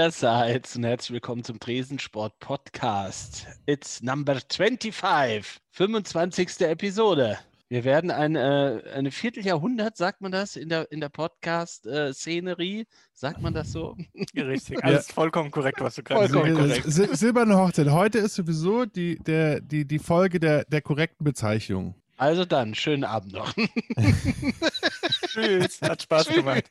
[0.00, 3.46] allerseits und herzlich willkommen zum Tresensport Podcast.
[3.66, 6.60] It's number 25, 25.
[6.62, 7.38] Episode.
[7.68, 13.42] Wir werden ein, äh, eine Vierteljahrhundert, sagt man das, in der, in der Podcast-Szenerie, sagt
[13.42, 13.94] man das so?
[14.34, 15.12] Richtig, alles ja.
[15.12, 16.86] vollkommen korrekt, was du gerade Vollkommen korrekt.
[16.88, 17.90] Sil Silberne Hochzeit.
[17.90, 21.94] Heute ist sowieso die, der, die, die Folge der, der korrekten Bezeichnung.
[22.16, 23.52] Also dann, schönen Abend noch.
[25.26, 26.36] Tschüss, hat Spaß Tschüss.
[26.36, 26.64] gemacht.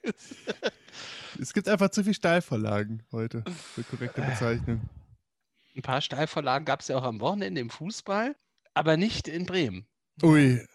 [1.39, 3.43] Es gibt einfach zu viele Steilvorlagen heute
[3.75, 4.81] für korrekte Bezeichnung.
[5.75, 8.35] Ein paar Steilvorlagen gab es ja auch am Wochenende im Fußball,
[8.73, 9.85] aber nicht in Bremen.
[10.23, 10.65] Ui.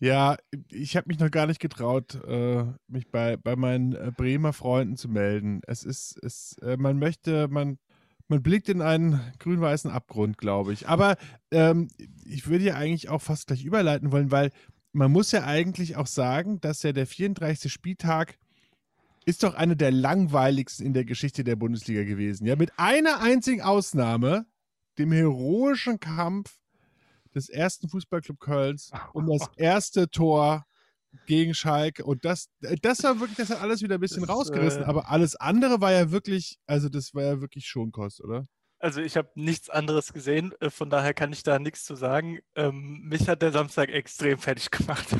[0.00, 0.36] Ja,
[0.70, 4.96] ich habe mich noch gar nicht getraut, äh, mich bei, bei meinen äh, Bremer Freunden
[4.96, 5.62] zu melden.
[5.66, 7.78] Es ist, es, äh, man möchte, man,
[8.28, 10.86] man blickt in einen grün-weißen Abgrund, glaube ich.
[10.88, 11.16] Aber
[11.50, 11.88] ähm,
[12.26, 14.50] ich würde ja eigentlich auch fast gleich überleiten wollen, weil
[14.92, 17.72] man muss ja eigentlich auch sagen, dass ja der 34.
[17.72, 18.38] Spieltag
[19.26, 22.46] ist doch eine der langweiligsten in der Geschichte der Bundesliga gewesen.
[22.46, 24.46] Ja, mit einer einzigen Ausnahme,
[24.98, 26.58] dem heroischen Kampf
[27.34, 30.64] des ersten Fußballclub Kölns um das erste Tor
[31.26, 32.04] gegen Schalke.
[32.04, 32.48] Und das,
[32.82, 34.82] das war wirklich, das hat alles wieder ein bisschen das, rausgerissen.
[34.82, 38.46] Äh, aber alles andere war ja wirklich, also das war ja wirklich Schonkost, oder?
[38.78, 42.38] Also ich habe nichts anderes gesehen, äh, von daher kann ich da nichts zu sagen.
[42.54, 45.16] Ähm, mich hat der Samstag extrem fertig gemacht.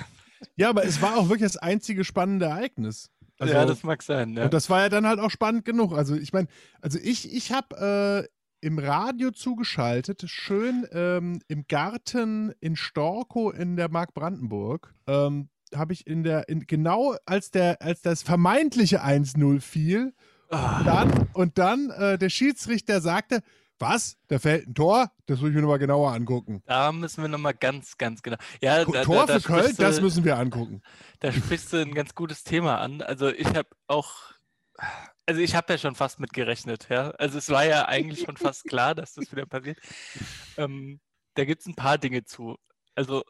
[0.54, 3.10] Ja, aber es war auch wirklich das einzige spannende Ereignis.
[3.38, 4.34] Also, ja, das mag sein.
[4.34, 4.44] Ja.
[4.44, 5.92] Und das war ja dann halt auch spannend genug.
[5.92, 6.48] Also ich meine,
[6.80, 13.76] also ich, ich habe äh, im Radio zugeschaltet, schön ähm, im Garten in Storkow in
[13.76, 14.94] der Mark Brandenburg.
[15.06, 20.14] Ähm, habe ich in der, in, genau als der, als das vermeintliche 1-0 fiel,
[20.50, 20.56] oh.
[20.84, 23.42] dann, und dann äh, der Schiedsrichter sagte,
[23.78, 24.16] was?
[24.28, 25.10] Da fällt ein Tor?
[25.26, 26.62] Das muss ich mir nochmal genauer angucken.
[26.66, 28.36] Da müssen wir nochmal ganz, ganz genau.
[28.60, 30.82] Ja, da, Tor da, da für Köln, du, das müssen wir angucken.
[31.20, 33.00] Da sprichst du ein ganz gutes Thema an.
[33.00, 34.12] Also ich habe auch,
[35.24, 36.88] also ich habe ja schon fast mit gerechnet.
[36.90, 37.10] Ja?
[37.12, 39.78] Also es war ja eigentlich schon fast klar, dass das wieder passiert.
[40.58, 41.00] Ähm,
[41.34, 42.56] da gibt es ein paar Dinge zu.
[42.94, 43.24] Also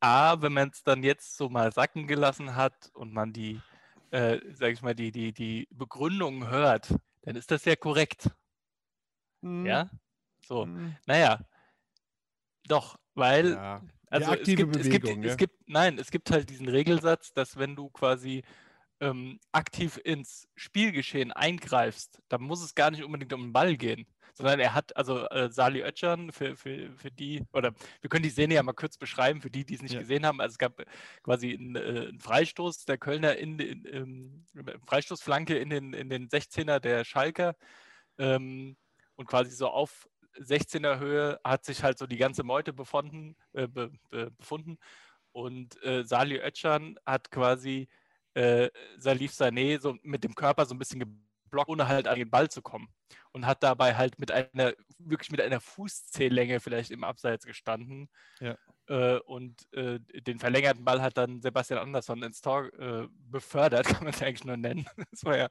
[0.00, 3.60] A, wenn man es dann jetzt so mal sacken gelassen hat und man die,
[4.10, 8.30] äh, sag ich mal, die, die, die Begründungen hört, dann ist das ja korrekt.
[9.44, 9.66] Mhm.
[9.66, 9.90] Ja?
[10.46, 10.66] So.
[10.66, 10.96] Mhm.
[11.06, 11.40] Naja.
[12.66, 13.52] Doch, weil.
[13.52, 13.82] Ja.
[14.08, 15.14] Also es gibt, es, gibt, ja?
[15.24, 18.44] es gibt, nein, es gibt halt diesen Regelsatz, dass wenn du quasi
[19.00, 24.06] ähm, aktiv ins Spielgeschehen eingreifst, dann muss es gar nicht unbedingt um den Ball gehen,
[24.34, 28.30] sondern er hat, also äh, Sali Oetschan, für, für, für die, oder wir können die
[28.30, 30.00] Szene ja mal kurz beschreiben, für die, die es nicht ja.
[30.00, 30.40] gesehen haben.
[30.40, 30.80] Also es gab
[31.24, 36.08] quasi einen, äh, einen Freistoß der Kölner in, in, in ähm, Freistoßflanke in den, in
[36.08, 37.56] den 16er der Schalker.
[38.18, 38.76] Ähm,
[39.16, 40.08] und quasi so auf
[40.38, 44.78] 16er Höhe hat sich halt so die ganze Meute befunden, äh, be, be, befunden.
[45.32, 47.88] und äh, Salih Özcan hat quasi
[48.34, 52.30] äh, Salif Sané so mit dem Körper so ein bisschen geblockt, ohne halt an den
[52.30, 52.88] Ball zu kommen
[53.34, 58.08] und hat dabei halt mit einer, wirklich mit einer Fußzählänge vielleicht im Abseits gestanden.
[58.40, 58.56] Ja.
[58.86, 64.04] Äh, und äh, den verlängerten Ball hat dann Sebastian Andersson ins Tor äh, befördert, kann
[64.04, 64.86] man es eigentlich nur nennen.
[65.10, 65.48] Das war ja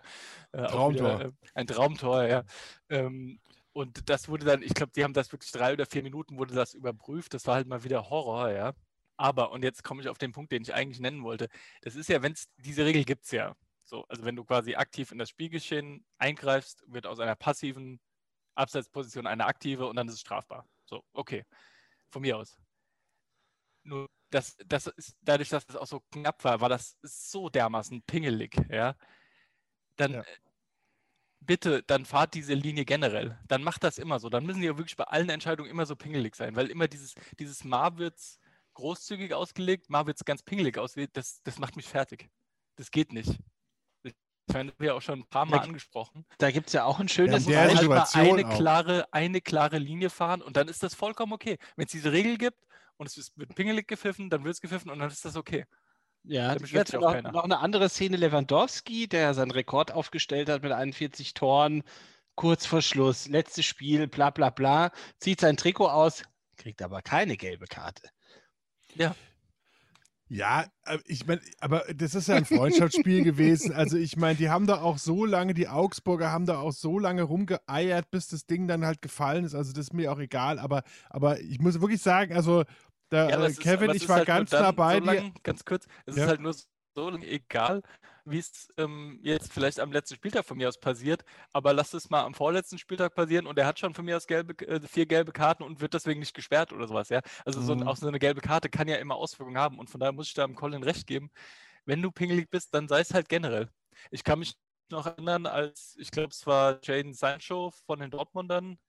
[0.54, 1.20] äh, Traumtor.
[1.20, 2.44] Wieder, äh, ein Traumtor, ja.
[2.90, 3.40] Ähm,
[3.74, 6.54] und das wurde dann, ich glaube, die haben das wirklich drei oder vier Minuten wurde
[6.54, 7.34] das überprüft.
[7.34, 8.74] Das war halt mal wieder Horror, ja.
[9.18, 11.50] Aber, und jetzt komme ich auf den Punkt, den ich eigentlich nennen wollte.
[11.82, 13.56] Das ist ja, wenn es, diese Regel gibt es ja.
[13.84, 18.00] So, also wenn du quasi aktiv in das Spielgeschehen eingreifst, wird aus einer passiven
[18.56, 20.68] Abseitsposition eine aktive und dann ist es strafbar.
[20.86, 21.44] So, okay.
[22.12, 22.58] Von mir aus.
[23.84, 28.04] Nur das, das ist, dadurch, dass das auch so knapp war, war das so dermaßen
[28.04, 28.96] pingelig, ja.
[29.96, 30.24] Dann ja
[31.46, 33.38] bitte, dann fahrt diese Linie generell.
[33.48, 34.30] Dann macht das immer so.
[34.30, 37.16] Dann müssen die ja wirklich bei allen Entscheidungen immer so pingelig sein, weil immer dieses,
[37.40, 38.40] dieses Marwitz
[38.74, 42.30] großzügig ausgelegt, Marwitz ganz pingelig ausgelegt, das, das macht mich fertig.
[42.76, 43.38] Das geht nicht.
[44.48, 46.26] Das haben wir auch schon ein paar Mal da, angesprochen.
[46.38, 50.10] Da gibt es ja auch ein schönes, ja, halt mal eine klare, eine klare Linie
[50.10, 51.58] fahren und dann ist das vollkommen okay.
[51.76, 52.58] Wenn es diese Regel gibt
[52.98, 55.66] und es wird pingelig gepfiffen, dann wird es gepfiffen und dann ist das okay.
[56.26, 61.34] Ja, jetzt noch, noch, eine andere Szene, Lewandowski, der seinen Rekord aufgestellt hat mit 41
[61.34, 61.84] Toren,
[62.36, 66.24] kurz vor Schluss, letztes Spiel, bla bla bla, zieht sein Trikot aus,
[66.56, 68.10] kriegt aber keine gelbe Karte.
[68.96, 69.16] Ja.
[70.30, 73.74] Ja, äh, ich meine, aber das ist ja ein Freundschaftsspiel gewesen.
[73.74, 76.98] Also ich meine, die haben da auch so lange, die Augsburger haben da auch so
[76.98, 79.54] lange rumgeeiert, bis das Ding dann halt gefallen ist.
[79.54, 80.58] Also das ist mir auch egal.
[80.58, 82.64] Aber, aber ich muss wirklich sagen, also
[83.14, 85.32] da, ja, äh, Kevin, ist, ich war halt ganz nah bei so dir.
[85.44, 86.24] ganz kurz, es ja.
[86.24, 86.56] ist halt nur
[86.96, 87.84] so lange egal,
[88.26, 92.10] wie es ähm, jetzt vielleicht am letzten Spieltag von mir aus passiert, aber lass es
[92.10, 95.06] mal am vorletzten Spieltag passieren und er hat schon von mir aus gelbe, äh, vier
[95.06, 97.22] gelbe Karten und wird deswegen nicht gesperrt oder sowas, ja.
[97.46, 97.82] Also mhm.
[97.82, 100.30] so, auch so eine gelbe Karte kann ja immer Auswirkungen haben und von daher muss
[100.30, 101.30] ich da dem Colin recht geben.
[101.86, 103.70] Wenn du pingelig bist, dann sei es halt generell.
[104.10, 104.56] Ich kann mich
[104.90, 108.80] noch erinnern, als ich glaube, es war Jaden Sancho von den Dortmundern,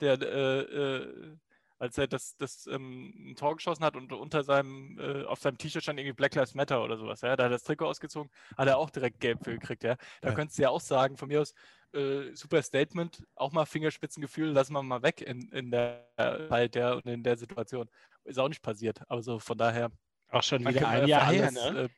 [0.00, 1.36] der äh, äh,
[1.82, 5.58] als er das, das ähm, ein Tor geschossen hat und unter seinem, äh, auf seinem
[5.58, 8.30] T-Shirt stand irgendwie Black Lives Matter oder sowas, ja, da hat er das Trikot ausgezogen,
[8.56, 9.96] hat er auch direkt gelb für gekriegt, ja.
[10.20, 10.34] Da Ja.
[10.36, 11.54] könntest du ja auch sagen, von mir aus,
[11.92, 16.06] äh, super Statement, auch mal Fingerspitzengefühl, lassen wir mal weg in, in der
[16.48, 17.88] Zeit, ja, und in der Situation.
[18.24, 19.90] Ist auch nicht passiert, aber so von daher.
[20.30, 21.82] Auch schon wieder ein Jahr her, ne?
[21.84, 21.88] äh,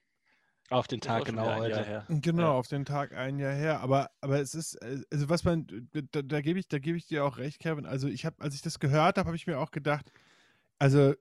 [0.70, 1.84] Auf den Tag genau heute.
[1.84, 2.06] her.
[2.08, 2.50] Genau, Ja.
[2.52, 3.80] auf den Tag ein Jahr her.
[3.80, 5.66] Aber, aber es ist, äh, also was man,
[6.12, 7.86] da, da gebe ich, da gebe ich dir auch recht, Kevin.
[7.86, 10.10] Also ich habe, als ich das gehört habe, habe ich mir auch gedacht,
[10.78, 11.14] also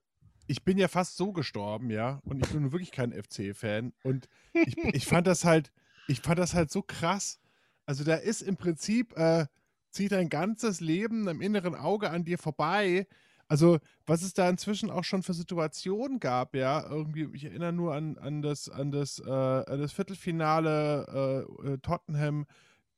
[0.48, 3.94] ich bin ja fast so gestorben, ja, und ich bin wirklich kein FC-Fan.
[4.04, 5.72] Und ich, ich fand das halt,
[6.08, 7.40] ich fand das halt so krass.
[7.86, 9.46] Also da ist im Prinzip, äh,
[9.92, 13.08] zieht dein ganzes Leben im inneren Auge an dir vorbei.
[13.48, 17.94] Also, was es da inzwischen auch schon für Situationen gab, ja, irgendwie, ich erinnere nur
[17.94, 22.46] an, an das, an das, äh, an das Viertelfinale äh, äh, Tottenham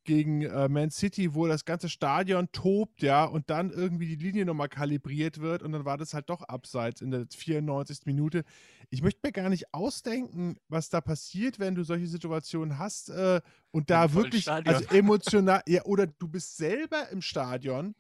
[0.05, 4.45] gegen äh, Man City, wo das ganze Stadion tobt, ja, und dann irgendwie die Linie
[4.45, 8.05] nochmal kalibriert wird und dann war das halt doch abseits in der 94.
[8.05, 8.43] Minute.
[8.89, 13.41] Ich möchte mir gar nicht ausdenken, was da passiert, wenn du solche Situationen hast äh,
[13.71, 17.95] und da wirklich, also emotional, ja, oder du bist selber im Stadion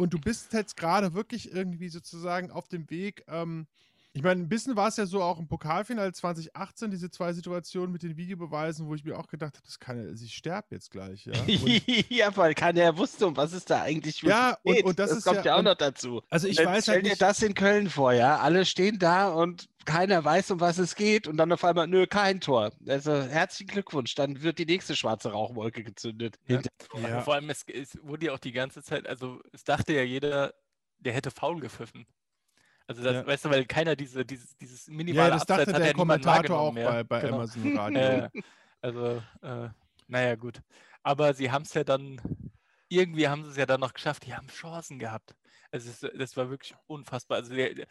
[0.00, 3.22] und du bist jetzt gerade wirklich irgendwie sozusagen auf dem Weg.
[3.28, 3.66] Ähm,
[4.12, 7.92] ich meine, ein bisschen war es ja so auch im Pokalfinale 2018, diese zwei Situationen
[7.92, 10.66] mit den Videobeweisen, wo ich mir auch gedacht habe, das kann ja, also ich sterbe
[10.72, 11.26] jetzt gleich.
[11.26, 11.32] Ja?
[12.08, 15.24] Ja, weil keiner ja wusste, um was es da eigentlich Ja, und- und das ist
[15.24, 16.22] kommt ja- ja, auch und- noch dazu.
[16.28, 18.38] also ich Dann weiß stell halt dir nicht, das in Köln vor, ja.
[18.38, 21.26] Alle stehen da und keiner weiß, um was es geht.
[21.26, 22.70] Und dann auf einmal, nö, kein Tor.
[22.86, 24.14] Also herzlichen Glückwunsch.
[24.14, 26.38] Dann wird die nächste schwarze Rauchwolke gezündet.
[26.48, 26.56] Ja.
[26.56, 26.70] Hinter-
[27.08, 27.20] Ja.
[27.22, 30.52] Vor allem, es, es wurde ja auch die ganze Zeit, also es dachte ja jeder,
[30.98, 32.06] der hätte faul gepfiffen.
[32.90, 33.26] Also das, Ja.
[33.26, 35.92] weißt du, weil keiner diese, dieses, dieses minimale ja, das Abseits dachte hat der ja
[35.94, 36.90] Kommentator auch mehr.
[36.90, 37.36] bei, bei Genau.
[37.36, 38.00] Amazon Radio.
[38.34, 38.42] Äh,
[38.82, 39.68] also, äh,
[40.08, 40.60] naja, gut.
[41.04, 42.20] Aber sie haben es ja dann,
[42.88, 44.26] irgendwie haben sie es ja dann noch geschafft.
[44.26, 45.36] Die haben Chancen gehabt.
[45.70, 47.36] Also es, das war wirklich unfassbar.
[47.38, 47.86] Also der,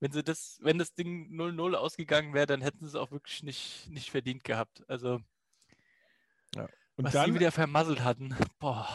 [0.00, 3.42] wenn sie das, wenn das Ding 0-0 ausgegangen wäre, dann hätten sie es auch wirklich
[3.42, 4.82] nicht, nicht verdient gehabt.
[4.86, 5.20] Also
[6.96, 8.36] und was dann, sie wieder vermasselt hatten.
[8.58, 8.86] Boah.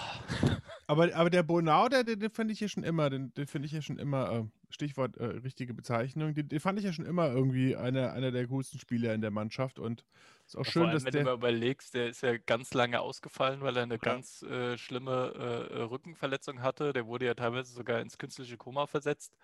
[0.88, 3.66] Aber, aber der Bonau, der, den, den finde ich ja schon immer, den, den finde
[3.68, 7.06] ich ja schon immer, äh, Stichwort äh, richtige Bezeichnung, den, den fand ich ja schon
[7.06, 10.06] immer irgendwie einer, einer der coolsten Spieler in der Mannschaft und
[10.46, 11.22] ist auch Ja, schön, Vor allem, dass wenn du der.
[11.22, 15.34] mal überlegst, der ist ja ganz lange ausgefallen, weil er eine ganz äh, schlimme
[15.72, 16.94] äh, Rückenverletzung hatte.
[16.94, 19.38] Der wurde ja teilweise sogar ins künstliche Koma versetzt.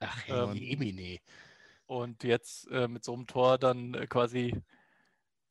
[0.00, 1.20] Ach, Ähm, Jemine.
[1.86, 4.54] Und jetzt äh, mit so einem Tor dann äh, quasi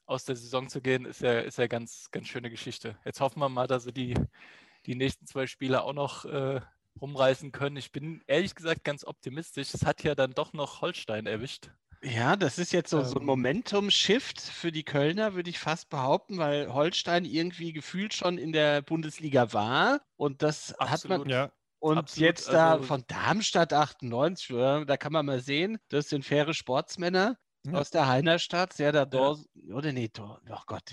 [0.06, 2.98] aus der Saison zu gehen, ist ja, ist ja ganz, ganz schöne Geschichte.
[3.06, 4.14] Jetzt hoffen wir mal, dass sie die,
[4.88, 6.62] die nächsten zwei Spiele auch noch äh,
[7.00, 7.78] rumreißen können.
[7.78, 9.74] Ich bin ehrlich gesagt ganz optimistisch.
[9.74, 11.70] Es hat ja dann doch noch Holstein erwischt.
[12.04, 13.26] Ja, das ist jetzt so, so ein Ähm.
[13.28, 18.82] Momentum-Shift für die Kölner, würde ich fast behaupten, weil Holstein irgendwie gefühlt schon in der
[18.82, 20.02] Bundesliga war.
[20.16, 21.22] Und das hat man.
[21.22, 21.28] Absolut.
[21.28, 25.78] Ja, Und absolut, jetzt da also- von Darmstadt 98, ja, da kann man mal sehen,
[25.90, 27.74] das sind faire Sportsmänner Ja.
[27.74, 30.90] aus der Heinerstadt, Serdar Dors, oder nee, Dor, oh Gott,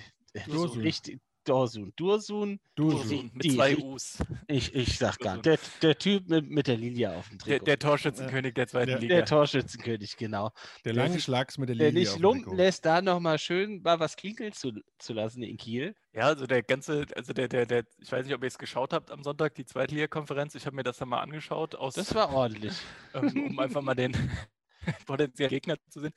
[0.46, 0.80] so Dursun.
[0.82, 4.18] richtig, Dorsun, Dursun, Dursun mit die- zwei U's.
[4.48, 5.42] ich, ich sag gar, Dursun.
[5.42, 7.64] der, der Typ mit, mit der Lilie auf dem Der, Trikot.
[7.66, 9.14] der Torschützenkönig der zweiten Der- Liga.
[9.16, 10.50] Der Torschützenkönig, genau.
[10.84, 13.38] der der lange Schlags mit der Der Linie nicht auf dem lumpen lässt, da nochmal
[13.38, 15.94] schön mal was klingeln zu, zu lassen in Kiel.
[16.12, 18.92] Ja, also der ganze, also der, der, der, ich weiß nicht, ob ihr es geschaut
[18.92, 20.54] habt am Sonntag, die Zweitliga-Konferenz.
[20.54, 22.74] Ich habe mir das dann mal angeschaut, aus, Das war ordentlich.
[23.14, 24.12] ähm, um einfach mal den
[25.06, 26.12] potenziellen Gegner zu sehen.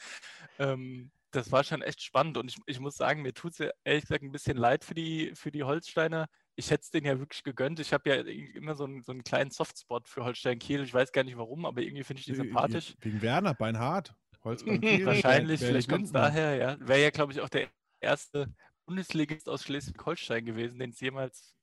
[0.60, 3.70] Ähm, das war schon echt spannend und ich, ich muss sagen, mir tut es ja
[3.84, 6.28] ehrlich gesagt ein bisschen leid für die, für die Holsteiner.
[6.56, 7.80] Ich hätte es denen ja wirklich gegönnt.
[7.80, 8.16] Ich habe ja
[8.56, 10.84] immer so einen, so einen kleinen Softspot für Holstein Kiel.
[10.84, 12.96] Ich weiß gar nicht warum, aber irgendwie finde ich die sympathisch.
[13.02, 14.16] Wegen Werner, Beinhardt.
[14.44, 16.78] Holzbein Kiel, Wahrscheinlich, vielleicht kommt es daher, ja.
[16.80, 17.68] Wäre ja, glaube ich, auch der
[18.00, 18.54] erste
[18.86, 21.54] Bundesligist aus Schleswig-Holstein gewesen, den es jemals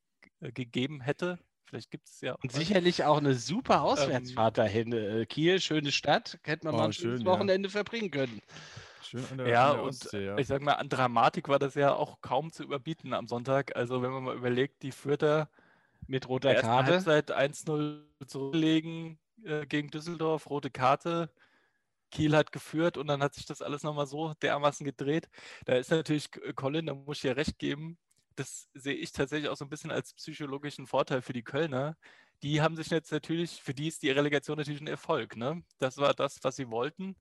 [0.41, 1.39] äh, gegeben hätte.
[1.67, 2.43] Vielleicht gibt es ja auch.
[2.43, 4.93] Und sicherlich auch eine super Auswärtsfahrt dahin.
[4.93, 7.33] Äh, Kiel, schöne Stadt, hätte man Oh, mal ein schönes schön, ja.
[7.33, 8.41] Wochenende verbringen können.
[9.05, 10.37] Schön an der, Ja, an der und Ostsee, ja.
[10.39, 13.77] ich sag mal, an Dramatik war das ja auch kaum zu überbieten am Sonntag.
[13.77, 15.49] Also, wenn man mal überlegt, die Fürther
[16.07, 16.93] Mit roter Karte.
[16.93, 21.31] Halbzeit 1-0 zurücklegen äh, gegen Düsseldorf, rote Karte.
[22.11, 25.29] Kiel hat geführt und dann hat sich das alles nochmal so dermaßen gedreht.
[25.65, 27.99] Da ist natürlich Colin, da muss ich dir recht geben,
[28.37, 31.97] das sehe ich tatsächlich auch so ein bisschen als psychologischen Vorteil für die Kölner.
[32.43, 35.37] Die haben sich jetzt natürlich, für die ist die Relegation natürlich ein Erfolg.
[35.37, 35.63] Ne?
[35.79, 37.17] Das war das, was sie wollten.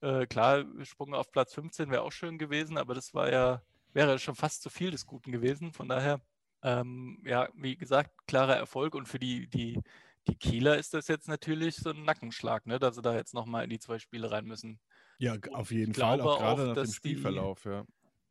[0.00, 3.62] Äh, klar, Sprung auf Platz 15 wäre auch schön gewesen, aber das war ja,
[3.92, 5.72] wäre schon fast zu viel des Guten gewesen.
[5.72, 6.20] Von daher,
[6.62, 9.80] ähm, ja, wie gesagt, klarer Erfolg und für die, die,
[10.28, 13.64] die Kieler ist das jetzt natürlich so ein Nackenschlag, ne, dass sie da jetzt nochmal
[13.64, 14.78] in die zwei Spiele rein müssen.
[15.18, 17.84] ja, auf jeden Fall, glaube auch gerade auch, nach dem dass die- Spielverlauf, ja.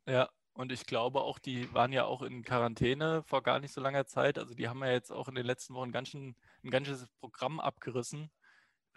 [0.08, 3.82] Ja, Und ich glaube auch, die waren ja auch in Quarantäne vor gar nicht so
[3.82, 4.40] langer Zeit.
[4.40, 7.60] Also die haben ja jetzt auch in den letzten Wochen ganz schön, ein ganzes Programm
[7.60, 8.32] abgerissen.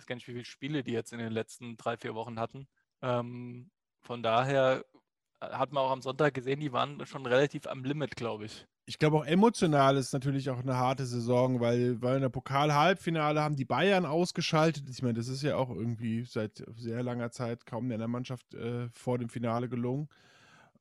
[0.00, 2.66] Weiß gar nicht, wie viele Spiele die jetzt in den letzten drei, vier Wochen hatten.
[3.02, 4.82] Ähm, von daher
[5.42, 8.66] hat man auch am Sonntag gesehen, die waren schon relativ am Limit, glaube ich.
[8.86, 13.42] Ich glaube auch emotional ist natürlich auch eine harte Saison, weil, weil in der Pokal-Halbfinale
[13.42, 14.88] haben die Bayern ausgeschaltet.
[14.88, 18.88] Ich meine, das ist ja auch irgendwie seit sehr langer Zeit kaum einer Mannschaft äh,
[18.88, 20.08] vor dem Finale gelungen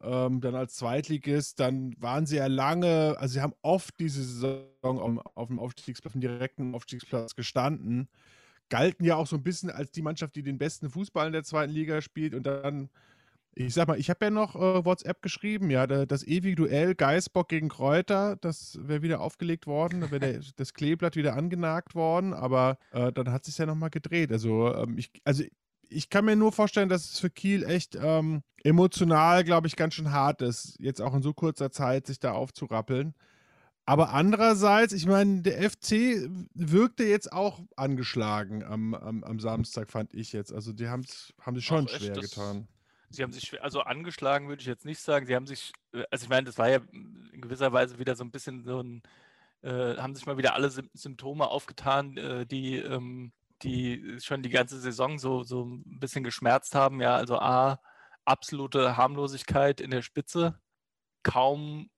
[0.01, 4.69] ähm, dann als Zweitligist, dann waren sie ja lange, also sie haben oft diese Saison
[4.81, 8.07] auf, auf dem Aufstiegsplatz, auf dem direkten Aufstiegsplatz gestanden,
[8.69, 11.43] galten ja auch so ein bisschen als die Mannschaft, die den besten Fußball in der
[11.43, 12.89] zweiten Liga spielt und dann,
[13.53, 17.49] ich sag mal, ich habe ja noch äh, WhatsApp geschrieben, ja, das ewige Duell Geisbock
[17.49, 22.77] gegen Kräuter, das wäre wieder aufgelegt worden, da wäre das Kleeblatt wieder angenagt worden, aber
[22.91, 24.31] äh, dann hat sich ja nochmal gedreht.
[24.31, 25.43] Also, ähm, ich, also
[25.89, 29.95] ich kann mir nur vorstellen, dass es für Kiel echt ähm, emotional, glaube ich, ganz
[29.95, 33.15] schön hart ist, jetzt auch in so kurzer Zeit sich da aufzurappeln.
[33.89, 40.13] Aber andererseits, ich meine, der FC wirkte jetzt auch angeschlagen am, am, am Samstag, fand
[40.13, 40.53] ich jetzt.
[40.53, 42.67] Also die haben sich schon Ach, schwer das, getan.
[43.09, 45.25] Sie haben sich, also angeschlagen würde ich jetzt nicht sagen.
[45.25, 48.23] Sie haben sich, äh, also ich meine, das war ja in gewisser Weise wieder so
[48.23, 49.01] ein bisschen so ein,
[49.63, 53.31] äh, haben sich mal wieder alle Symptome aufgetan, äh, die ähm,
[53.63, 57.01] die schon die ganze Saison so, so ein bisschen geschmerzt haben.
[57.01, 57.79] Ja, also A,
[58.23, 60.59] absolute Harmlosigkeit in der Spitze,
[61.23, 61.89] kaum,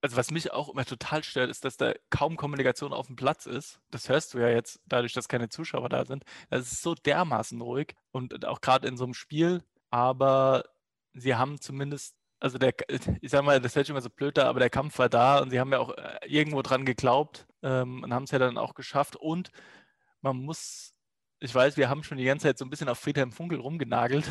[0.00, 3.46] also was mich auch immer total stört, ist, dass da kaum Kommunikation auf dem Platz
[3.46, 3.80] ist.
[3.90, 6.24] Das hörst du ja jetzt, dadurch, dass keine Zuschauer da sind.
[6.50, 10.64] Das ist so dermaßen ruhig und auch gerade in so einem Spiel, aber
[11.14, 12.74] sie haben zumindest also der,
[13.20, 15.40] ich sag mal, das hört sich immer so blöd da, aber der Kampf war da
[15.40, 18.58] und sie haben ja auch äh, irgendwo dran geglaubt ähm, und haben es ja dann
[18.58, 19.16] auch geschafft.
[19.16, 19.50] Und
[20.20, 20.94] man muss,
[21.40, 24.28] ich weiß, wir haben schon die ganze Zeit so ein bisschen auf Friedhelm Funkel rumgenagelt,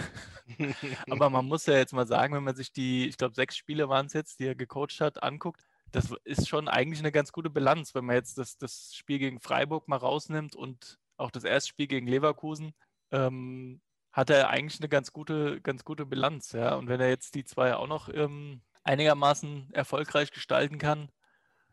[1.09, 3.89] aber man muss ja jetzt mal sagen, wenn man sich die, ich glaube, sechs Spiele
[3.89, 5.61] waren es jetzt, die er gecoacht hat, anguckt,
[5.91, 9.39] das ist schon eigentlich eine ganz gute Bilanz, wenn man jetzt das, das Spiel gegen
[9.39, 12.73] Freiburg mal rausnimmt und auch das erste Spiel gegen Leverkusen,
[13.11, 16.51] ähm, hat er eigentlich eine ganz gute, ganz gute Bilanz.
[16.51, 16.75] Ja?
[16.75, 21.09] Und wenn er jetzt die zwei auch noch ähm, einigermaßen erfolgreich gestalten kann,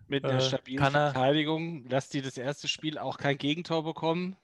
[0.06, 4.36] mit einer äh, stabilen Verteidigung, dass die das erste Spiel auch kein Gegentor bekommen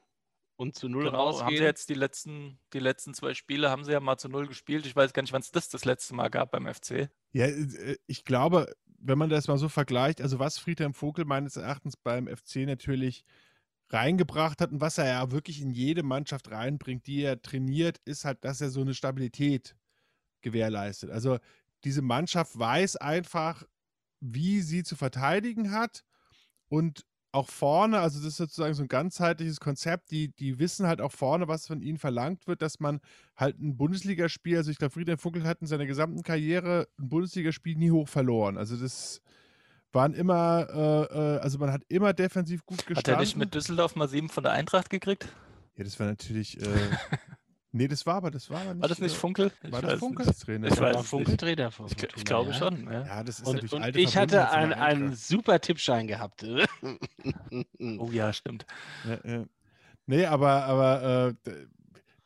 [0.61, 1.47] und zu null genau, rausgehen.
[1.47, 4.47] Haben sie jetzt die letzten, die letzten zwei Spiele haben sie ja mal zu null
[4.47, 4.85] gespielt.
[4.85, 7.09] Ich weiß gar nicht, wann es das das letzte Mal gab beim FC.
[7.33, 11.57] Ja, äh, ich glaube, wenn man das mal so vergleicht, also was Friedhelm Vogel meines
[11.57, 13.25] Erachtens beim FC natürlich
[13.89, 18.27] reingebracht hat und was er ja wirklich in jede Mannschaft reinbringt, die er trainiert, ist
[18.27, 19.77] halt, dass er so eine Stabilität
[20.43, 21.09] gewährleistet.
[21.09, 21.39] Also
[21.85, 23.65] diese Mannschaft weiß einfach,
[24.21, 26.05] wie sie zu verteidigen hat
[26.69, 31.01] und auch vorne, also das ist sozusagen so ein ganzheitliches Konzept, die, die wissen halt
[31.01, 33.01] auch vorne, was von ihnen verlangt wird, dass man
[33.37, 37.77] halt ein Bundesligaspiel, also ich glaube, Friedhelm Funkel hat in seiner gesamten Karriere ein Bundesligaspiel
[37.77, 38.59] nie hoch verloren.
[38.59, 39.21] Also das
[39.93, 43.13] waren immer, äh, äh also man hat immer defensiv gut gestanden.
[43.13, 45.29] Hat er nicht mit Düsseldorf mal sieben von der Eintracht gekriegt?
[45.77, 46.67] Ja, das war natürlich, äh,
[47.73, 48.83] Nee, das war aber, das war aber nicht.
[48.83, 49.53] War das nicht äh, Funkel?
[49.63, 50.69] War das Funkel Trainer?
[50.69, 52.57] Ich war Funkel Trainer von Ich, ich glaube ja.
[52.57, 52.85] schon.
[52.85, 53.07] Ja.
[53.07, 56.45] ja, das ist und, natürlich und ich hatte ein, einen super Tippschein gehabt.
[57.81, 58.67] oh ja, stimmt.
[59.07, 59.45] Ja, ja.
[60.07, 61.53] Nee, aber, aber äh,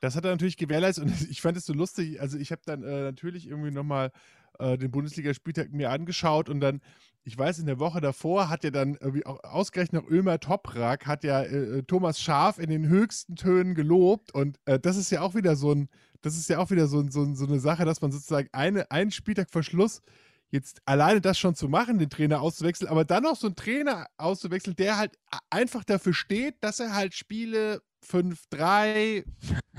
[0.01, 2.21] das hat er natürlich gewährleistet und ich fand es so lustig.
[2.21, 4.13] Also ich habe dann äh, natürlich irgendwie nochmal
[4.59, 6.81] äh, den Bundesligaspieltag mir angeschaut und dann
[7.25, 11.07] ich weiß, in der Woche davor hat ja dann irgendwie auch ausgerechnet noch Ömer Toprak,
[11.07, 14.33] hat ja äh, äh, Thomas Schaf in den höchsten Tönen gelobt.
[14.35, 15.89] Und äh, das ist ja auch wieder so ein,
[16.21, 19.11] das ist ja auch wieder so, so, so eine Sache, dass man sozusagen eine, einen
[19.11, 20.03] Spieltag vor Schluss
[20.51, 24.07] jetzt alleine das schon zu machen, den Trainer auszuwechseln, aber dann noch so einen Trainer
[24.19, 25.19] auszuwechseln, der halt
[25.51, 29.25] einfach dafür steht, dass er halt Spiele 5-3,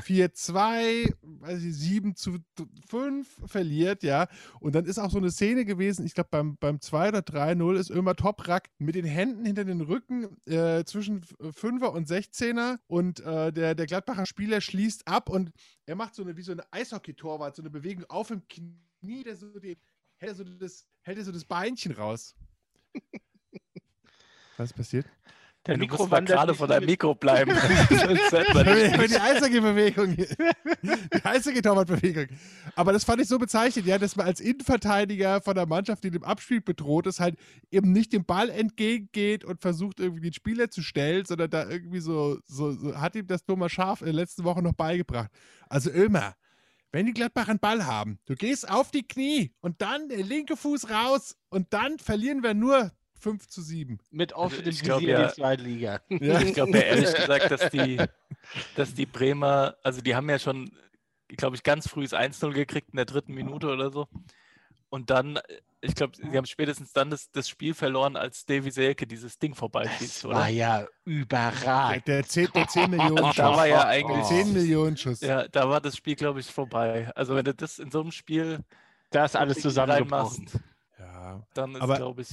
[0.01, 1.13] 4-2,
[1.58, 2.38] 7 zu
[2.88, 4.27] 5 verliert, ja.
[4.60, 7.75] Und dann ist auch so eine Szene gewesen, ich glaube beim, beim 2 oder 3-0
[7.75, 13.20] ist Ömer Toprak mit den Händen hinter den Rücken äh, zwischen 5er und 16er und
[13.22, 15.51] äh, der, der Gladbacher Spieler schließt ab und
[15.86, 19.36] er macht so eine, wie so eine Eishockey-Torwart, so eine Bewegung auf dem Knie, der
[19.36, 19.77] so den,
[20.17, 22.36] hält er so das, hält er so das Beinchen raus.
[24.58, 25.05] Was ist passiert?
[25.67, 27.51] Der Mikro du musst gerade von deinem Mikro bleiben.
[27.51, 30.15] die Eishockey-Bewegung.
[30.15, 32.27] Die Eishockey-Torwart-Bewegung.
[32.75, 36.12] Aber das fand ich so bezeichnend, ja, dass man als Innenverteidiger von der Mannschaft, die
[36.12, 37.36] dem Abspiel bedroht ist, halt
[37.72, 42.00] eben nicht dem Ball entgegengeht und versucht, irgendwie den Spieler zu stellen, sondern da irgendwie
[42.00, 45.31] so, so, so hat ihm das Thomas Scharf in der letzten Woche noch beigebracht.
[45.67, 46.36] Also Ömer,
[46.91, 50.55] wenn die Gladbach einen Ball haben, du gehst auf die Knie und dann der linke
[50.55, 54.00] Fuß raus und dann verlieren wir nur 5 zu 7.
[54.12, 56.01] Mit offenem also glaub, ja, in die Zweitliga.
[56.10, 56.41] Ja.
[56.41, 57.98] Ich glaube ja ehrlich gesagt, dass die,
[58.75, 60.72] dass die Bremer, also die haben ja schon,
[61.29, 64.07] glaube ich, ganz früh das 1-0 gekriegt in der dritten Minute oder so.
[64.89, 65.39] Und dann,
[65.81, 69.53] ich glaube, sie haben spätestens dann das, das Spiel verloren, als Davy Selke dieses Ding
[69.55, 70.36] vorbeischießt, Das oder?
[70.36, 72.07] war ja überragend.
[72.07, 75.22] der 10, der 10 Millionen Also da war ja eigentlich- Der 10 Millionen Schuss.
[75.22, 77.12] Ja, da war das Spiel, glaube ich, vorbei.
[77.15, 78.60] Also wenn du das in so einem Spiel
[79.10, 80.45] Da ist alles zusammengebrochen.
[80.45, 80.60] reinmachst,
[80.98, 82.30] Ja, dann ist, Aber- glaube ich,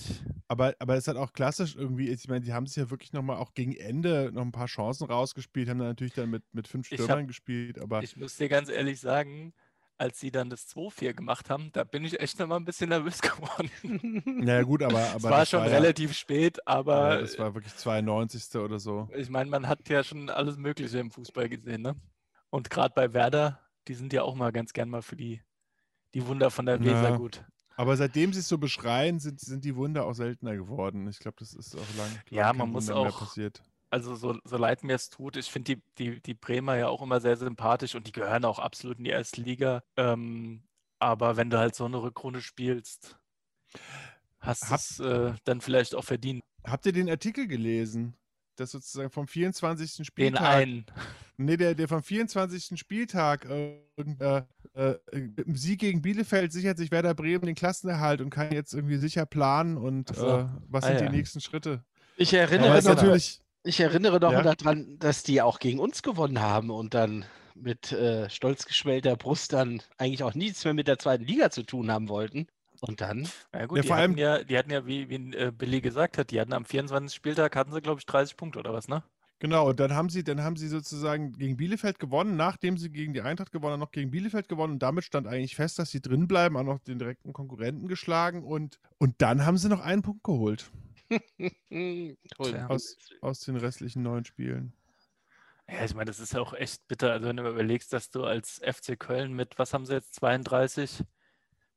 [0.47, 3.37] aber, aber es halt auch klassisch irgendwie, ich meine, die haben sich ja wirklich nochmal
[3.39, 6.87] auch gegen Ende noch ein paar Chancen rausgespielt, haben dann natürlich dann mit, mit fünf
[6.93, 9.53] Ich hab- Stürmern gespielt, aber ich muss dir ganz ehrlich sagen,
[9.99, 12.91] als sie dann das 2-4 gemacht haben, da bin ich echt noch mal ein bisschen
[12.91, 13.71] nervös geworden.
[14.25, 18.55] naja gut, aber, aber es war schon ja- relativ spät, aber das war wirklich 92.
[18.61, 19.09] oder so.
[19.17, 21.97] ich meine, man hat ja schon alles Mögliche im Fußball gesehen, ne?
[22.51, 25.41] Und gerade bei Werder, die sind ja auch mal ganz gern mal für die,
[26.15, 27.17] die Wunder von der Weser Ja.
[27.17, 27.45] gut.
[27.77, 31.09] Aber seitdem sie es so beschreien, sind, sind die Wunder auch seltener geworden.
[31.09, 33.63] Ich glaube, das ist auch lang, lang Ja, man muss Wunder mehr auch- passiert.
[33.91, 37.03] Also so, so leid mir es tut, ich finde die, die, die Bremer ja auch
[37.03, 39.83] immer sehr sympathisch und die gehören auch absolut in die erste Liga.
[39.99, 40.63] Ähm,
[40.99, 43.19] aber wenn du halt so eine Rückrunde spielst,
[44.41, 46.43] hast du es äh, dann vielleicht auch verdient.
[46.65, 48.15] Habt ihr den Artikel gelesen?
[48.57, 49.97] Das sozusagen vom 24.
[49.97, 50.43] Den Spieltag.
[50.43, 50.87] einen.
[51.37, 52.79] Nee, der, der vom 24.
[52.79, 53.45] Spieltag.
[53.47, 54.43] Äh,
[54.75, 54.95] äh,
[55.55, 59.77] Sieg gegen Bielefeld sichert sich Werder Bremen den Klassenerhalt und kann jetzt irgendwie sicher planen
[59.77, 60.27] und so.
[60.27, 61.09] äh, was Ah, sind ja.
[61.09, 61.83] die nächsten Schritte.
[62.17, 62.95] Ich erinnere, ist genau.
[62.97, 63.41] noch, natürlich.
[63.65, 64.43] ich erinnere noch Ja?
[64.43, 67.25] daran, dass die auch gegen uns gewonnen haben und dann
[67.55, 71.63] mit äh, stolz geschwellter Brust dann eigentlich auch nichts mehr mit der zweiten Liga zu
[71.65, 72.47] tun haben wollten.
[72.81, 75.37] Und dann, Ja gut, Ja, die, vor hatten allem- ja, die hatten ja, wie, wie
[75.37, 77.15] äh, Billy gesagt hat, die hatten am 24.
[77.15, 79.03] Spieltag, hatten sie, glaube ich, 30 Punkte oder was, ne?
[79.43, 83.13] Genau, und dann haben sie, dann haben sie sozusagen gegen Bielefeld gewonnen, nachdem sie gegen
[83.13, 86.01] die Eintracht gewonnen haben, noch gegen Bielefeld gewonnen und damit stand eigentlich fest, dass sie
[86.01, 90.03] drin bleiben, auch noch den direkten Konkurrenten geschlagen und, und dann haben sie noch einen
[90.03, 90.71] Punkt geholt
[91.69, 92.69] Tja.
[92.69, 94.75] aus, aus den restlichen neun Spielen.
[95.69, 97.11] Ja, ich meine, das ist ja auch echt bitter.
[97.11, 101.03] Also wenn du überlegst, dass du als FC Köln mit, was haben sie jetzt, 32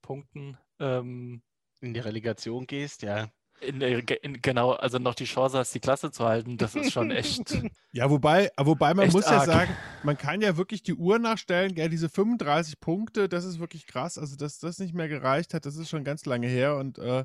[0.03, 1.41] Punkten ähm,
[1.81, 3.31] in die Relegation gehst, ja.
[3.61, 7.11] In in, genau, also noch die Chance hast, die Klasse zu halten, das ist schon
[7.11, 7.57] echt.
[7.91, 9.45] Ja, wobei, wobei man muss ja arg.
[9.45, 9.71] sagen,
[10.03, 14.17] man kann ja wirklich die Uhr nachstellen, ja, diese 35 Punkte, das ist wirklich krass.
[14.17, 16.75] Also, dass das nicht mehr gereicht hat, das ist schon ganz lange her.
[16.75, 17.23] Und äh,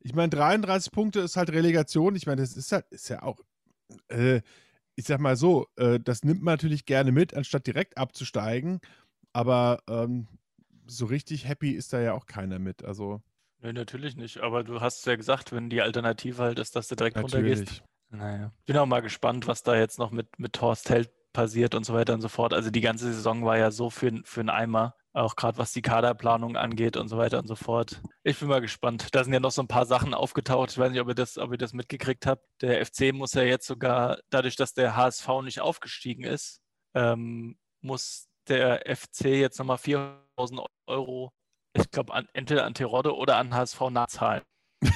[0.00, 2.16] ich meine, 33 Punkte ist halt Relegation.
[2.16, 3.38] Ich meine, das ist halt, ist ja auch,
[4.08, 4.40] äh,
[4.96, 8.80] ich sag mal so, äh, das nimmt man natürlich gerne mit, anstatt direkt abzusteigen.
[9.32, 10.26] Aber ähm,
[10.88, 12.84] so richtig happy ist da ja auch keiner mit.
[12.84, 13.22] Also,
[13.60, 14.38] Nee, natürlich nicht.
[14.38, 17.62] Aber du hast ja gesagt, wenn die Alternative halt ist, dass du direkt runtergehst.
[17.62, 17.82] natürlich.
[18.10, 18.52] Naja.
[18.66, 21.94] Bin auch mal gespannt, was da jetzt noch mit, mit Horst Held passiert und so
[21.94, 22.54] weiter und so fort.
[22.54, 25.82] Also die ganze Saison war ja so für, für einen Eimer, auch gerade was die
[25.82, 28.00] Kaderplanung angeht und so weiter und so fort.
[28.22, 29.08] Ich bin mal gespannt.
[29.14, 30.70] Da sind ja noch so ein paar Sachen aufgetaucht.
[30.70, 32.44] Ich weiß nicht, ob ihr das, ob ihr das mitgekriegt habt.
[32.62, 36.60] Der FC muss ja jetzt sogar, dadurch, dass der HSV nicht aufgestiegen ist,
[36.94, 41.32] ähm, muss der FC jetzt nochmal 4.000 Euro,
[41.72, 44.42] ich glaube, an, entweder an Terodde oder an HSV nachzahlen.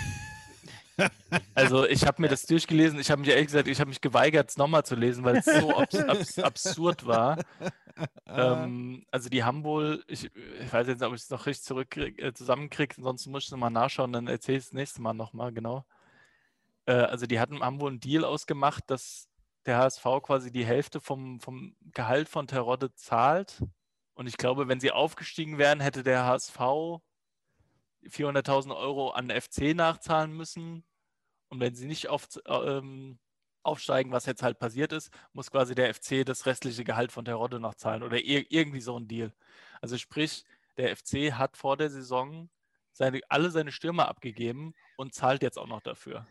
[1.54, 3.00] Also ich habe mir das durchgelesen.
[3.00, 5.46] Ich habe mich ehrlich gesagt, ich habe mich geweigert, es nochmal zu lesen, weil es
[5.46, 7.38] so abs abs absurd war.
[8.26, 11.64] Ähm, also die haben wohl, ich, ich weiß jetzt nicht, ob ich es noch richtig
[11.64, 15.02] zurück äh, zusammenkriege, ansonsten muss ich es nochmal nachschauen, dann erzähle ich es das nächste
[15.02, 15.84] Mal nochmal, genau.
[16.86, 19.28] Äh, also die hatten, haben wohl einen Deal ausgemacht, dass
[19.66, 23.62] der HSV quasi die Hälfte vom, vom Gehalt von Terodde zahlt.
[24.14, 26.58] Und ich glaube, wenn sie aufgestiegen wären, hätte der HSV
[28.04, 30.84] 400.000 Euro an FC nachzahlen müssen.
[31.48, 33.18] Und wenn sie nicht auf, ähm,
[33.62, 37.60] aufsteigen, was jetzt halt passiert ist, muss quasi der FC das restliche Gehalt von Terodde
[37.60, 39.32] noch zahlen oder ir irgendwie so ein Deal.
[39.80, 40.44] Also sprich,
[40.76, 42.48] der FC hat vor der Saison
[42.92, 46.26] seine, alle seine Stürmer abgegeben und zahlt jetzt auch noch dafür.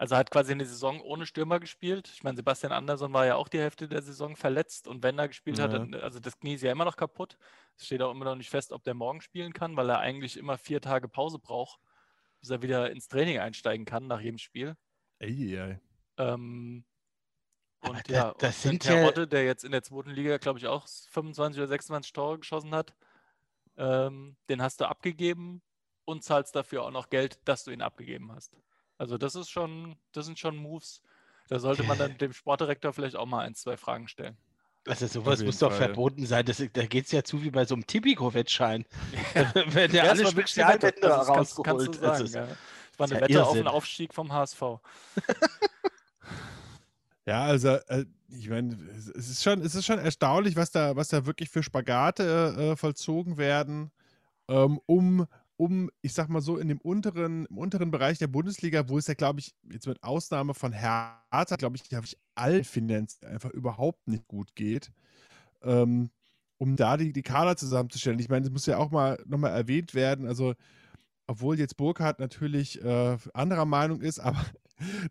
[0.00, 2.08] Also hat quasi eine Saison ohne Stürmer gespielt.
[2.14, 5.28] Ich meine, Sebastian Andersson war ja auch die Hälfte der Saison verletzt und wenn er
[5.28, 5.78] gespielt hat, Ja.
[5.80, 7.36] dann, also das Knie ist ja immer noch kaputt.
[7.76, 10.38] Es steht auch immer noch nicht fest, ob der morgen spielen kann, weil er eigentlich
[10.38, 11.80] immer vier Tage Pause braucht,
[12.40, 14.74] bis er wieder ins Training einsteigen kann nach jedem Spiel.
[15.18, 15.78] Ey, ey.
[16.16, 16.86] Ähm,
[17.80, 20.38] und da- ja, das und sind der ja- Terodde, der jetzt in der zweiten Liga,
[20.38, 22.94] glaube ich, auch 25 oder 26 Tore geschossen hat,
[23.76, 25.60] ähm, den hast du abgegeben
[26.06, 28.56] und zahlst dafür auch noch Geld, dass du ihn abgegeben hast.
[29.00, 31.00] Also das ist schon, das sind schon Moves.
[31.48, 34.36] Da sollte man dann dem Sportdirektor vielleicht auch mal ein, zwei Fragen stellen.
[34.86, 35.86] Also sowas muss doch Fall.
[35.86, 36.44] verboten sein.
[36.44, 38.84] Das, da geht es ja zu wie bei so einem Tipico-Wettschein.
[39.54, 40.88] Wenn der Ja, alle es war wirklich die Wette.
[40.88, 42.02] Spezialwette Also das kannst, kannst rausgeholt.
[42.02, 42.46] Das sagen, ist- ja.
[42.92, 43.64] Es war eine ja Wette auf Irrsinn.
[43.64, 44.62] den Aufstieg vom HSV.
[47.26, 50.96] Ja, also äh, ich meine, es es ist schon, es ist schon erstaunlich, was da,
[50.96, 53.90] was da wirklich für Spagate äh, vollzogen werden,
[54.48, 55.26] ähm, um,
[55.60, 59.08] um, ich sag mal so, in dem unteren, im unteren Bereich der Bundesliga, wo es
[59.08, 63.50] ja, glaube ich, jetzt mit Ausnahme von Hertha, glaube ich, glaube ich, allen finanziell einfach
[63.50, 64.90] überhaupt nicht gut geht.
[65.62, 66.08] Ähm,
[66.56, 68.18] um da die, die Kader zusammenzustellen.
[68.20, 70.26] Ich meine, das muss ja auch mal nochmal erwähnt werden.
[70.26, 70.54] Also,
[71.26, 74.42] obwohl jetzt Burkhardt natürlich äh, anderer Meinung ist, aber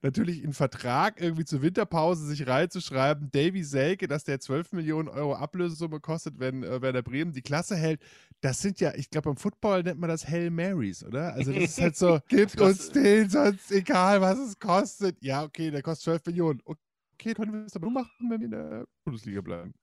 [0.01, 5.35] natürlich einen Vertrag irgendwie zur Winterpause sich reinzuschreiben, Davy Selke, dass der 12 Millionen Euro
[5.35, 8.01] Ablösesumme kostet, wenn äh, Werder Bremen die Klasse hält,
[8.41, 11.33] das sind ja, ich glaube, beim Football nennt man das Hail Marys, oder?
[11.33, 15.17] Also das ist halt so, gibt uns den, sonst egal, was es kostet.
[15.21, 16.61] Ja, okay, der kostet 12 Millionen.
[16.65, 19.73] Okay, können wir das aber nur machen, wenn wir in der Bundesliga bleiben.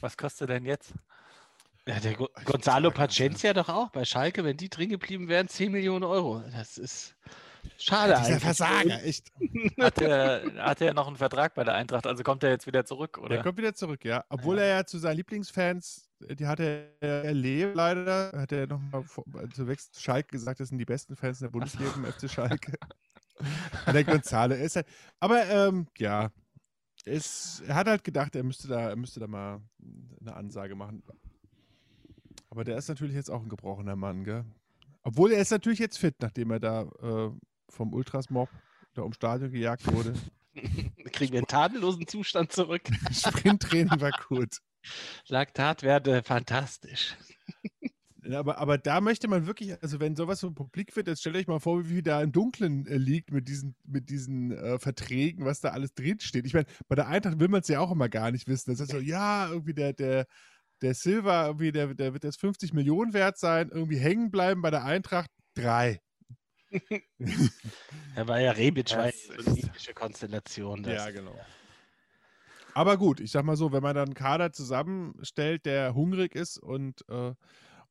[0.00, 0.94] Was kostet denn jetzt?
[1.86, 5.72] Ja, der Go Gonzalo Pacencia doch auch bei Schalke, wenn die drin geblieben wären, 10
[5.72, 6.42] Millionen Euro.
[6.52, 7.16] Das ist
[7.78, 8.42] schade Dieser eigentlich.
[8.42, 9.32] Versager, echt.
[9.80, 12.06] Hat er, hat er noch einen Vertrag bei der Eintracht?
[12.06, 13.28] Also kommt er jetzt wieder zurück, oder?
[13.28, 14.24] Der kommt wieder zurück, ja.
[14.28, 14.62] Obwohl Ja.
[14.62, 19.04] er ja zu seinen Lieblingsfans, die hat er erlebt, leider, hat er nochmal
[19.52, 22.72] zu Wechsel Schalke gesagt, das sind die besten Fans in der Bundesliga im FC Schalke.
[23.92, 24.86] Der Gonzalo ist halt,
[25.20, 26.30] aber ähm, ja,
[27.04, 29.60] es, er hat halt gedacht, er müsste da, er müsste da mal
[30.20, 31.02] eine Ansage machen.
[32.50, 34.44] Aber der ist natürlich jetzt auch ein gebrochener Mann, gell?
[35.02, 37.30] Obwohl er ist natürlich jetzt fit, nachdem er da äh,
[37.68, 38.48] vom Ultras-Mob
[38.94, 40.14] da ums Stadion gejagt wurde.
[41.12, 42.82] Kriegen wir einen tadellosen Zustand zurück.
[43.12, 44.58] Sprinttraining war gut.
[45.28, 47.16] Laktatwerte fantastisch.
[48.34, 51.46] Aber, aber da möchte man wirklich, also wenn sowas so publik wird, jetzt stellt euch
[51.46, 55.44] mal vor, wie viel da im Dunkeln äh, liegt mit diesen, mit diesen äh, Verträgen,
[55.44, 56.44] was da alles drinsteht.
[56.44, 58.70] Ich meine, bei der Eintracht will man es ja auch immer gar nicht wissen.
[58.70, 60.26] Das ist so, ja, irgendwie der, der,
[60.82, 64.70] der Silva, irgendwie, der, der wird jetzt 50 Millionen wert sein, irgendwie hängen bleiben bei
[64.70, 66.00] der Eintracht drei.
[68.14, 70.82] Er war ja Rebic, Ja, war ja so eine indische Konstellation.
[70.82, 71.12] Das.
[71.14, 71.34] genau.
[72.74, 76.58] Aber gut, ich sag mal so, wenn man dann einen Kader zusammenstellt, der hungrig ist
[76.58, 77.34] und, äh,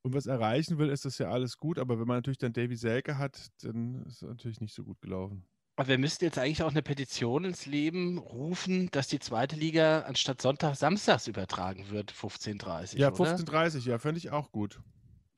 [0.02, 1.80] und was erreichen will, ist das ja alles gut.
[1.80, 5.02] Aber wenn man natürlich dann Davy Selke hat, dann ist es natürlich nicht so gut
[5.02, 5.46] gelaufen.
[5.76, 10.02] Aber wir müssten jetzt eigentlich auch eine Petition ins Leben rufen, dass die zweite Liga
[10.02, 13.36] anstatt Sonntag samstags übertragen wird, 15.30 Ja, oder?
[13.36, 14.82] 15.30 ja, fände ich auch gut.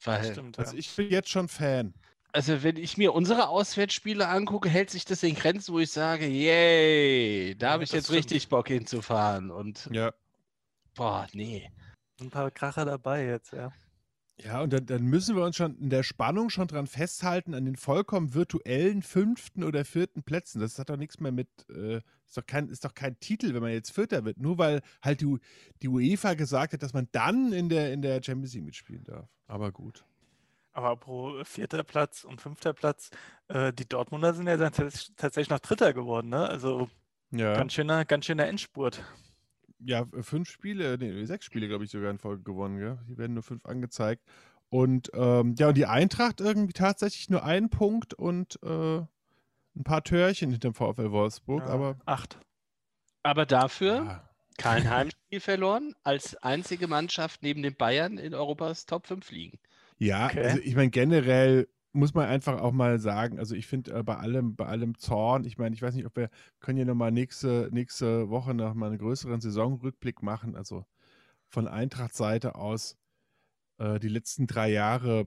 [0.03, 0.79] Weil, Stimmt, Also ja.
[0.79, 1.93] ich bin jetzt schon Fan.
[2.33, 6.27] Also wenn ich mir unsere Auswärtsspiele angucke, hält sich das in Grenzen, wo ich sage,
[6.27, 8.17] yay, da Ja, habe ich jetzt stimmt.
[8.19, 9.51] richtig Bock hinzufahren.
[9.51, 10.13] Und Ja.
[10.95, 11.71] boah, nee.
[12.21, 13.71] Ein paar Kracher dabei jetzt, ja.
[14.41, 17.65] Ja, und dann, dann müssen wir uns schon in der Spannung schon dran festhalten, an
[17.65, 20.61] den vollkommen virtuellen fünften oder vierten Plätzen.
[20.61, 23.61] Das hat doch nichts mehr mit, äh, ist, doch kein, ist doch kein Titel, wenn
[23.61, 24.37] man jetzt Vierter wird.
[24.39, 25.37] Nur weil halt die,
[25.81, 29.27] die UEFA gesagt hat, dass man dann in der, in der Champions League mitspielen darf.
[29.47, 30.05] Aber gut.
[30.73, 33.09] Aber pro vierter Platz und fünfter Platz,
[33.47, 36.47] äh, die Dortmunder sind ja dann tats- tatsächlich noch Dritter geworden, ne?
[36.47, 36.89] Also
[37.31, 37.53] Ja.
[37.53, 39.03] ganz schöner, ganz schöner Endspurt.
[39.79, 42.99] Ja, fünf Spiele, nee, sechs Spiele, glaube ich, sogar in Folge gewonnen, gell?
[43.07, 44.23] Hier werden nur fünf angezeigt.
[44.69, 50.03] Und ähm, ja, und die Eintracht irgendwie tatsächlich nur einen Punkt und äh, ein paar
[50.03, 52.37] Törchen hinterm VfL Wolfsburg, Ja, aber acht.
[53.23, 59.07] Aber dafür ja, kein Heimspiel verloren, als einzige Mannschaft neben den Bayern in Europas Top
[59.07, 59.59] 5 liegen.
[59.99, 60.43] Ja Okay.
[60.43, 64.15] also ich meine, generell muss man einfach auch mal sagen, also ich finde äh, bei
[64.17, 67.69] allem, bei allem Zorn, ich meine, ich weiß nicht, ob wir können ja nochmal nächste,
[67.71, 70.85] nächste Woche noch mal einen größeren Saisonrückblick machen, also
[71.49, 72.97] von Eintracht-Seite aus
[73.79, 75.25] äh, die letzten drei Jahre,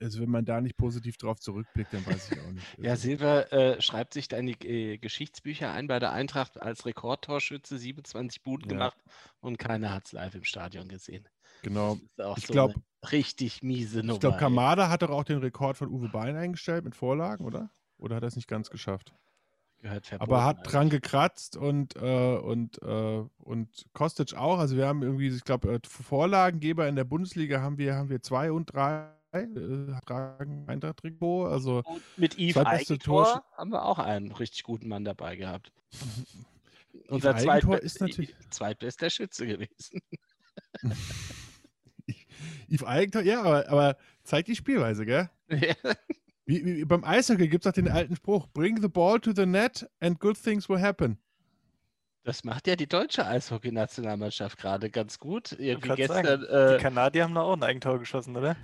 [0.00, 2.66] also wenn man da nicht positiv drauf zurückblickt, dann weiß ich auch nicht.
[2.82, 6.60] Ja, Also, Silver äh, schreibt sich da in die äh, Geschichtsbücher ein bei der Eintracht
[6.60, 8.76] als Rekordtorschütze, 27 Buden Ja.
[8.78, 8.98] gemacht
[9.40, 11.28] und keiner hat es live im Stadion gesehen.
[11.62, 11.94] Genau.
[11.94, 14.14] Das ist auch Ich so glaube, eine richtig miese Nummer.
[14.14, 14.38] ich glaube.
[14.38, 17.70] Kamada hat doch auch den Rekord von Uwe Bein eingestellt mit Vorlagen, oder?
[17.98, 19.12] Oder hat er es nicht ganz geschafft?
[19.82, 21.00] Gehört Aber verboten hat dran eigentlich.
[21.02, 24.58] gekratzt und, äh, und, äh, und Kostic auch.
[24.58, 28.22] Also wir haben irgendwie, ich glaube, äh, Vorlagengeber in der Bundesliga haben wir, haben wir
[28.22, 29.08] zwei und drei.
[29.32, 29.46] Äh,
[30.04, 31.46] tragen Eintracht-Trikot.
[31.46, 35.70] Also Und mit Yves Eigentor Torsch- haben wir auch einen richtig guten Mann dabei gehabt.
[37.08, 40.00] Unser Eigentor zweitbe ist natürlich- zweitbester Schütze gewesen.
[42.70, 45.28] Yves Eigentor, ja, aber, aber zeigt die Spielweise, gell?
[45.48, 45.74] Ja.
[46.46, 49.46] Wie, wie, beim Eishockey gibt es auch den alten Spruch: Bring the ball to the
[49.46, 51.18] net and good things will happen.
[52.24, 55.52] Das macht ja die deutsche Eishockey-Nationalmannschaft gerade ganz gut.
[55.52, 58.56] Irgendwie gestern, Die äh, Kanadier haben da auch ein Eigentor geschossen, oder?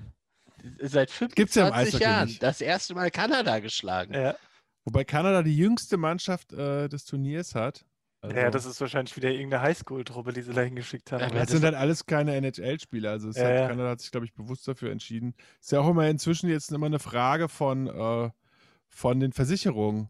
[0.80, 2.42] seit Gibt's ja im 25 Eishockey Jahren, nicht.
[2.42, 4.14] das erste Mal Kanada geschlagen.
[4.14, 4.36] Ja.
[4.84, 7.84] Wobei Kanada die jüngste Mannschaft äh, des Turniers hat.
[8.26, 11.24] Also, ja, das ist wahrscheinlich wieder irgendeine Highschool-Truppe, die sie da hingeschickt haben.
[11.24, 11.40] Oder?
[11.40, 13.10] das sind halt alles keine NHL-Spieler.
[13.10, 13.68] Also es Ja, hat, ja.
[13.68, 15.34] Kanada hat sich, glaube ich, bewusst dafür entschieden.
[15.60, 18.30] Ist ja auch immer inzwischen jetzt immer eine Frage von, äh,
[18.88, 20.08] von den Versicherungen.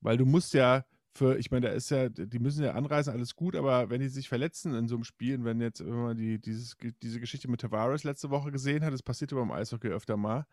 [0.00, 3.36] Weil du musst ja für, ich meine, da ist ja, die müssen ja anreisen, alles
[3.36, 6.16] gut, aber wenn die sich verletzen in so einem Spiel, und wenn jetzt wenn man
[6.16, 10.16] die, dieses, diese Geschichte mit Tavares letzte Woche gesehen hat, das passierte beim Eishockey öfter
[10.16, 10.46] mal.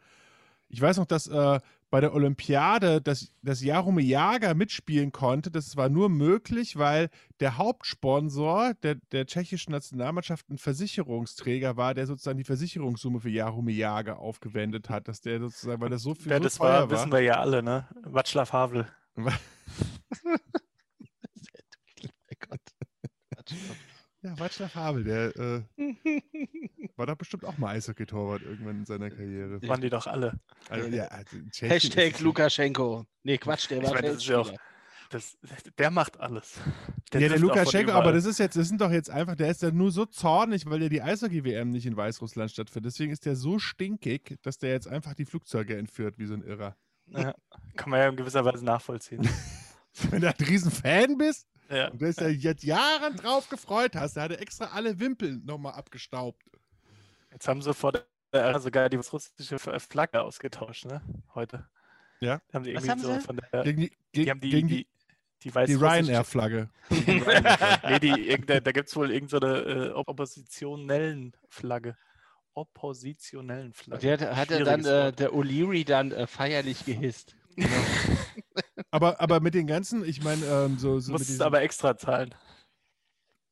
[0.67, 1.59] Ich weiß noch, dass äh,
[1.89, 7.57] bei der Olympiade, dass, dass Jaromir Jager mitspielen konnte, das war nur möglich, weil der
[7.57, 14.19] Hauptsponsor der, der tschechischen Nationalmannschaft ein Versicherungsträger war, der sozusagen die Versicherungssumme für Jaromir Jager
[14.19, 17.11] aufgewendet hat, dass der sozusagen, weil das so viel Ja, so das teuer war, wissen
[17.11, 17.87] wir ja alle, ne?
[18.03, 18.87] Václav Havel.
[24.21, 25.61] Ja, Václav Havel, der äh,
[26.97, 29.61] war doch bestimmt auch mal Eishockey-Torwart irgendwann in seiner Karriere.
[29.61, 30.39] Waren die doch alle.
[30.67, 33.05] Also, ja, also Hashtag Lukaschenko.
[33.23, 34.51] Nee, Quatsch, der Ich war das ja auch-.
[35.09, 35.37] Das,
[35.77, 36.59] der macht alles.
[37.13, 39.49] ja, der auch von Lukaschenko, aber das ist jetzt, das sind doch jetzt einfach, der
[39.49, 42.91] ist ja nur so zornig, weil der die Eishockey-WM nicht in Weißrussland stattfindet.
[42.91, 46.43] Deswegen ist der so stinkig, dass der jetzt einfach die Flugzeuge entführt, wie so ein
[46.43, 46.75] Irrer.
[47.07, 47.33] Ja,
[47.75, 49.27] kann man ja in gewisser Weise nachvollziehen.
[50.11, 51.89] Wenn du ein riesen Fan bist Ja.
[51.89, 55.73] und du hast ja jetzt Jahren drauf gefreut hast, der hatte extra alle Wimpel nochmal
[55.73, 56.41] abgestaubt.
[57.31, 57.93] Jetzt haben sie vor
[58.33, 61.01] der sogar die russische Flagge ausgetauscht, ne?
[61.35, 61.67] Heute.
[62.19, 62.41] Ja.
[62.53, 63.19] Haben die Was irgendwie haben so sie?
[63.21, 63.63] von der.
[63.63, 64.87] Gegen die, Die ge- haben die, gegen die,
[65.43, 66.69] die, die, die Ryanair-Flagge.
[66.89, 71.95] nee, die, irgendeine- da gibt es wohl irgendeine äh, oppositionellen Flagge.
[72.53, 74.17] Oppositionellen Flagge.
[74.17, 77.35] Der hat, hat er dann, äh, der O'Leary dann äh, feierlich gehisst.
[78.91, 81.97] Aber, aber mit den ganzen, ich meine, ähm, so, so mit, Muss diesen, aber extra
[81.97, 82.33] zahlen.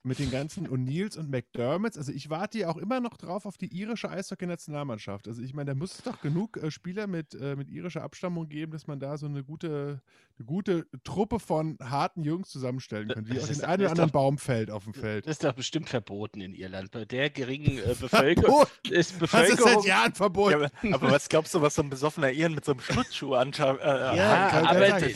[0.04, 3.58] Mit den ganzen O'Neills und McDermotts, also ich warte ja auch immer noch drauf auf
[3.58, 5.28] die irische Eishockey-Nationalmannschaft.
[5.28, 8.48] Also ich meine, da muss es doch genug äh, Spieler mit, äh, mit irischer Abstammung
[8.48, 10.02] geben, dass man da so eine gute,
[10.40, 14.14] eine gute Truppe von harten Jungs zusammenstellen könnte, die ist- den einen oder anderen doch-
[14.14, 15.26] Baum fällt auf dem Feld.
[15.26, 16.92] Das ist doch bestimmt verboten in Irland.
[16.92, 19.86] Bei der geringen äh, Bevölkerung ist Das ist seit Bevölkerung.
[19.86, 20.52] Jahren verboten.
[20.52, 20.58] Ja,
[20.92, 23.80] aber, aber was glaubst du, was so ein besoffener Iren mit so einem Schlittschuh anschaut?
[23.82, 25.08] Äh, Ja, kann- kann aber.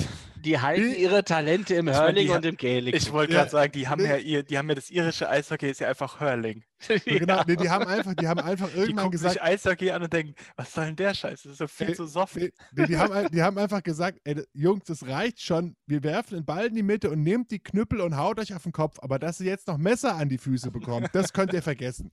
[0.41, 2.95] Die, die halten Die- ihre Talente im Hurling die- und im Gaelic.
[2.95, 4.09] Ich wollte Ja, gerade sagen, die haben nee.
[4.09, 6.63] ja ihr, die haben ja das irische Eishockey ist ja einfach Hurling.
[6.81, 9.91] So, genau, nee, die haben einfach, die haben einfach Die irgendwann gucken gesagt, sich Eishockey
[9.91, 11.43] an und denken, was soll denn der Scheiß?
[11.43, 12.35] Das ist so viel Nee, zu soft.
[12.35, 15.75] Nee, nee, die, haben, die haben einfach gesagt, ey, Jungs, das reicht schon.
[15.85, 18.63] Wir werfen den Ball in die Mitte und nehmt die Knüppel und haut euch auf
[18.63, 18.97] den Kopf.
[18.99, 22.11] Aber dass ihr jetzt noch Messer an die Füße bekommt, das könnt ihr vergessen.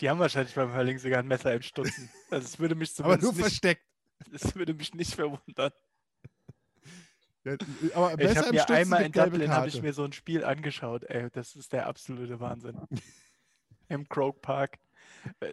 [0.00, 2.08] Die haben wahrscheinlich beim Hurling sogar ein Messer im Stutzen.
[2.30, 3.82] Also es würde mich Aber nur zumindest nicht, versteckt.
[4.32, 5.72] es würde mich nicht verwundern.
[7.44, 7.56] Ja,
[7.94, 10.44] aber Ich Messer habe im mir einmal in Dublin habe ich mir so ein Spiel
[10.44, 11.04] angeschaut.
[11.04, 12.78] Ey, das ist der absolute Wahnsinn.
[13.88, 14.78] Im Croke Park.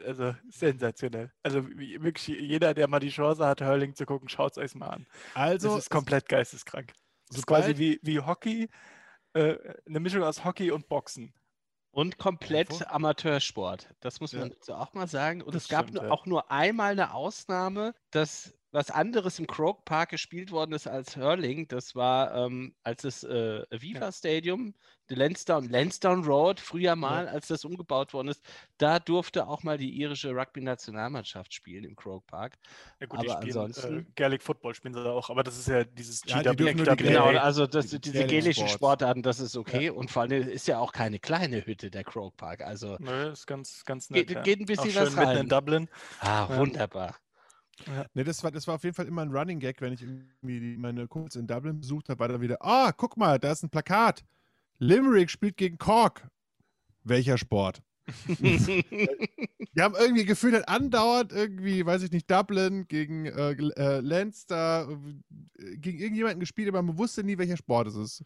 [0.05, 1.31] Also sensationell.
[1.43, 4.89] Also wirklich jeder, der mal die Chance hat, Hurling zu gucken, schaut es euch mal
[4.89, 5.07] an.
[5.33, 6.93] Also, das ist komplett geisteskrank.
[7.29, 8.69] Das ist quasi wie, wie Hockey,
[9.33, 11.33] äh, eine Mischung aus Hockey und Boxen.
[11.91, 12.85] Und komplett?
[12.91, 13.87] Amateursport.
[14.01, 14.77] Das muss man Ja.
[14.77, 15.41] auch mal sagen.
[15.41, 16.11] Und Das es gab stimmt, nur, ja.
[16.11, 21.15] auch nur einmal eine Ausnahme, dass was anderes im Croke Park gespielt worden ist als
[21.15, 21.67] Hurling.
[21.69, 24.73] Das war, ähm, als das äh, Viva Stadium,
[25.09, 28.43] die Lansdowne, Lansdowne Road, früher mal, als das umgebaut worden ist,
[28.77, 32.55] da durfte auch mal die irische Rugby-Nationalmannschaft spielen im Croke Park.
[32.99, 35.67] Ja gut, Aber die spielen ansonsten- äh, Gaelic Football spielen sie auch, aber das ist
[35.69, 36.73] ja dieses Ja, die GW.
[36.73, 36.95] die GWA.
[36.95, 38.71] Genau, also das, die diese Sports.
[38.73, 39.89] Sportarten, das ist okay.
[39.89, 42.61] Und vor allem ist ja auch keine kleine Hütte, der Croke Park.
[42.61, 44.35] Also, Nö, ist ganz, ganz Geht- nett.
[44.37, 44.41] ja.
[44.41, 45.37] geht ein bisschen auch schön was mitten rein.
[45.37, 45.89] in Dublin.
[46.19, 46.47] ah,
[47.87, 48.05] Ja.
[48.13, 50.77] Ne, das war, das war auf jeden Fall immer ein Running Gag, wenn ich irgendwie
[50.77, 53.69] meine Kumpels in Dublin besucht habe, war da wieder, ah, guck mal, da ist ein
[53.69, 54.23] Plakat.
[54.79, 56.27] Limerick spielt gegen Cork.
[57.03, 57.81] Welcher Sport?
[58.39, 64.87] Wir haben irgendwie gefühlt halt andauernd irgendwie, weiß ich nicht, Dublin gegen äh, äh, Leinster,
[65.57, 68.23] äh, gegen irgendjemanden gespielt, aber man wusste nie, welcher Sport es ist.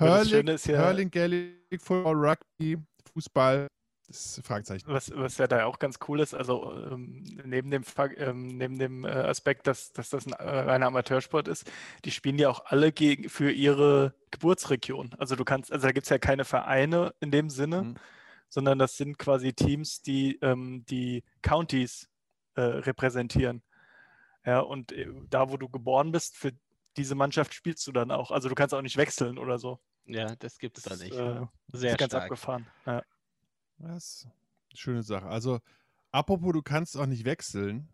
[0.00, 2.78] Ja, Hurling, ist ja- Hurling, Gaelic, Football, Rugby,
[3.12, 3.66] Fußball,
[4.08, 4.84] das ist ein Fragezeichen.
[4.88, 7.84] Was, was ja da auch ganz cool ist, also ähm, neben dem,
[8.16, 11.70] ähm, neben dem äh, Aspekt, dass, dass das ein äh, reiner Amateursport ist,
[12.04, 15.14] die spielen ja auch alle gegen, für ihre Geburtsregion.
[15.18, 17.94] Also du kannst, also da gibt es ja keine Vereine in dem Sinne, Mhm.
[18.48, 22.08] sondern das sind quasi Teams, die ähm, die Counties
[22.54, 23.62] äh, repräsentieren.
[24.46, 26.52] Ja, und äh, da, wo du geboren bist, für
[26.96, 28.30] diese Mannschaft spielst du dann auch.
[28.30, 29.78] Also du kannst auch nicht wechseln oder so.
[30.06, 31.14] Ja, das gibt es da Das nicht.
[31.14, 31.44] äh,
[31.74, 32.22] Sehr ist ganz stark.
[32.24, 32.66] abgefahren.
[32.86, 33.02] Ja.
[33.78, 35.26] Das ist eine schöne Sache.
[35.26, 35.60] Also,
[36.10, 37.88] apropos, du kannst auch nicht wechseln.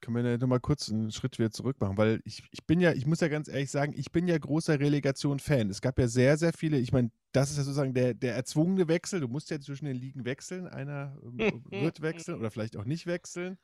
[0.00, 2.92] Können wir noch mal kurz einen Schritt wieder zurück machen, weil ich, ich bin ja,
[2.92, 5.70] ich muss ja ganz ehrlich sagen, ich bin ja großer Relegation-Fan.
[5.70, 8.88] Es gab ja sehr, sehr viele, ich meine, das ist ja sozusagen der, der erzwungene
[8.88, 9.20] Wechsel.
[9.20, 10.68] Du musst ja zwischen den Ligen wechseln.
[10.68, 13.58] Einer ähm, wird wechseln oder vielleicht auch nicht wechseln.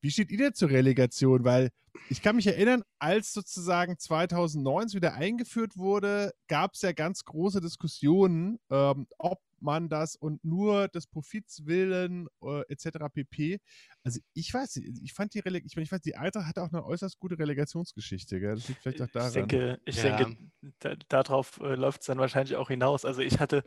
[0.00, 1.44] Wie steht ihr denn zur Relegation?
[1.44, 1.70] Weil
[2.10, 7.60] ich kann mich erinnern, als sozusagen 2009 wieder eingeführt wurde, gab es ja ganz große
[7.60, 13.08] Diskussionen, ähm, ob man das und nur des Profits willen äh, etc.
[13.12, 13.60] pp.
[14.02, 16.72] Also ich weiß, ich fand die Releg ich, meine, ich weiß, die Eintracht hatte auch
[16.72, 18.40] eine äußerst gute Relegationsgeschichte.
[18.40, 18.54] Gell?
[18.54, 19.28] Das liegt vielleicht auch daran.
[19.28, 20.16] Ich denke, ich Ja.
[20.16, 20.36] denke
[20.80, 23.04] da, darauf äh, läuft es dann wahrscheinlich auch hinaus.
[23.04, 23.64] Also ich hatte,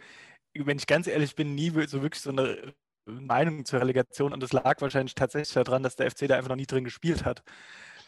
[0.53, 2.73] wenn ich ganz ehrlich bin, nie so wirklich so eine äh,
[3.05, 6.55] Meinung zur Relegation und es lag wahrscheinlich tatsächlich daran, dass der FC da einfach noch
[6.55, 7.43] nie drin gespielt hat.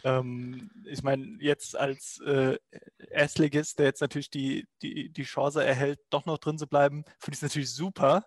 [0.03, 2.57] Ähm, ich meine, jetzt als äh,
[3.09, 7.35] Erstligist, der jetzt natürlich die, die, die Chance erhält, doch noch drin zu bleiben, finde
[7.35, 8.25] ich es natürlich super.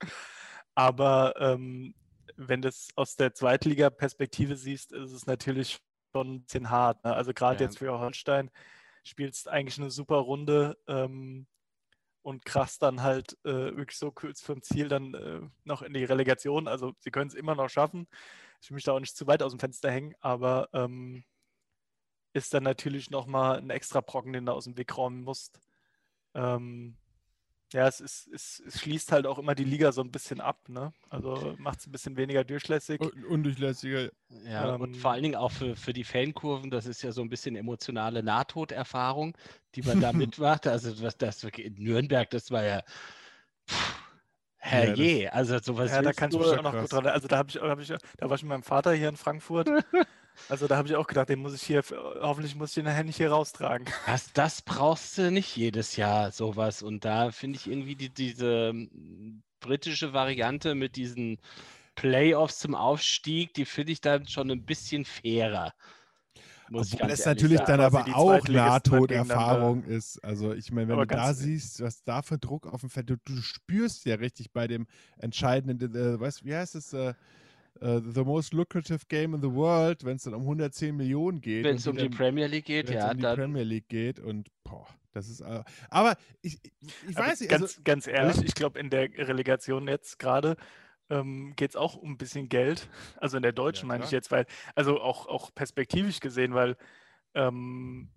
[0.74, 1.94] Aber ähm,
[2.36, 5.78] wenn du es aus der Zweitliga-Perspektive siehst, ist es natürlich
[6.14, 7.04] schon ein bisschen hart.
[7.04, 7.14] Ne?
[7.14, 7.66] Also gerade Ja.
[7.66, 8.50] jetzt für Holstein
[9.04, 11.46] spielst eigentlich eine super Runde ähm,
[12.22, 16.04] und krass dann halt äh, wirklich so kurz vom Ziel dann äh, noch in die
[16.04, 16.68] Relegation.
[16.68, 18.06] Also sie können es immer noch schaffen.
[18.62, 21.24] Ich will mich da auch nicht zu weit aus dem Fenster hängen, aber ähm,
[22.32, 25.60] ist dann natürlich nochmal ein extra Brocken, den du aus dem Weg räumen musst.
[26.34, 26.96] Ähm,
[27.72, 30.68] ja, es, ist, es, es schließt halt auch immer die Liga so ein bisschen ab,
[30.68, 30.92] ne?
[31.08, 33.00] Also macht es ein bisschen weniger durchlässig.
[33.00, 34.10] Un undurchlässiger.
[34.44, 37.22] Ja, und Ähm, vor allen Dingen auch für, für die Fankurven, das ist ja so
[37.22, 39.36] ein bisschen emotionale Nahtoderfahrung,
[39.74, 40.66] die man da mitmacht.
[40.66, 42.82] Also was das in Nürnberg, das war ja
[43.68, 44.01] pff,
[44.62, 45.32] herrje.
[45.32, 47.06] Also sowas Ja, da kann ich mich auch noch gut dran.
[47.06, 49.68] Also da habe ich, hab ich, da war ich mit meinem Vater hier in Frankfurt.
[50.48, 51.82] Also da habe ich auch gedacht, den muss ich hier,
[52.22, 53.86] hoffentlich muss ich den nachher nicht hier raustragen.
[54.06, 56.82] Das, das brauchst du nicht jedes Jahr, sowas.
[56.82, 61.38] Und da finde ich irgendwie die, diese mm, britische Variante mit diesen
[61.96, 65.74] Playoffs zum Aufstieg, die finde ich dann schon ein bisschen fairer.
[66.72, 67.70] Muss Obwohl es natürlich sagen.
[67.78, 70.18] dann aber auch Nahtoderfahrung ist.
[70.24, 72.90] Also ich meine, wenn Aber du da ganz- siehst, was da für Druck auf dem
[72.90, 74.86] Feld, du, du spürst ja richtig bei dem
[75.18, 77.14] entscheidenden, äh, weißt, wie heißt es, äh,
[77.80, 81.64] äh, the most lucrative game in the world, wenn es dann um 110 Millionen geht.
[81.64, 84.86] Wenn es um die Premier League geht, ja, um die Premier League geht und boah,
[85.12, 86.72] das ist äh, aber ich, ich,
[87.08, 88.42] ich Aber weiß nicht, ganz, also, ganz ehrlich, ja.
[88.44, 90.56] ich glaube, in der Relegation jetzt gerade
[91.12, 92.88] ähm, geht es auch um ein bisschen Geld.
[93.18, 96.76] Also in der deutschen Ja, meine ich jetzt, weil, also auch, auch perspektivisch gesehen, weil
[97.34, 98.08] ähm,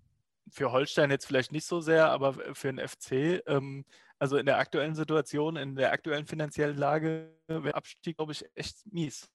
[0.50, 3.84] für Holstein jetzt vielleicht nicht so sehr, aber für den FC, ähm,
[4.18, 8.86] also in der aktuellen Situation, in der aktuellen finanziellen Lage, wäre Abstieg, glaube ich, echt
[8.86, 9.28] mies.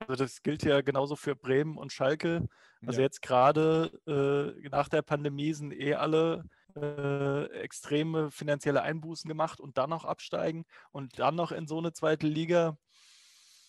[0.00, 2.48] Also das gilt ja genauso für Bremen und Schalke.
[2.86, 3.06] Also Ja.
[3.06, 6.44] jetzt gerade äh, nach der Pandemie sind eh alle
[6.76, 11.92] äh, extreme finanzielle Einbußen gemacht und dann noch absteigen und dann noch in so eine
[11.92, 12.76] zweite Liga.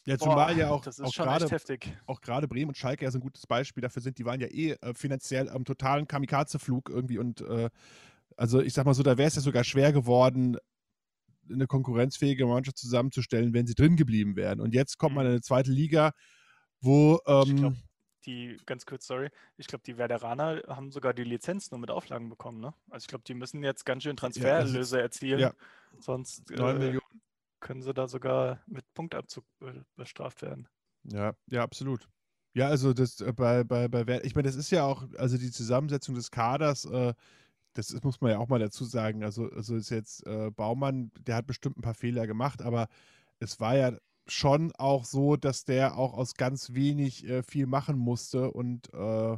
[0.08, 1.98] Ja, zumal Boah, ja auch, das ist auch schon gerade echt heftig.
[2.06, 4.48] auch gerade Bremen und Schalke ja so ein gutes Beispiel dafür sind, die waren ja
[4.48, 7.70] eh äh, finanziell am totalen Kamikaze-Flug irgendwie und äh,
[8.38, 10.58] also ich sag mal so, da wäre es ja sogar schwer geworden,
[11.52, 14.62] eine konkurrenzfähige Mannschaft zusammenzustellen, wenn sie drin geblieben wären.
[14.62, 16.12] Und jetzt kommt man in eine zweite Liga,
[16.80, 17.74] wo Ich ähm, glaub,
[18.26, 22.30] Die, ganz kurz, sorry, ich glaube, die Werderaner haben sogar die Lizenz nur mit Auflagen
[22.30, 22.74] bekommen, ne?
[22.90, 25.54] Also ich glaube, die müssen jetzt ganz schön Transfererlöse erzielen, ja.
[26.00, 27.22] sonst 9 äh, Millionen.
[27.60, 30.68] Können sie da sogar mit Punktabzug be bestraft werden.
[31.04, 32.08] Ja, ja, absolut.
[32.54, 35.52] Ja, also das äh, bei, bei, bei ich meine, das ist ja auch, also die
[35.52, 37.14] Zusammensetzung des Kaders, äh,
[37.74, 39.24] das muss man ja auch mal dazu sagen.
[39.24, 42.88] Also, also ist jetzt äh, Baumann, der hat bestimmt ein paar Fehler gemacht, aber
[43.40, 43.94] es war ja
[44.28, 49.38] schon auch so, dass der auch aus ganz wenig äh, viel machen musste und äh,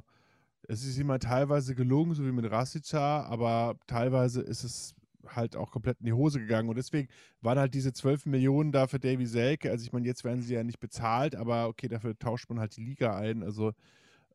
[0.69, 4.95] es ist ihm halt teilweise gelungen, so wie mit Rasica, aber teilweise ist es
[5.27, 7.09] halt auch komplett in die Hose gegangen und deswegen
[7.41, 9.71] waren halt diese 12 Millionen da für Davy Selke.
[9.71, 12.75] Also ich meine, jetzt werden sie ja nicht bezahlt, aber okay, dafür tauscht man halt
[12.77, 13.43] die Liga ein.
[13.43, 13.73] Also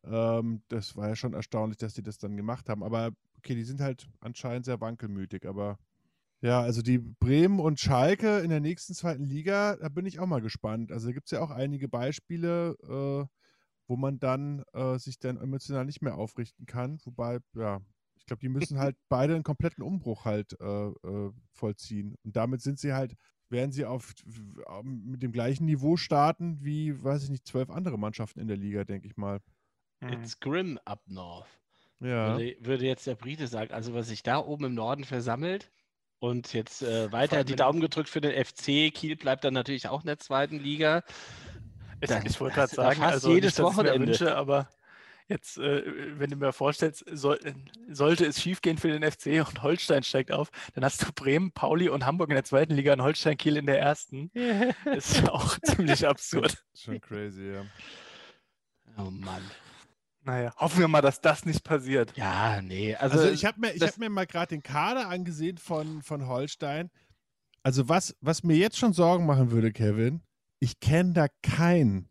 [0.05, 2.83] ähm, das war ja schon erstaunlich, dass die das dann gemacht haben.
[2.83, 5.47] Aber okay, die sind halt anscheinend sehr wankelmütig.
[5.47, 5.79] Aber
[6.40, 10.27] ja, also die Bremen und Schalke in der nächsten zweiten Liga, da bin ich auch
[10.27, 10.92] mal gespannt.
[10.92, 13.27] Also da gibt es ja auch einige Beispiele, äh,
[13.87, 16.99] wo man dann äh, sich dann emotional nicht mehr aufrichten kann.
[17.05, 17.81] Wobei, ja,
[18.25, 22.17] ich glaube, die müssen halt beide einen kompletten Umbruch halt äh, äh, vollziehen.
[22.25, 23.17] Und damit sind sie halt,
[23.51, 27.99] werden sie auf w- mit dem gleichen Niveau starten wie, weiß ich nicht, zwölf andere
[27.99, 29.41] Mannschaften in der Liga, denke ich mal.
[30.01, 30.09] Mhm.
[30.09, 31.47] It's grim up north.
[32.01, 32.39] Ja.
[32.39, 33.75] Würde, würde jetzt der Brite sagen.
[33.75, 35.71] Also was sich da oben im Norden versammelt
[36.19, 38.91] und jetzt äh, weiter die Daumen gedrückt für den FC.
[38.91, 41.03] Kiel bleibt dann natürlich auch in der zweiten Liga.
[42.01, 44.07] Ich, Dann ich wollte gerade sagen, fast also jedes Wochenende.
[44.07, 44.71] wünsche, aber
[45.29, 45.83] jetzt, äh,
[46.18, 47.39] wenn du mir vorstellst, soll,
[47.89, 51.89] sollte es schiefgehen für den FC und Holstein steigt auf, dann hast du Bremen, Pauli
[51.89, 54.31] und Hamburg in der zweiten Liga und Holstein Kiel in der ersten.
[54.85, 56.64] Das ist auch ziemlich absurd.
[56.75, 57.64] Schon crazy, ja.
[58.99, 59.43] oh Mann.
[60.27, 62.16] Naja, hoffen wir mal, dass das nicht passiert.
[62.16, 62.95] Ja, nee.
[62.95, 66.27] Also, Also, ich habe mir, ich hab mir mal gerade den Kader angesehen von, von
[66.27, 66.91] Holstein.
[67.62, 70.22] Also was, was mir jetzt schon Sorgen machen würde, Kevin,
[70.61, 72.11] ich kenne da keinen.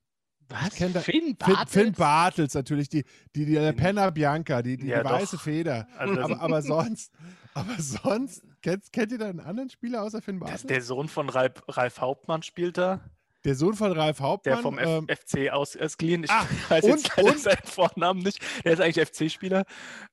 [0.54, 0.94] Was?
[0.94, 1.72] da- Finn Bartels?
[1.72, 3.04] Finn Bartels natürlich, die,
[3.36, 5.44] die, die Den- Penna Bianca, die, die, Ja, die weiße doch.
[5.44, 5.88] Feder.
[5.98, 7.12] Also das Aber, aber sonst,
[7.54, 10.68] aber sonst, kennt, kennt ihr da einen anderen Spieler außer Finn Das, Bartels?
[10.68, 13.02] der Sohn von Ralf, Ralf Hauptmann spielt da,
[13.46, 14.62] Der Sohn von Ralf der Hauptmann.
[14.62, 16.24] vom F ähm, FC aus, ausgeliehen.
[16.24, 18.40] Ich Ah, weiß und- jetzt und- seinen Vornamen nicht.
[18.64, 19.66] Der ist eigentlich FC-Spieler.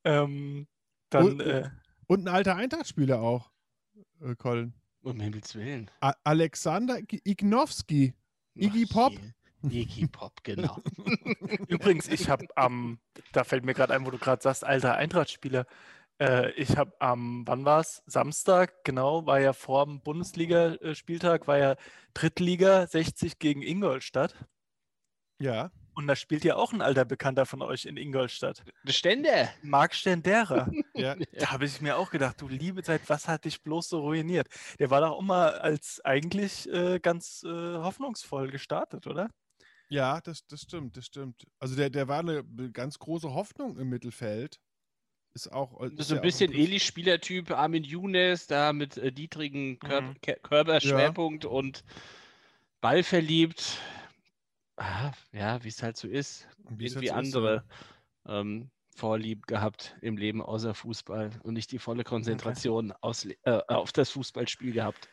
[0.05, 0.67] Ähm,
[1.11, 1.69] dann, Und- äh,
[2.07, 3.51] und ein alter Eintracht-Spieler auch,
[4.21, 4.75] äh, Colin.
[5.03, 5.91] Um Himmels Willen.
[6.01, 8.13] A Alexander Ignowski.
[8.55, 9.13] Iggy Ach Pop?
[9.13, 9.19] je.
[9.63, 10.79] Iggy Pop, genau.
[11.69, 12.99] Übrigens, ich habe am,
[13.33, 15.67] da fällt mir gerade ein, wo du gerade sagst, alter Eintracht-Spieler.
[16.21, 18.03] Äh, ich habe am, wann war es?
[18.07, 21.77] Samstag, genau, war ja vor dem Bundesligaspieltag, war ja
[22.15, 24.35] Drittliga 60 gegen Ingolstadt.
[25.41, 25.71] Ja.
[25.95, 28.63] Und da spielt ja auch ein alter Bekannter von euch in Ingolstadt.
[28.85, 29.51] Bestände.
[29.63, 30.71] Marc Stendera.
[30.95, 31.17] ja.
[31.39, 34.49] Da habe ich mir auch gedacht, du liebe Zeit, was hat dich bloß so ruiniert?
[34.79, 39.31] Der war doch immer als eigentlich äh, ganz äh, hoffnungsvoll gestartet, oder?
[39.91, 41.47] Ja, das, das stimmt, das stimmt.
[41.59, 44.61] Also der, der war eine ganz große Hoffnung im Mittelfeld.
[45.35, 45.81] Ist auch.
[45.81, 50.03] Ist so ein ja bisschen auch ähnlich Spielertyp Armin Younes, da mit äh, niedrigen Kör
[50.03, 50.15] Mhm.
[50.43, 51.85] Körperschwerpunkt und
[52.81, 53.79] ballverliebt.
[54.77, 56.49] Ah, ja, wie es halt so ist.
[56.69, 57.65] Wie es halt Irgendwie so ist, andere
[58.27, 63.93] ähm, Vorlieb gehabt im Leben außer Fußball und nicht die volle Konzentration aus, äh, auf
[63.93, 65.09] das Fußballspiel gehabt.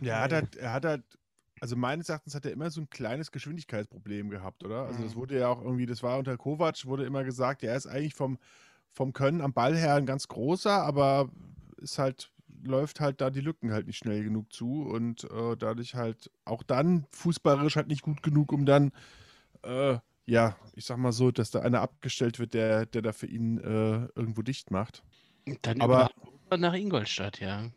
[0.00, 1.19] Ja, er hat halt, er hat halt,
[1.60, 4.86] also meines Erachtens hat er immer so ein kleines Geschwindigkeitsproblem gehabt, oder?
[4.86, 5.18] Also das Mhm.
[5.18, 8.14] wurde ja auch irgendwie, das war unter Kovac, wurde immer gesagt, ja, er ist eigentlich
[8.14, 8.38] vom,
[8.90, 11.30] vom Können am Ball her ein ganz großer, aber
[11.76, 12.32] ist halt,
[12.62, 16.62] läuft halt da die Lücken halt nicht schnell genug zu und äh, dadurch halt auch
[16.62, 18.92] dann fußballerisch halt nicht gut genug, um dann,
[19.62, 23.26] äh, ja, ich sag mal so, dass da einer abgestellt wird, der, der da für
[23.26, 25.02] ihn äh, irgendwo dicht macht.
[25.62, 26.10] Dann Aber-
[26.58, 27.70] nach Ingolstadt, ja.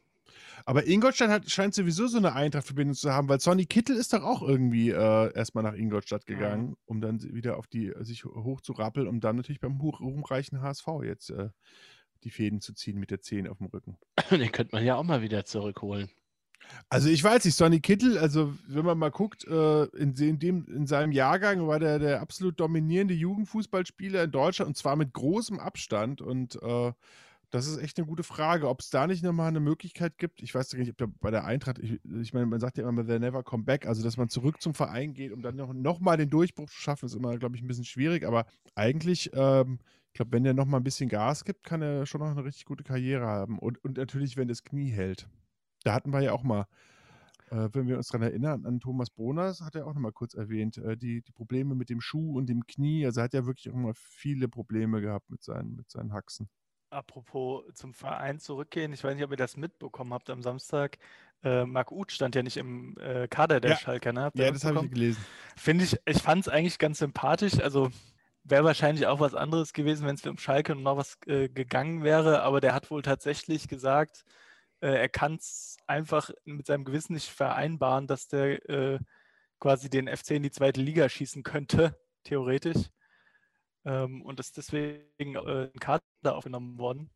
[0.65, 4.23] Aber Ingolstadt hat, scheint sowieso so eine Eintracht-Verbindung zu haben, weil Sonny Kittel ist doch
[4.23, 9.19] auch irgendwie äh, erstmal nach Ingolstadt gegangen, um dann wieder auf die, sich hochzurappeln, um
[9.19, 11.49] dann natürlich beim ruhmreichen HSV jetzt äh,
[12.23, 13.97] die Fäden zu ziehen mit der 10 auf dem Rücken.
[14.31, 16.09] Den könnte man ja auch mal wieder zurückholen.
[16.89, 20.65] Also ich weiß nicht, Sonny Kittel, also wenn man mal guckt, äh, in, in, dem,
[20.67, 25.59] in seinem Jahrgang war der der absolut dominierende Jugendfußballspieler in Deutschland und zwar mit großem
[25.59, 26.93] Abstand und äh,
[27.53, 30.41] das ist echt eine gute Frage, ob es da nicht nochmal eine Möglichkeit gibt.
[30.41, 32.89] Ich weiß gar nicht, ob da bei der Eintracht, ich, ich meine, man sagt ja
[32.89, 35.71] immer, they'll never come back, also dass man zurück zum Verein geht, um dann noch,
[35.71, 39.77] noch den Durchbruch zu schaffen, ist immer, glaube ich, ein bisschen schwierig, aber eigentlich, ähm,
[40.07, 42.43] ich glaube, wenn der noch mal ein bisschen Gas gibt, kann er schon noch eine
[42.43, 45.27] richtig gute Karriere haben und, und natürlich, wenn das Knie hält.
[45.83, 46.65] Da hatten wir ja auch mal,
[47.51, 50.33] äh, wenn wir uns daran erinnern, an Thomas Bonas, hat er auch noch mal kurz
[50.33, 53.05] erwähnt, äh, die, die Probleme mit dem Schuh und dem Knie.
[53.05, 56.49] Also er hat ja wirklich auch mal viele Probleme gehabt mit seinen, mit seinen Haxen.
[56.93, 60.97] Apropos zum Verein zurückgehen, ich weiß nicht, ob ihr das mitbekommen habt am Samstag.
[61.43, 63.77] Äh, Marc Uth stand ja nicht im äh, Kader der Ja.
[63.77, 64.31] Schalker, ne?
[64.35, 65.25] Ja, das habe ich gelesen.
[65.57, 67.59] Finde ich, ich fand es eigentlich ganz sympathisch.
[67.59, 67.89] Also
[68.43, 72.03] wäre wahrscheinlich auch was anderes gewesen, wenn es um Schalke und noch was äh, gegangen
[72.03, 74.23] wäre, aber der hat wohl tatsächlich gesagt,
[74.81, 78.99] äh, er kann es einfach mit seinem Gewissen nicht vereinbaren, dass der äh,
[79.59, 82.89] quasi den FC in die zweite Liga schießen könnte, theoretisch.
[83.86, 87.09] Ähm, und ist deswegen äh, in Kader aufgenommen worden.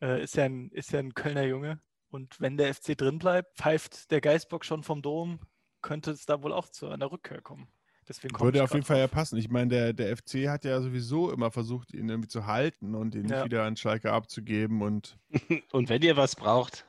[0.00, 1.80] Äh, ist, ja ein, ist ja ein Kölner Junge.
[2.10, 5.40] Und wenn der FC drin bleibt, pfeift der Geistbock schon vom Dom,
[5.82, 7.68] könnte es da wohl auch zu einer Rückkehr kommen.
[8.08, 9.36] Deswegen komme Würde ich auf jeden Fall ja passen.
[9.36, 13.14] Ich meine, der, der FC hat ja sowieso immer versucht, ihn irgendwie zu halten und
[13.16, 13.36] ihn Ja.
[13.38, 14.80] nicht wieder an Schalke abzugeben.
[14.80, 15.18] Und
[15.72, 16.86] Und wenn ihr was braucht,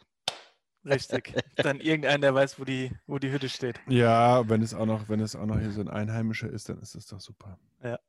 [0.86, 1.34] Richtig.
[1.56, 3.80] Dann irgendeiner, der weiß, wo die, wo die Hütte steht.
[3.88, 6.80] ja, wenn es auch noch, wenn es auch noch hier so ein Einheimischer ist, dann
[6.80, 7.60] ist das doch super.
[7.84, 8.00] Ja.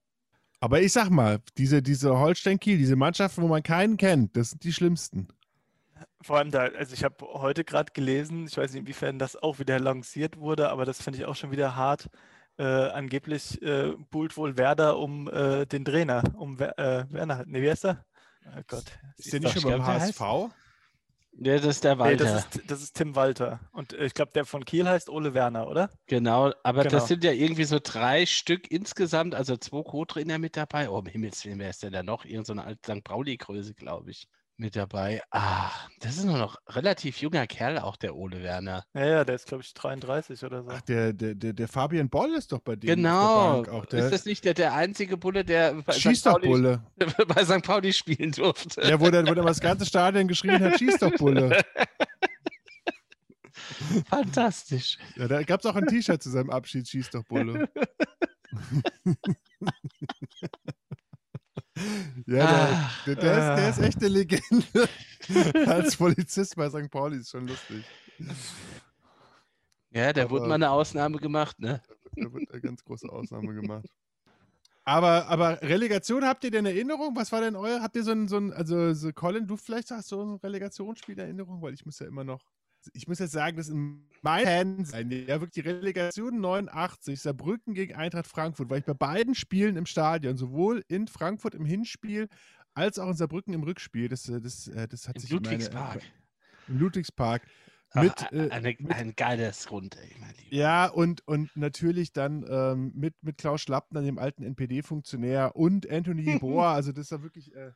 [0.60, 4.50] Aber ich sag mal, diese, diese Holstein Kiel, diese Mannschaften, wo man keinen kennt, das
[4.50, 5.28] sind die schlimmsten.
[6.20, 9.60] Vor allem da, also ich habe heute gerade gelesen, ich weiß nicht, inwiefern das auch
[9.60, 12.08] wieder lanciert wurde, aber das finde ich auch schon wieder hart.
[12.58, 17.44] Äh, angeblich äh, buhlt wohl Werder um äh, den Trainer, um Wer äh, Werner.
[17.46, 18.04] Ne, wie heißt er?
[18.46, 18.84] Oh Gott.
[19.16, 20.20] Ist der nicht ich schon beim HSV?
[21.40, 22.24] Ja, das ist der Nee, Walter.
[22.24, 23.60] das ist, das ist Tim Walter.
[23.72, 25.90] Und äh, ich glaube, der von Kiel heißt Ole Werner, oder?
[26.06, 26.94] Genau, aber Genau.
[26.94, 30.88] das sind ja irgendwie so drei Stück insgesamt, also zwei Co-Trainer mit dabei.
[30.90, 32.24] Oh, um Himmels Willen, wer ist denn da noch?
[32.24, 33.04] Irgend so eine alte St.
[33.04, 34.26] Pauli-Größe, glaube ich,
[34.58, 35.22] mit dabei.
[35.30, 38.84] Ah, das ist nur noch relativ junger Kerl, auch der Ole Werner.
[38.92, 40.70] Ja, ja, der ist, glaube ich, 33 oder so.
[40.70, 43.10] Ach, der, der, der, der Fabian Boll ist doch bei dem Genau.
[43.10, 43.86] auf der Bank auch.
[43.86, 46.00] Der ist das nicht der, der einzige Bulle, der bei St.
[46.02, 46.82] schießt doch Pauli, Bulle.
[47.28, 47.62] bei St.
[47.62, 48.82] Pauli spielen durfte?
[48.82, 51.60] Ja, wo der, wo der mal das ganze Stadion geschrien hat, schießt doch Bulle.
[54.08, 54.98] Fantastisch.
[55.16, 57.68] Ja, da gab es auch ein T-Shirt zu seinem Abschied, schießt doch Bulle.
[62.26, 63.82] ja, der, der, der, ist, der ist ah.
[63.82, 64.88] echt eine Legende.
[65.66, 66.90] Als Polizist bei St.
[66.90, 67.84] Pauli ist schon lustig.
[69.90, 71.82] Ja, da wurde mal eine Ausnahme gemacht, ne?
[72.16, 73.86] Da wird eine ganz große Ausnahme gemacht.
[74.84, 77.14] Aber, aber Relegation habt ihr denn Erinnerung?
[77.14, 77.82] Was war denn euer?
[77.82, 81.12] Habt ihr so ein, so ein also so Colin, du vielleicht hast so ein Relegationsspiel
[81.12, 81.60] in Erinnerung?
[81.60, 82.40] Weil ich muss ja immer noch,
[82.92, 87.74] ich muss jetzt sagen, dass in meinen Händen sein, ja wirklich die Relegation 89, Saarbrücken
[87.74, 92.28] gegen Eintracht Frankfurt, weil ich bei beiden Spielen im Stadion, sowohl in Frankfurt im Hinspiel
[92.74, 95.36] als auch in Saarbrücken im Rückspiel, das, äh, das, äh, das hat Im sich in
[95.36, 96.02] meine- Ludwigspark.
[96.68, 97.42] Im Ludwigspark.
[97.94, 100.54] Mit, Ach, äh, eine, mit- ein geiles Runde, mein Lieber.
[100.54, 106.38] Ja, und, und natürlich dann ähm, mit, mit Klaus Schlappner, dem alten NPD-Funktionär, und Anthony
[106.40, 106.66] Bohr.
[106.68, 107.70] Also, das ist ja wirklich äh,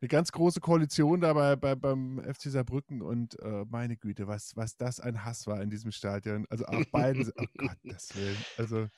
[0.00, 3.02] eine ganz große Koalition da bei, bei, beim FC Saarbrücken.
[3.02, 6.46] Und äh, meine Güte, was, was das ein Hass war in diesem Stadion.
[6.50, 7.30] Also, auf beiden.
[7.36, 8.36] oh Gott, das Willen.
[8.56, 8.88] Also,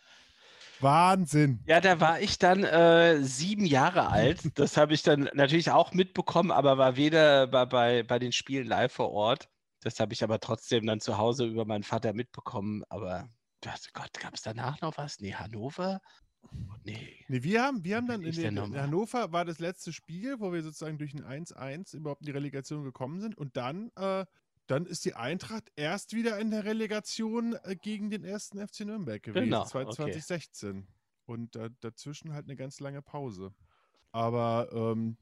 [0.80, 1.60] Wahnsinn.
[1.66, 4.58] Ja, da war ich dann äh, sieben Jahre alt.
[4.58, 8.66] Das habe ich dann natürlich auch mitbekommen, aber war weder bei, bei, bei den Spielen
[8.66, 9.48] live vor Ort.
[9.80, 12.82] Das habe ich aber trotzdem dann zu Hause über meinen Vater mitbekommen.
[12.88, 13.28] Aber
[13.92, 15.20] Gott, gab es danach noch was?
[15.20, 16.00] Nee, Hannover?
[16.84, 17.16] Nee.
[17.28, 18.76] Nee, wir haben, wir haben dann in, den, in?
[18.76, 22.82] Hannover war das letzte Spiel, wo wir sozusagen durch ein 1-1 überhaupt in die Relegation
[22.84, 23.36] gekommen sind.
[23.38, 24.26] Und dann, äh,
[24.66, 29.22] dann ist die Eintracht erst wieder in der Relegation äh, gegen den ersten FC Nürnberg
[29.22, 29.94] gewesen, Genau, zwei- okay.
[29.94, 30.86] 2016.
[31.24, 33.54] Und äh, dazwischen halt eine ganz lange Pause.
[34.10, 35.16] Aber ähm,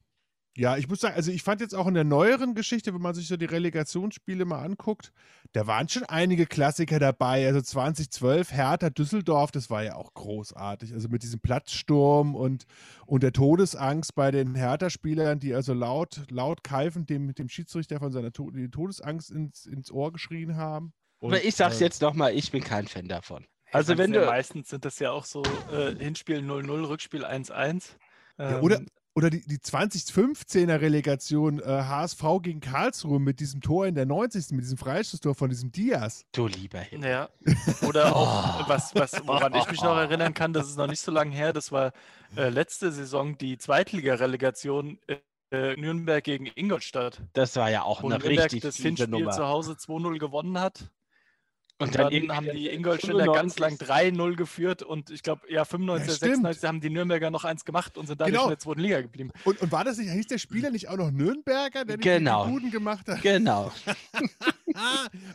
[0.57, 3.15] ja, ich muss sagen, also ich fand jetzt auch in der neueren Geschichte, wenn man
[3.15, 5.13] sich so die Relegationsspiele mal anguckt,
[5.53, 7.47] da waren schon einige Klassiker dabei.
[7.47, 10.93] Also 2012 Hertha Düsseldorf, das war ja auch großartig.
[10.93, 12.65] Also mit diesem Platzsturm und,
[13.07, 18.11] und der Todesangst bei den Hertha-Spielern, die also laut, laut keifend dem, dem Schiedsrichter von
[18.11, 20.93] seiner to die Todesangst ins, ins Ohr geschrien haben.
[21.21, 23.47] Und, Aber ich sag's äh, jetzt nochmal, ich bin kein Fan davon.
[23.73, 24.27] Also wenn du.
[24.27, 27.91] Meistens sind das ja auch so äh, Hinspiel 0-0, Rückspiel 1-1.
[28.39, 28.81] Ja, Ähm, oder
[29.15, 34.53] oder die, die 2015er Relegation äh, HSV gegen Karlsruhe mit diesem Tor in der 90.
[34.53, 36.25] mit diesem Freistoßtor von diesem Diaz.
[36.33, 37.11] Du lieber Himmel.
[37.11, 37.29] Ja.
[37.89, 38.19] Oder Oh.
[38.21, 41.35] auch, was, was, woran ich mich noch erinnern kann, das ist noch nicht so lange
[41.35, 41.93] her, das war
[42.37, 44.99] äh, letzte Saison die Zweitliga-Relegation
[45.53, 49.33] äh, Nürnberg gegen Ingolstadt, Das war ja auch wo eine Nürnberg richtig das Hinspiel Nummer.
[49.33, 50.91] zu Hause 2-0 gewonnen hat.
[51.81, 54.21] Und, dann, irgendwie haben die Ingolstädter ganz lang 95.
[54.21, 56.33] 3-0 geführt und ich glaube, ja, 95, Ja, stimmt.
[56.35, 58.45] 96 haben die Nürnberger noch eins gemacht und sind dadurch Genau.
[58.45, 59.31] in der zweiten Liga geblieben.
[59.45, 62.45] Und, und war das nicht, hieß der Spieler nicht auch noch Nürnberger, der Genau.
[62.47, 63.23] die Buden gemacht hat?
[63.23, 63.73] Genau.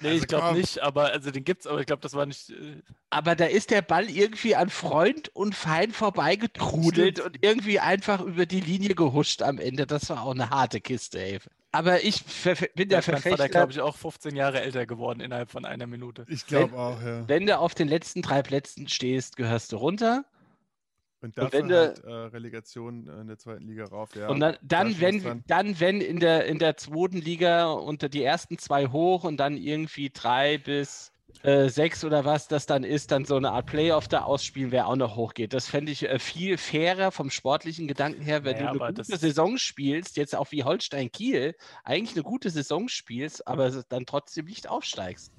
[0.02, 2.50] Nee, also ich glaube nicht, aber also den gibt's, aber ich glaube, das war nicht.
[2.52, 8.22] Äh, Aber da ist der Ball irgendwie an Freund und Feind vorbeigetrudelt und irgendwie einfach
[8.22, 9.86] über die Linie gehuscht am Ende.
[9.88, 11.40] Das war auch eine harte Kiste, ey.
[11.76, 15.66] Aber ich bin da der Verfechter, glaube ich, auch 15 Jahre älter geworden innerhalb von
[15.66, 16.26] einer Minute.
[16.30, 17.28] Ich glaube auch, ja.
[17.28, 20.24] wenn du auf den letzten drei Plätzen stehst, gehörst du runter.
[21.22, 24.30] Und und dafür wenn du- halt, äh, Relegation in der zweiten Liga rauf, ja.
[24.30, 28.10] und dann, da dann was wenn, dann, wenn in der, in der zweiten Liga unter
[28.10, 31.12] die ersten zwei hoch und dann irgendwie drei bis
[31.44, 34.88] äh, sechs oder was das dann ist, dann so eine Art Playoff da ausspielen, wer
[34.88, 35.54] auch noch hochgeht.
[35.54, 39.12] Das fände ich äh, viel fairer vom sportlichen Gedanken her, wenn Naja, du eine gute
[39.12, 44.06] das- Saison spielst, jetzt auch wie Holstein Kiel, eigentlich eine gute Saison spielst, aber dann
[44.06, 45.32] trotzdem nicht aufsteigst.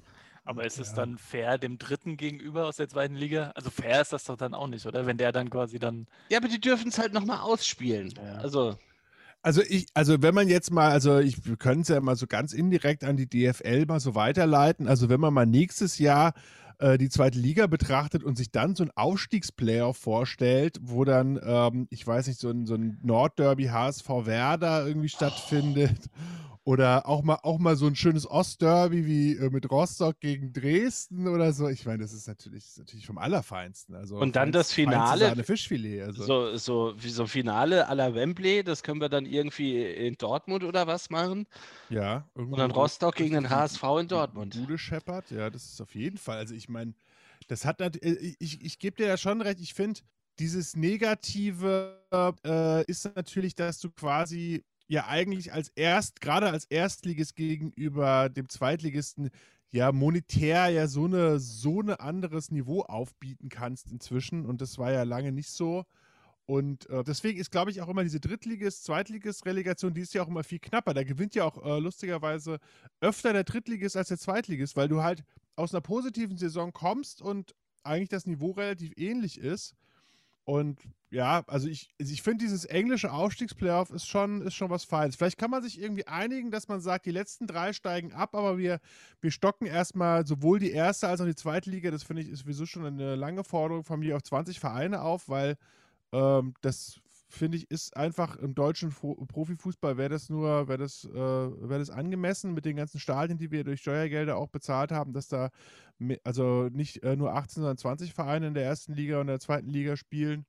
[0.45, 0.95] Aber ist es Ja.
[0.97, 3.51] dann fair dem Dritten gegenüber aus der zweiten Liga?
[3.55, 5.05] Also fair ist das doch dann auch nicht, oder?
[5.05, 6.07] Wenn der dann quasi dann.
[6.29, 8.13] Ja, aber die dürfen es halt nochmal ausspielen.
[8.15, 8.35] Ja.
[8.37, 8.77] Also,
[9.47, 12.51] Also ich, also wenn man jetzt mal, also ich, können es ja mal so ganz
[12.51, 14.89] indirekt an die DFL mal so weiterleiten.
[14.89, 16.33] Also wenn man mal nächstes Jahr
[16.79, 21.87] äh, die zweite Liga betrachtet und sich dann so ein Aufstiegsplayoff vorstellt, wo dann, ähm,
[21.91, 26.09] ich weiß nicht, so ein, so ein Nordderby HSV Werder irgendwie stattfindet.
[26.67, 31.29] Oder auch mal, auch mal so ein schönes Ostderby wie äh, mit Rostock gegen Dresden
[31.29, 31.69] oder so.
[31.69, 33.95] Ich meine, das ist natürlich, das ist natürlich vom Allerfeinsten.
[33.95, 36.01] Also Und dann das Finale- Fischfilet.
[36.01, 36.23] Also.
[36.25, 40.65] so, so wie so Finale à la Wembley, das können wir dann irgendwie in Dortmund
[40.65, 41.47] oder was machen.
[41.87, 44.53] Ja, Und dann Rostock gegen den HSV in Dortmund.
[44.55, 46.37] Bude scheppert, ja, das ist auf jeden Fall.
[46.37, 46.93] Also ich meine,
[47.47, 50.01] das hat äh, ich, ich, ich gebe dir ja schon recht, ich finde,
[50.37, 51.97] dieses Negative
[52.43, 58.49] äh, ist natürlich, dass du quasi ja eigentlich als Erst, gerade als Erstligist gegenüber dem
[58.49, 59.29] Zweitligisten
[59.69, 64.91] ja monetär ja so eine so eine anderes Niveau aufbieten kannst inzwischen und das war
[64.91, 65.85] ja lange nicht so.
[66.45, 70.29] Und äh, deswegen ist, glaube ich, auch immer diese Drittligist-, Zweitligist-Relegation, die ist ja auch
[70.29, 70.93] immer viel knapper.
[70.93, 72.59] Da gewinnt ja auch äh, lustigerweise
[73.01, 75.25] öfter der Drittligist als der Zweitligist, weil du halt
[75.57, 79.75] aus einer positiven Saison kommst und eigentlich das Niveau relativ ähnlich ist.
[80.47, 80.79] Und
[81.09, 85.17] ja, also ich, also ich finde, dieses englische Aufstiegsplayoff ist schon, ist schon was Feines.
[85.17, 88.57] Vielleicht kann man sich irgendwie einigen, dass man sagt, die letzten drei steigen ab, aber
[88.57, 88.79] wir,
[89.19, 91.91] wir stocken erstmal sowohl die erste als auch die zweite Liga.
[91.91, 95.27] Das finde ich ist sowieso schon eine lange Forderung von mir auf 20 Vereine auf,
[95.27, 95.57] weil
[96.13, 101.05] ähm, das finde ich ist einfach im deutschen Fu Profifußball wäre das nur, wäre das,
[101.05, 105.13] äh, wäre das angemessen mit den ganzen Stadien, die wir durch Steuergelder auch bezahlt haben,
[105.13, 105.49] dass da
[106.23, 109.69] also nicht äh, nur 18, sondern 20 Vereine in der ersten Liga und der zweiten
[109.69, 110.45] Liga spielen.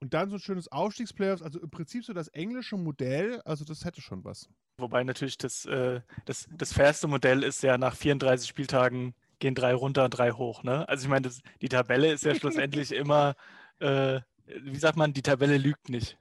[0.00, 3.84] Und dann so ein schönes Aufstiegsplayoffs, also im Prinzip so das englische Modell, also das
[3.84, 4.48] hätte schon was.
[4.76, 9.74] Wobei natürlich das, äh, das, das fairste Modell ist ja nach 34 Spieltagen gehen drei
[9.74, 10.62] runter und drei hoch.
[10.62, 10.88] Ne?
[10.88, 11.30] Also ich meine,
[11.62, 13.34] die Tabelle ist ja schlussendlich immer,
[13.80, 14.20] äh,
[14.62, 16.18] wie sagt man, die Tabelle lügt nicht.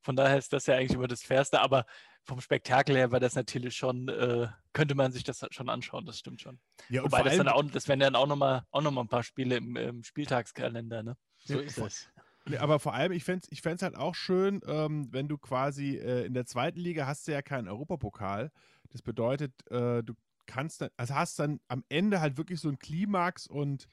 [0.00, 1.60] Von daher ist das ja eigentlich immer das Fairste.
[1.60, 1.86] Aber
[2.24, 6.18] vom Spektakel her war das natürlich schon, äh, könnte man sich das schon anschauen, das
[6.18, 6.60] stimmt schon.
[6.88, 8.90] Ja, und Wobei vor das, dann allem, auch, das wären dann auch nochmal auch noch
[8.90, 11.16] mal ein paar Spiele im, im Spieltagskalender, ne?
[11.38, 12.08] So Ja, ist es.
[12.46, 15.38] Nee, aber vor allem, ich fände es ich fänd's halt auch schön, ähm, wenn du
[15.38, 18.50] quasi äh, in der zweiten Liga hast du ja keinen Europapokal.
[18.90, 20.14] Das bedeutet, äh, du
[20.46, 23.86] kannst dann, also hast dann am Ende halt wirklich so einen Klimax und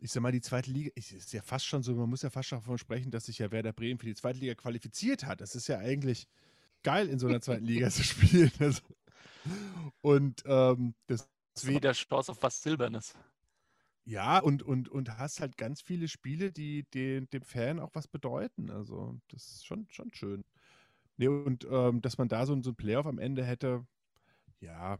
[0.00, 2.30] ich sag mal, die zweite Liga, es ist ja fast schon so, man muss ja
[2.30, 5.40] fast schon davon sprechen, dass sich ja Werder Bremen für die zweite Liga qualifiziert hat.
[5.40, 6.26] Das ist ja eigentlich
[6.82, 8.50] geil, in so einer zweiten Liga zu spielen.
[8.60, 8.82] Also,
[10.02, 13.14] und ähm, das Das ist wieder Chance auf was Silbernes.
[14.04, 18.08] Ja, und, und, und hast halt ganz viele Spiele, die den, dem Fan auch was
[18.08, 18.70] bedeuten.
[18.70, 20.44] Also, das ist schon, schon schön.
[21.16, 23.86] Nee, und ähm, dass man da so, so ein Playoff am Ende hätte,
[24.60, 24.98] ja.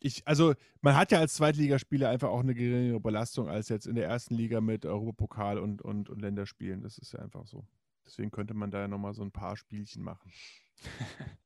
[0.00, 3.94] Ich, also, man hat ja als Zweitligaspieler einfach auch eine geringere Belastung als jetzt in
[3.96, 6.82] der ersten Liga mit Europapokal und, und, und Länderspielen.
[6.82, 7.66] Das ist ja einfach so.
[8.06, 10.32] Deswegen könnte man da ja nochmal so ein paar Spielchen machen.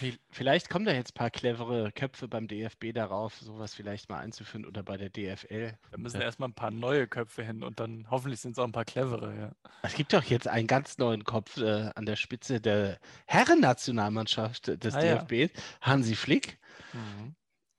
[0.00, 4.18] Vi- Vielleicht kommen da jetzt ein paar clevere Köpfe beim DFB darauf, sowas vielleicht mal
[4.18, 5.76] einzuführen oder bei der DFL.
[5.90, 6.22] Da müssen Ja.
[6.22, 9.36] erstmal ein paar neue Köpfe hin und dann hoffentlich sind es auch ein paar clevere,
[9.38, 9.52] ja.
[9.82, 14.94] Es gibt doch jetzt einen ganz neuen Kopf äh, an der Spitze der Herrennationalmannschaft des
[14.94, 15.22] Ah, ja.
[15.22, 16.58] DFB, Hansi Flick.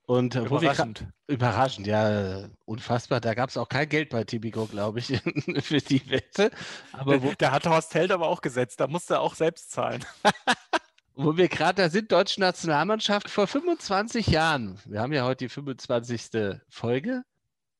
[0.07, 1.07] Und äh, Überraschend.
[1.27, 3.19] überraschend, ja, äh, unfassbar.
[3.21, 5.07] Da gab es auch kein Geld bei Tibico, glaube ich,
[5.61, 6.51] für die Wette.
[6.91, 10.05] Aber wo, Da hat Horst Held aber auch gesetzt, da musste er auch selbst zahlen.
[11.17, 14.77] Wo wir gerade da sind, deutsche Nationalmannschaft vor 25 Jahren.
[14.83, 16.59] Wir haben ja heute die 25.
[16.67, 17.23] Folge.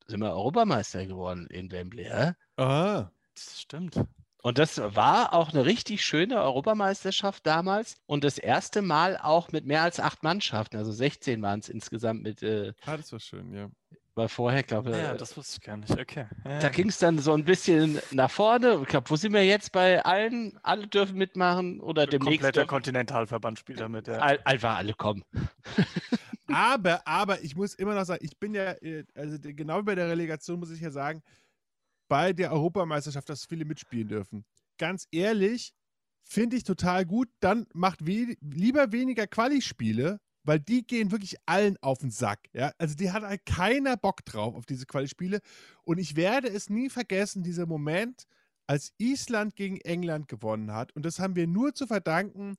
[0.07, 2.07] Sind wir Europameister geworden in Wembley.
[2.07, 2.35] Ja?
[2.55, 3.09] Ah.
[3.33, 3.99] Das stimmt.
[4.45, 7.95] Und das war auch eine richtig schöne Europameisterschaft damals.
[8.05, 10.77] Und das erste Mal auch mit mehr als acht Mannschaften.
[10.77, 13.69] Also 16 waren es insgesamt mit, äh, ah, das war schön, ja.
[14.13, 15.89] weil vorher, glaube ich, Ja, das wusste ich gar nicht.
[15.89, 16.27] Okay.
[16.45, 18.77] Ja, da ging es dann so ein bisschen nach vorne.
[18.83, 20.59] Ich glaube, wo sind wir jetzt bei allen?
[20.61, 24.19] Alle dürfen mitmachen oder demnächst Kompletter dürfen Kontinentalverband spielt damit, ja.
[24.19, 25.23] Einfach alle kommen.
[26.51, 29.95] Aber, aber ich muss immer noch sagen, ich bin ja, äh, also genau wie bei
[29.95, 31.23] der Relegation muss ich ja sagen,
[32.07, 34.45] bei der Europameisterschaft, dass viele mitspielen dürfen.
[34.77, 35.73] Ganz ehrlich,
[36.23, 37.29] finde ich total gut.
[37.39, 42.39] Dann macht we lieber weniger Quali-Spiele, weil die gehen wirklich allen auf den Sack.
[42.53, 42.71] Ja?
[42.77, 45.39] Also die hat halt keiner Bock drauf auf diese Quali-Spiele.
[45.83, 48.25] Und ich werde es nie vergessen, dieser Moment,
[48.67, 50.95] als Island gegen England gewonnen hat.
[50.95, 52.57] Und das haben wir nur zu verdanken,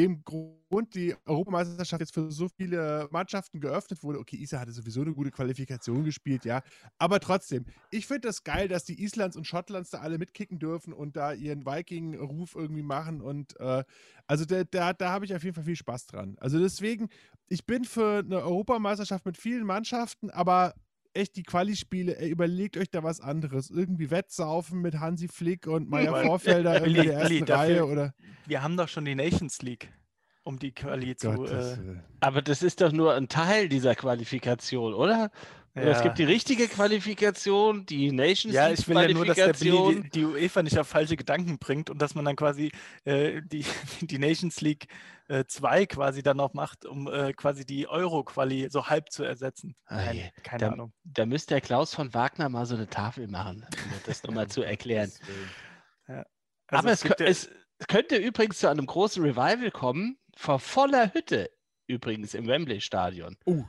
[0.00, 4.18] dem Grund die Europameisterschaft jetzt für so viele Mannschaften geöffnet wurde.
[4.18, 6.62] Okay, Island hatte sowieso eine gute Qualifikation gespielt, ja.
[6.98, 10.92] Aber trotzdem, ich finde das geil, dass die Islands und Schottlands da alle mitkicken dürfen
[10.92, 13.20] und da ihren Viking-Ruf irgendwie machen.
[13.20, 13.84] Und äh,
[14.26, 16.36] also da, da, da habe ich auf jeden Fall viel Spaß dran.
[16.40, 17.08] Also deswegen,
[17.48, 20.74] ich bin für eine Europameisterschaft mit vielen Mannschaften, aber
[21.14, 23.70] echt die Quali-Spiele, überlegt euch da was anderes.
[23.70, 27.86] Irgendwie Wettsaufen mit Hansi Flick und Meier Weil- Vorfelder in der ersten Billy, dafür- Reihe
[27.86, 28.14] oder
[28.46, 29.92] Wir haben doch schon die Nations League,
[30.44, 31.44] um die Quali zu.
[31.44, 31.76] Äh.
[32.20, 35.30] Aber das ist doch nur ein Teil dieser Qualifikation, oder?
[35.76, 36.02] Oder Es ja.
[36.02, 40.02] gibt die richtige Qualifikation, die Nations Ja, League ich will ja nur, dass der Qualifikation.
[40.02, 42.72] die, die UEFA nicht auf falsche Gedanken bringt und dass man dann quasi
[43.04, 43.64] äh, die,
[44.00, 44.86] die Nations League
[45.46, 49.76] 2 quasi dann noch macht, um äh, quasi die Euro-Quali so halb zu ersetzen.
[49.88, 50.92] Nein, je, keine da- Ahnung.
[51.04, 54.62] Da müsste der Klaus von Wagner mal so eine Tafel machen, um das nochmal zu
[54.64, 55.12] erklären.
[56.06, 56.24] Also
[56.66, 57.48] Aber es, kö- ja- es
[57.86, 61.50] könnte übrigens zu einem großen Revival kommen, vor voller Hütte
[61.86, 63.36] übrigens im Wembley-Stadion.
[63.46, 63.64] Uh,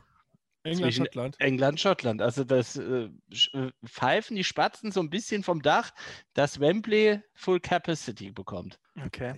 [0.64, 1.36] England, Schottland.
[1.40, 2.22] England, Schottland.
[2.22, 3.10] Also das äh,
[3.54, 5.92] äh, pfeifen die Spatzen so ein bisschen vom Dach,
[6.34, 8.80] dass Wembley Full Capacity bekommt.
[9.06, 9.34] okay.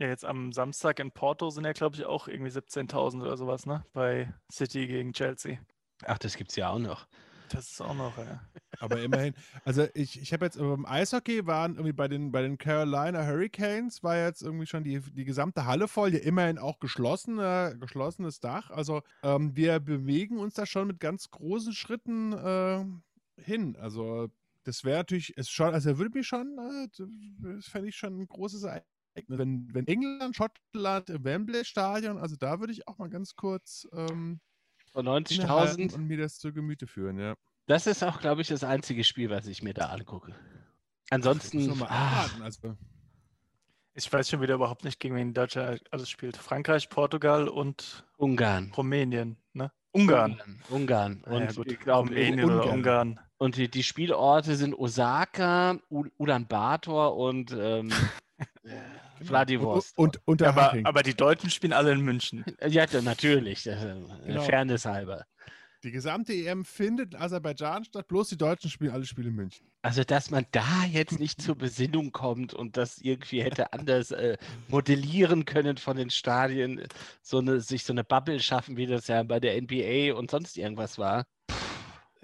[0.00, 3.66] Ja, jetzt am Samstag in Porto sind ja, glaube ich, auch irgendwie 17.000 oder sowas,
[3.66, 3.84] ne?
[3.92, 5.58] Bei City gegen Chelsea.
[6.04, 7.08] Ach, das gibt's ja auch noch.
[7.50, 8.40] Das ist auch noch, ja.
[8.80, 9.34] Aber immerhin,
[9.64, 14.02] also ich, ich habe jetzt beim Eishockey waren irgendwie bei den, bei den Carolina Hurricanes
[14.02, 18.70] war jetzt irgendwie schon die, die gesamte Halle voll, ja immerhin auch geschlossene, geschlossenes Dach.
[18.70, 22.84] Also ähm, wir bewegen uns da schon mit ganz großen Schritten äh,
[23.42, 23.76] hin.
[23.76, 24.28] Also
[24.64, 26.88] das wäre natürlich, ist schon, also würde mich schon, äh,
[27.56, 28.86] das fände ich schon ein großes Ereignis.
[29.26, 34.38] Wenn, wenn England, Schottland Wembley-Stadion, also da würde ich auch mal ganz kurz ähm,
[34.98, 35.94] Von innehalten 90.000.
[35.94, 37.34] und mir das zu Gemüte führen, ja.
[37.66, 40.34] Das ist auch, glaube ich, das einzige Spiel, was ich mir da angucke.
[41.10, 41.66] Ansonsten.
[41.78, 42.76] Mal ah, also.
[43.94, 46.36] Ich weiß schon wieder überhaupt nicht, gegen wen Deutschland alles spielt.
[46.36, 48.72] Frankreich, Portugal und Ungarn.
[48.76, 49.70] Rumänien, ne?
[49.92, 50.42] Ungarn.
[50.68, 51.22] Ungarn.
[51.26, 51.70] Ah ja, Und, gut.
[51.72, 52.78] ich glaube, Rumänien oder Ungarn.
[52.78, 53.20] Ungarn.
[53.38, 57.90] und die, die Spielorte sind Osaka, U- Ulaanbaatar und ähm,
[58.64, 58.74] äh,
[59.20, 59.98] Vladivostok.
[59.98, 60.86] Und, und, Aber, Unterhaching.
[60.86, 62.44] aber die Deutschen spielen alle in München.
[62.66, 63.66] ja, natürlich.
[63.66, 63.94] äh,
[64.26, 64.42] Genau.
[64.42, 65.24] Fairness halber.
[65.84, 69.64] Die gesamte EM findet in Aserbaidschan statt, bloß die Deutschen spielen alle Spiele in München.
[69.82, 74.36] Also, dass man da jetzt nicht zur Besinnung kommt und das irgendwie hätte anders äh,
[74.66, 76.82] modellieren können von den Stadien,
[77.22, 80.56] so eine, sich so eine Bubble schaffen, wie das ja bei der NBA und sonst
[80.58, 81.26] irgendwas war.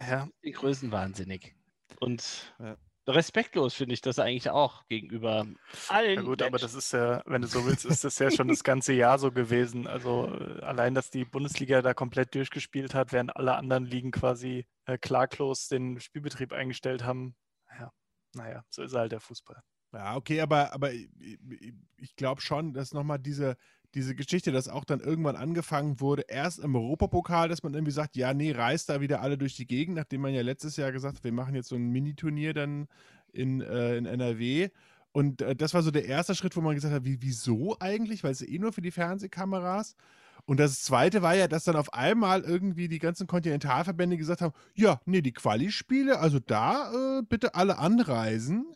[0.00, 0.28] Ja.
[0.44, 1.54] Die Größenwahnsinnig.
[2.00, 2.76] Und Ja.
[3.06, 5.46] Respektlos finde ich das eigentlich auch gegenüber
[5.88, 6.14] allen.
[6.14, 6.64] Ja gut, aber Menschen.
[6.64, 9.30] das ist ja, wenn du so willst, ist das ja schon das ganze Jahr so
[9.30, 9.86] gewesen.
[9.86, 14.66] Also äh, allein, dass die Bundesliga da komplett durchgespielt hat, während alle anderen Ligen quasi
[14.86, 17.36] äh, klaglos den Spielbetrieb eingestellt haben.
[17.78, 17.92] Ja,
[18.34, 19.62] naja, so ist halt der Fußball.
[19.92, 21.08] Ja, okay, aber, aber ich,
[21.96, 23.56] ich glaube schon, dass nochmal diese,
[23.94, 28.16] diese Geschichte, dass auch dann irgendwann angefangen wurde, erst im Europapokal, dass man irgendwie sagt,
[28.16, 31.16] ja, nee, reist da wieder alle durch die Gegend, nachdem man ja letztes Jahr gesagt
[31.16, 32.88] hat, wir machen jetzt so ein Mini-Turnier dann
[33.32, 34.70] in, äh, in NRW.
[35.12, 38.24] Und äh, das war so der erste Schritt, wo man gesagt hat, wie, wieso eigentlich?
[38.24, 39.94] Weil es eh nur für die Fernsehkameras.
[40.46, 44.52] Und das zweite war ja, dass dann auf einmal irgendwie die ganzen Kontinentalverbände gesagt haben,
[44.74, 48.66] ja, nee, die Quali-Spiele, also da äh, bitte alle anreisen.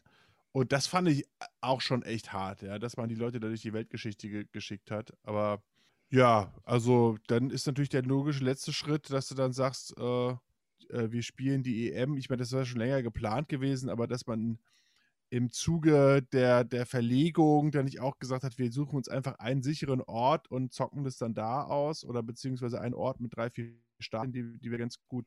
[0.52, 1.24] Und das fand ich
[1.60, 4.90] auch schon echt hart, ja, dass man die Leute da durch die Weltgeschichte ge geschickt
[4.90, 5.12] hat.
[5.22, 5.62] Aber
[6.10, 10.30] ja, also dann ist natürlich der logische letzte Schritt, dass du dann sagst, äh,
[10.90, 12.16] äh, wir spielen die EM.
[12.16, 14.58] Ich meine, das war schon länger geplant gewesen, aber dass man
[15.30, 19.62] im Zuge der, der Verlegung dann nicht auch gesagt hat, wir suchen uns einfach einen
[19.62, 23.72] sicheren Ort und zocken das dann da aus oder beziehungsweise einen Ort mit drei, vier
[24.00, 25.26] Stadien, die, die wir ganz gut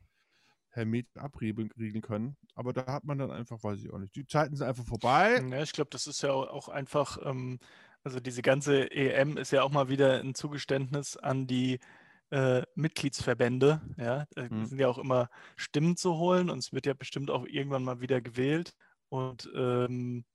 [0.71, 2.37] hermetisch abriegeln riegeln können.
[2.55, 5.43] Aber da hat man dann einfach, weiß ich auch nicht, die Zeiten sind einfach vorbei.
[5.49, 7.59] Ja, ich glaube, das ist ja au- auch einfach, ähm,
[8.03, 11.79] also diese ganze EM ist ja auch mal wieder ein Zugeständnis an die
[12.31, 13.81] äh, Mitgliedsverbände.
[13.97, 14.65] Ja, äh, Hm.
[14.65, 17.99] sind ja auch immer Stimmen zu holen und es wird ja bestimmt auch irgendwann mal
[18.01, 18.73] wieder gewählt.
[19.09, 20.25] Und ähm,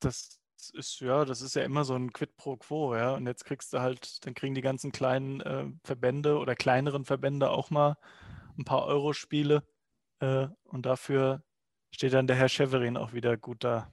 [0.00, 0.40] das
[0.72, 3.14] ist ja, das ist ja immer so ein Quid pro quo, ja.
[3.14, 7.50] Und jetzt kriegst du halt, dann kriegen die ganzen kleinen äh, Verbände oder kleineren Verbände
[7.50, 7.96] auch mal
[8.58, 9.62] ein paar Eurospiele.
[10.20, 11.42] Äh, und dafür
[11.90, 13.92] steht dann der Herr Severin auch wieder gut da.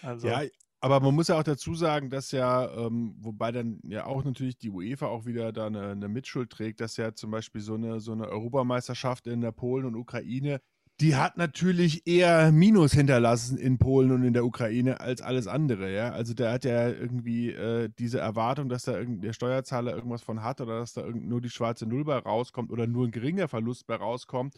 [0.00, 0.42] Also, Ja,
[0.80, 4.58] aber man muss ja auch dazu sagen, dass ja, ähm, wobei dann ja auch natürlich
[4.58, 8.00] die UEFA auch wieder da eine, eine Mitschuld trägt, dass ja zum Beispiel so eine,
[8.00, 10.60] so eine Europameisterschaft in der Polen und Ukraine,
[11.00, 15.92] die hat natürlich eher Minus hinterlassen in Polen und in der Ukraine als alles andere,
[15.92, 16.10] ja.
[16.10, 20.60] Also der hat ja irgendwie äh, diese Erwartung, dass da der Steuerzahler irgendwas von hat
[20.60, 23.96] oder dass da nur die schwarze Null bei rauskommt oder nur ein geringer Verlust bei
[23.96, 24.54] rauskommt,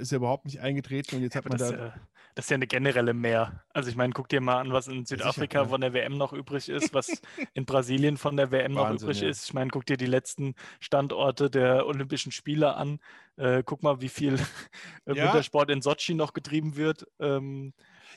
[0.00, 1.86] ist ja überhaupt nicht eingetreten und jetzt Ja, hat man das, da.
[1.88, 1.90] äh,
[2.34, 3.62] das ist ja eine generelle Mehr.
[3.70, 5.68] Also ich meine, guck dir mal an, was in Südafrika ja.
[5.68, 7.08] von der WM noch übrig ist, was
[7.54, 9.28] in Brasilien von der WM noch Wahnsinn, übrig ja.
[9.28, 9.44] ist.
[9.46, 12.98] Ich meine, guck dir die letzten Standorte der Olympischen Spiele an.
[13.36, 14.34] Äh, guck mal, wie viel
[15.06, 15.24] äh, Ja.
[15.26, 17.06] Wintersport in Sochi noch getrieben wird.
[17.20, 17.72] Ähm,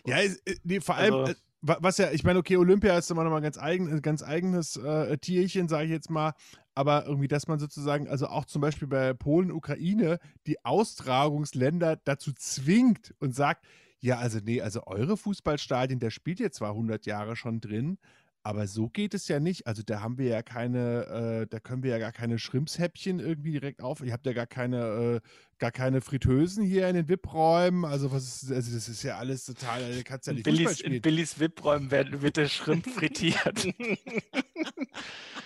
[0.05, 0.29] Ja, äh,
[0.63, 3.31] nee, vor allem, Also- äh, wa- was ja, ich meine, okay, Olympia ist immer noch
[3.31, 6.33] mal ganz eigen, ein ganz eigenes äh, Tierchen, sage ich jetzt mal,
[6.75, 12.33] aber irgendwie, dass man sozusagen, also auch zum Beispiel bei Polen, Ukraine, die Austragungsländer dazu
[12.33, 13.65] zwingt und sagt,
[14.01, 17.97] ja, also nee, also eure Fußballstadien, da spielt ihr zwar 100 Jahre schon drin,
[18.43, 19.65] aber so geht es ja nicht.
[19.65, 21.05] Also da haben wir ja keine,
[21.41, 24.01] äh, da können wir ja gar keine Schrimpshäppchen irgendwie direkt auf.
[24.01, 27.85] Ihr habt ja gar keine, äh, gar keine Fritteusen hier in den VIP-Räumen.
[27.85, 30.47] Also was ist, also das ist ja alles total, also du kannst ja in nicht
[30.47, 31.01] Fußball Billys, in.
[31.01, 33.67] Billys VIP-Räumen werden, wird der Schrimp frittiert.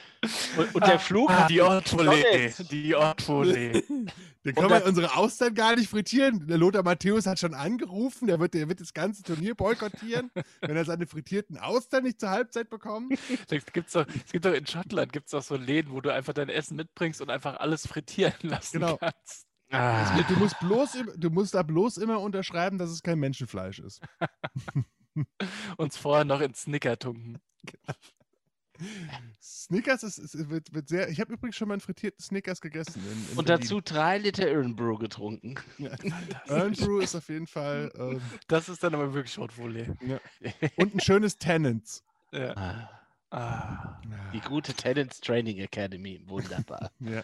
[0.57, 1.57] Und, und der Flug Ah, die.
[1.57, 2.53] Sonne.
[2.71, 3.83] Die Ortvolley.
[4.43, 6.47] Da können wir unsere Austern gar nicht frittieren.
[6.47, 10.75] Der Lothar Matthäus hat schon angerufen, der wird, der wird das ganze Turnier boykottieren, wenn
[10.75, 13.17] er seine frittierten Austern nicht zur Halbzeit bekommt.
[13.49, 16.75] Es doch, gibt doch in Schottland gibt's doch so Läden, wo du einfach dein Essen
[16.77, 18.97] mitbringst und einfach alles frittieren lassen Genau.
[18.97, 19.45] kannst.
[19.71, 24.01] Ah, Du musst, bloß, du musst da bloß immer unterschreiben, dass es kein Menschenfleisch ist.
[25.77, 27.37] Uns vorher noch in Snicker tunken.
[29.41, 31.09] Snickers ist, ist, wird, wird sehr.
[31.09, 33.01] Ich habe übrigens schon mal einen frittierten Snickers gegessen.
[33.05, 33.61] In, in und Berlin.
[33.63, 35.55] dazu drei Liter Irn-Brew getrunken.
[35.77, 35.91] Ja.
[36.47, 37.91] Earn Brew ist auf jeden Fall.
[37.97, 39.87] Ähm, Das ist dann aber wirklich Rotvolley.
[40.77, 42.03] und ein schönes Tenants.
[42.31, 42.55] Ja.
[42.55, 42.89] Ah,
[43.31, 44.01] Ah.
[44.33, 46.21] Die gute Tenants Training Academy.
[46.25, 46.91] Wunderbar.
[46.99, 47.21] Ja.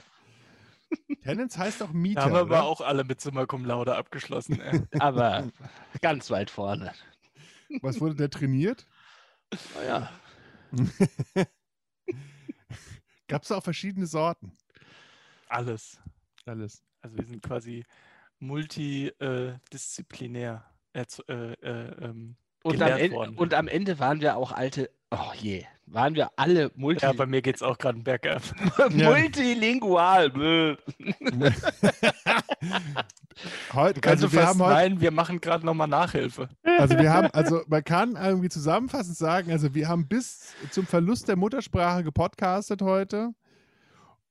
[1.24, 2.22] Tenants heißt auch Da Mieter.
[2.22, 2.64] haben wir aber oder?
[2.64, 4.62] auch alle mit Summa Cum Laude abgeschlossen.
[5.00, 5.50] Aber
[6.02, 6.92] ganz weit vorne.
[7.82, 8.86] Was wurde der trainiert?
[9.76, 10.12] Naja.
[13.28, 14.52] Gab es auch verschiedene Sorten?
[15.48, 16.00] Alles.
[16.46, 16.82] Alles.
[17.02, 17.84] Also wir sind quasi
[18.40, 20.66] multidisziplinär.
[20.94, 23.36] Äh, zu- äh, äh, ähm, Und am, Ende, worden.
[23.36, 27.28] und am Ende waren wir auch alte, oh je, waren wir alle multi, ja, bei
[27.28, 28.42] mir geht es auch gerade bergab.
[28.90, 30.32] multilingual.
[33.74, 36.50] Heute, Kannst also du wir fast haben heute, meinen, wir machen gerade nochmal Nachhilfe.
[36.64, 41.28] also wir haben, also man kann irgendwie zusammenfassend sagen, also wir haben bis zum Verlust
[41.28, 43.30] der Muttersprache gepodcastet heute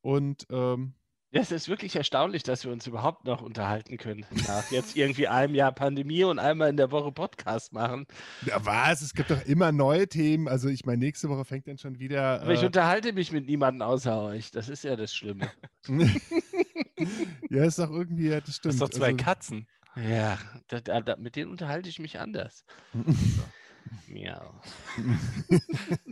[0.01, 0.95] und ähm,
[1.37, 4.25] Es ist wirklich erstaunlich, dass wir uns überhaupt noch unterhalten können.
[4.47, 8.07] Nach jetzt irgendwie einem Jahr Pandemie und einmal in der Woche Podcast machen.
[8.47, 9.03] Ja, was?
[9.03, 10.47] Es gibt doch immer neue Themen.
[10.47, 12.41] Also ich meine, nächste Woche fängt dann schon wieder.
[12.41, 14.53] Aber ich Äh, unterhalte mich mit niemandem außer euch.
[14.53, 15.51] Das ist ja das Schlimme.
[17.51, 18.75] ja, ist doch irgendwie, ja, das Das stimmt.
[18.75, 19.67] ist doch zwei also, Katzen.
[19.97, 22.65] Ja, da, da, da, mit denen unterhalte ich mich anders.
[24.07, 24.61] Miau.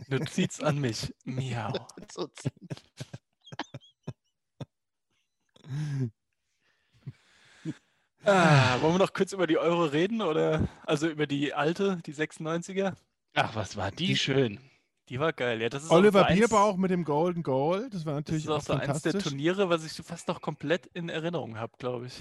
[0.09, 1.13] Notiz an mich.
[1.23, 1.87] Miau.
[2.11, 2.27] So
[8.25, 12.13] Ah, wollen wir noch kurz über die Euro reden oder also über die alte, die
[12.13, 12.93] 96er?
[13.33, 14.59] Ach, was war die Die- schön.
[15.09, 15.61] Die war geil.
[15.61, 18.49] Ja, das ist Oliver so Bierbauch mit dem Golden Goal, das war Das natürlich ist
[18.49, 19.19] auch auch so eins der.
[19.19, 22.13] Turniere, was ich fast noch komplett in Erinnerung habe, glaube ich.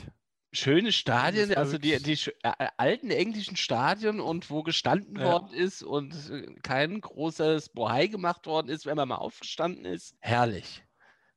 [0.50, 5.24] Schöne Stadien, also die, die äh, äh, alten englischen Stadien und wo gestanden Ja.
[5.26, 10.16] worden ist und äh, kein großes Bohai gemacht worden ist, wenn man mal aufgestanden ist.
[10.18, 10.82] Herrlich.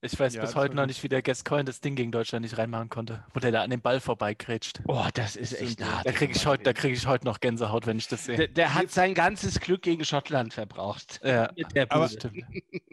[0.01, 2.57] Ich weiß Ja, bis heute noch nicht, wie der Gascoigne das Ding gegen Deutschland nicht
[2.57, 4.81] reinmachen konnte, wo der da an dem Ball vorbeigrätscht.
[4.87, 5.87] Oh, das ist echt ja.
[5.87, 8.37] harte Da kriege ich, da krieg ich heute noch Gänsehaut, wenn ich das sehe.
[8.37, 11.19] Der, der hat sein ganzes Glück gegen Schottland verbraucht.
[11.23, 12.09] Ja, Mit der aber-.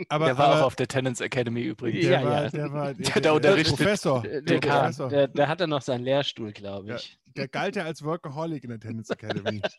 [0.08, 2.00] Aber, Der war aber auch auf der Tennis Academy übrigens.
[2.06, 2.48] der, Ja, war, ja.
[2.50, 3.76] der war Der da unterrichtet.
[3.76, 4.22] Professor.
[4.22, 5.08] Der, Der, der, Professor.
[5.10, 6.96] der, der hat dann noch seinen Lehrstuhl, glaube Ja.
[6.96, 7.18] ich.
[7.36, 9.60] der galt ja als Workaholic in der Tennis Academy.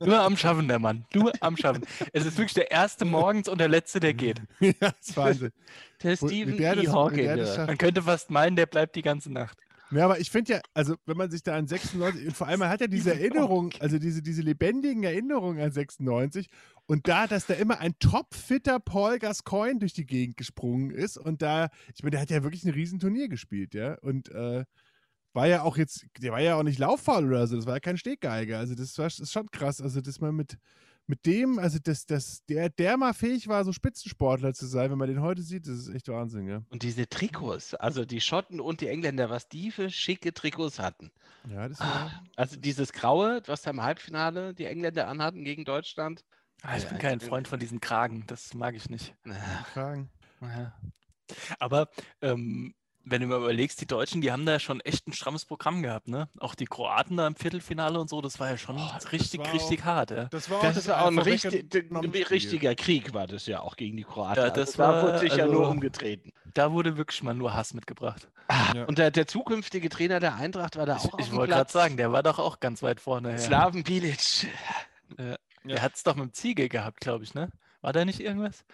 [0.00, 1.04] Nur am Schaffen, der Mann.
[1.14, 1.84] Nur am Schaffen.
[2.12, 4.40] Es ist wirklich der erste morgens und der letzte, der geht.
[4.60, 5.52] ja, das ist Wahnsinn.
[6.02, 6.88] Der Stephen E.
[6.88, 7.26] Hawking.
[7.66, 9.58] Man könnte fast meinen, der bleibt die ganze Nacht.
[9.92, 12.60] Ja, aber ich finde ja, also wenn man sich da an 96, und vor allem
[12.60, 16.48] man hat ja diese Erinnerung, also diese, diese lebendigen Erinnerungen an 96
[16.86, 21.42] und da, dass da immer ein topfitter Paul Gascoigne durch die Gegend gesprungen ist und
[21.42, 24.64] da, ich meine, der hat ja wirklich ein Riesenturnier gespielt, ja, und äh,
[25.32, 27.80] war ja auch jetzt, der war ja auch nicht lauffaul oder so, das war ja
[27.80, 30.56] kein Steggeiger, also das war das ist schon krass, also dass man mit,
[31.06, 34.98] mit dem, also dass, dass der, der mal fähig war, so Spitzensportler zu sein, wenn
[34.98, 36.62] man den heute sieht, das ist echt Wahnsinn, ja.
[36.70, 41.10] Und diese Trikots, also die Schotten und die Engländer, was die für schicke Trikots hatten.
[41.48, 46.24] Ja, das war, Also dieses Graue, was da im Halbfinale die Engländer anhatten gegen Deutschland.
[46.62, 48.24] Ah, ich Ja, bin ich kein bin- Freund von diesen Kragen.
[48.26, 49.14] Das mag ich nicht.
[49.24, 49.34] Na,
[49.72, 50.10] Fragen.
[50.42, 50.74] Ja.
[51.58, 51.88] Aber
[52.20, 52.74] ähm,
[53.04, 56.08] wenn du mal überlegst, die Deutschen, die haben da schon echt ein strammes Programm gehabt,
[56.08, 56.28] ne?
[56.38, 59.40] Auch die Kroaten da im Viertelfinale und so, das war ja schon Oh, das richtig,
[59.40, 60.24] war richtig hart, ja.
[60.26, 61.64] Das war Das war auch ein richtig,
[62.30, 64.42] richtiger Krieg, war das ja auch gegen die Kroaten.
[64.42, 66.32] Ja, das also, da war- wurde sich ja nur also- umgetreten.
[66.54, 68.28] Da wurde wirklich mal nur Hass mitgebracht.
[68.74, 68.84] Ja.
[68.84, 71.70] Und der, der zukünftige Trainer der Eintracht war da Ich, auch ich dem wollte gerade
[71.70, 73.30] sagen, der war doch auch ganz weit vorne.
[73.32, 73.38] Ja.
[73.38, 74.48] Slaven Bilic.
[75.64, 77.50] Der hat es doch mit dem Ziege gehabt, glaube ich, ne?
[77.80, 78.64] War da nicht irgendwas?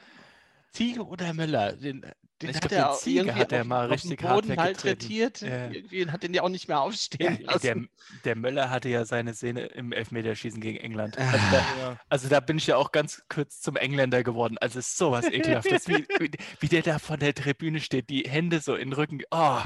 [0.72, 1.72] Ziege oder Möller?
[1.74, 2.04] Den,
[2.42, 4.34] den Ich hat glaub, er den auch Ziege irgendwie hat er mal auf richtig hart
[4.46, 5.06] Boden halt weggetreten.
[5.06, 5.40] retiert.
[5.40, 5.70] Ja.
[5.70, 7.88] Irgendwie hat den ja auch nicht mehr aufstehen Der, lassen.
[8.24, 11.18] der Möller hatte ja seine Szene im Elfmeterschießen gegen England.
[11.18, 11.30] Ah.
[11.30, 12.00] Also da, Ja.
[12.08, 14.58] also da bin ich ja auch ganz kurz zum Engländer geworden.
[14.58, 16.30] Also es ist sowas ekelhaftes, wie, wie,
[16.60, 19.22] wie der da von der Tribüne steht, die Hände so in den Rücken.
[19.30, 19.60] Oh,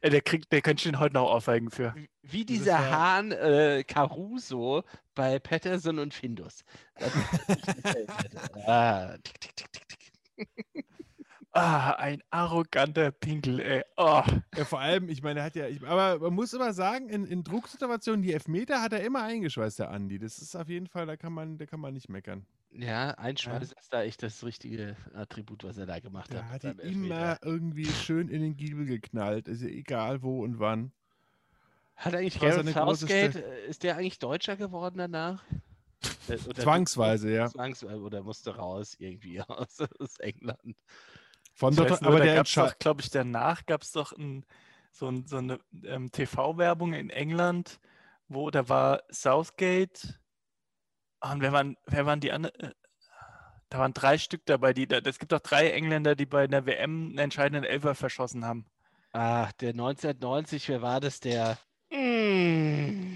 [0.00, 1.94] ey, der kriegt, der könnte ich ihn heute noch aufweigen für.
[2.22, 4.82] Wie dieser war- Hahn äh, Caruso
[5.14, 6.64] bei Patterson und Findus.
[8.66, 9.88] Ah, tick, tick, tick, tick,
[10.74, 10.86] tick.
[11.54, 13.82] Ah, ein arroganter Pinkel, ey.
[13.98, 14.22] Oh.
[14.56, 17.26] Ja, vor allem, ich meine, er hat ja, ich, aber man muss immer sagen, in,
[17.26, 20.18] in Drucksituationen, die Elfmeter hat er immer eingeschweißt, der Andi.
[20.18, 22.46] Das ist auf jeden Fall, da kann man, da kann man nicht meckern.
[22.74, 26.64] Ja, Einschweiß ist da echt das richtige Attribut, was er da gemacht Der hat.
[26.64, 29.46] hat ihn immer irgendwie schön in den Giebel geknallt.
[29.46, 30.90] Ist ja egal wo und wann.
[31.96, 35.44] Hat eigentlich war Gareth Southgate, äh, ist der eigentlich Deutscher geworden danach?
[36.28, 37.46] Äh, oder- Zwangsweise, ja.
[37.48, 40.74] Zwangsweise, oder musste raus irgendwie aus, aus England.
[41.54, 44.44] Von dort, nur, aber da der gab es glaube ich, danach gab es doch ein,
[44.90, 47.78] so, ein, so eine ähm, TV-Werbung in England,
[48.28, 50.18] wo da war Southgate.
[51.20, 52.58] Ah, Und wer waren, wer waren die anderen?
[52.60, 52.72] Äh,
[53.68, 54.72] Da waren drei Stück dabei.
[54.72, 58.44] Die, da, es gibt doch drei Engländer, die bei einer WM einen entscheidenden Elfer verschossen
[58.44, 58.66] haben.
[59.12, 61.20] Ach, der 1990, wer war das?
[61.20, 61.58] Der.
[61.90, 63.11] Mm,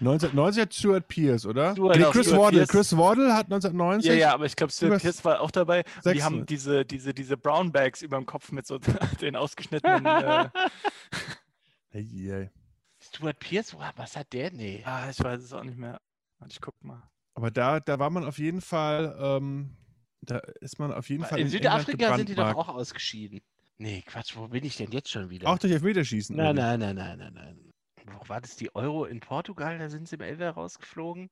[0.00, 1.72] 1990 hat Stuart Pierce, oder?
[1.72, 2.58] Stuart- nee, Chris Stuart Waddle.
[2.60, 2.68] Pierce.
[2.70, 4.08] Chris Waddle hat 1990.
[4.10, 5.78] Ja, ja, aber ich glaube, Stuart Pearce war auch dabei.
[5.78, 6.24] Und die Sechste.
[6.24, 8.78] haben diese, diese, diese Brown Bags über dem Kopf mit so
[9.20, 10.04] den ausgeschnittenen.
[10.06, 10.48] Äh,
[11.92, 12.50] Hey, hey.
[13.00, 14.52] Stuart Pierce, wa- was hat der?
[14.52, 14.82] Nee.
[14.86, 16.00] ah, ich weiß es auch nicht mehr.
[16.38, 17.02] Warte, Ich guck mal.
[17.34, 19.76] Aber da, da war man auf jeden Fall, ähm,
[20.22, 23.40] da ist man auf jeden Fall In in Südafrika sind die doch auch ausgeschieden.
[23.78, 25.48] Nee, Quatsch, wo bin ich denn jetzt schon wieder?
[25.48, 26.36] Auch durch Elfmeterschießen.
[26.36, 26.76] nein, oder?
[26.76, 27.69] nein, nein, nein, nein, nein.
[28.18, 29.78] Wo war das die Euro in Portugal?
[29.78, 31.30] Da sind sie im Elfer rausgeflogen.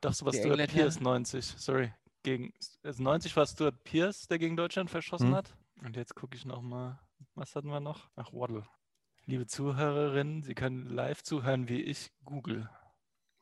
[0.00, 0.72] Doch, so was Die Stuart Engländer?
[0.74, 1.92] Pierce 90, sorry.
[2.22, 2.52] Gegen,
[2.82, 5.34] also 90 war Stuart Pierce, der gegen Deutschland verschossen Hm.
[5.36, 5.54] hat.
[5.82, 6.98] Und jetzt gucke ich nochmal,
[7.34, 8.10] was hatten wir noch?
[8.16, 8.64] Ach, Waddle.
[9.26, 12.68] Liebe Zuhörerinnen, Sie können live zuhören, wie ich google.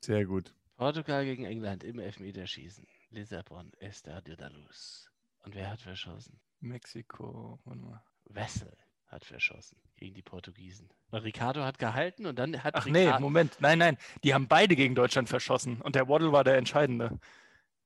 [0.03, 0.55] Sehr gut.
[0.77, 2.87] Portugal gegen England im Elfmeterschießen.
[3.11, 5.11] Lissabon, Estadio da Luz.
[5.43, 6.41] Und wer hat verschossen?
[6.61, 8.03] Mexiko, warte mal.
[8.25, 8.77] Wessel
[9.11, 10.89] hat verschossen gegen die Portugiesen.
[11.11, 13.57] Weil Ricardo hat gehalten und dann hat Ach nee, Ricardo, Moment.
[13.61, 13.99] Nein, nein.
[14.25, 17.19] Die haben beide gegen Deutschland verschossen und der Waddle war der Entscheidende.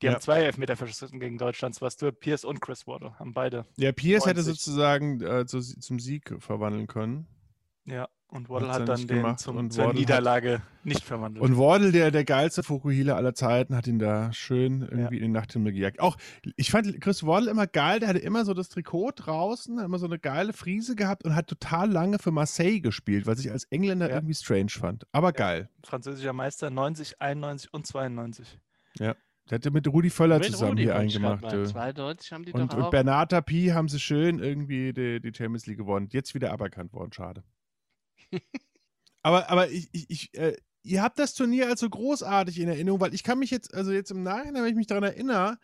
[0.03, 0.13] Die Ja.
[0.15, 1.75] haben zwei Elfmeter verschossen gegen Deutschland.
[1.75, 3.19] zwar Stuart Pierce und Chris Waddle.
[3.19, 3.65] Haben beide.
[3.77, 4.55] Ja, Pierce hätte 90.
[4.63, 7.27] sozusagen äh, zu, zum Sieg verwandeln können.
[7.87, 8.09] Ja.
[8.29, 11.45] Und Waddle hat er dann den zum, und zur Waddle hat- Niederlage nicht verwandelt.
[11.45, 15.33] Und Wardle, der, der geilste Fokuhila aller Zeiten, hat ihn da schön irgendwie in den
[15.33, 16.01] Nachthimmel gejagt.
[16.01, 16.17] Auch,
[16.57, 19.99] ich fand Chris Wardle immer geil, der hatte immer so das Trikot draußen, hat immer
[20.01, 23.65] so eine geile Friese gehabt und hat total lange für Marseille gespielt, was ich als
[23.67, 24.17] Engländer Ja.
[24.17, 25.07] irgendwie strange fand.
[25.13, 25.69] Aber geil.
[25.85, 28.59] Französischer Meister 90, 91 und 92.
[28.99, 29.17] Der
[29.53, 31.45] hatte mit Rudi Völler Mit zusammen Rudi hier eingemacht.
[31.53, 31.65] äh.
[31.67, 32.91] 92 haben die Und, doch und.
[32.91, 36.09] Bernard Tapie haben sie schön irgendwie die, die Champions League gewonnen.
[36.11, 37.45] Jetzt wieder aberkannt worden, schade.
[39.23, 43.01] Aber aber ich, ich, ich äh, ihr habt das Turnier als so großartig in Erinnerung,
[43.01, 45.59] weil ich kann mich jetzt, also jetzt im Nachhinein, wenn ich mich daran erinnere,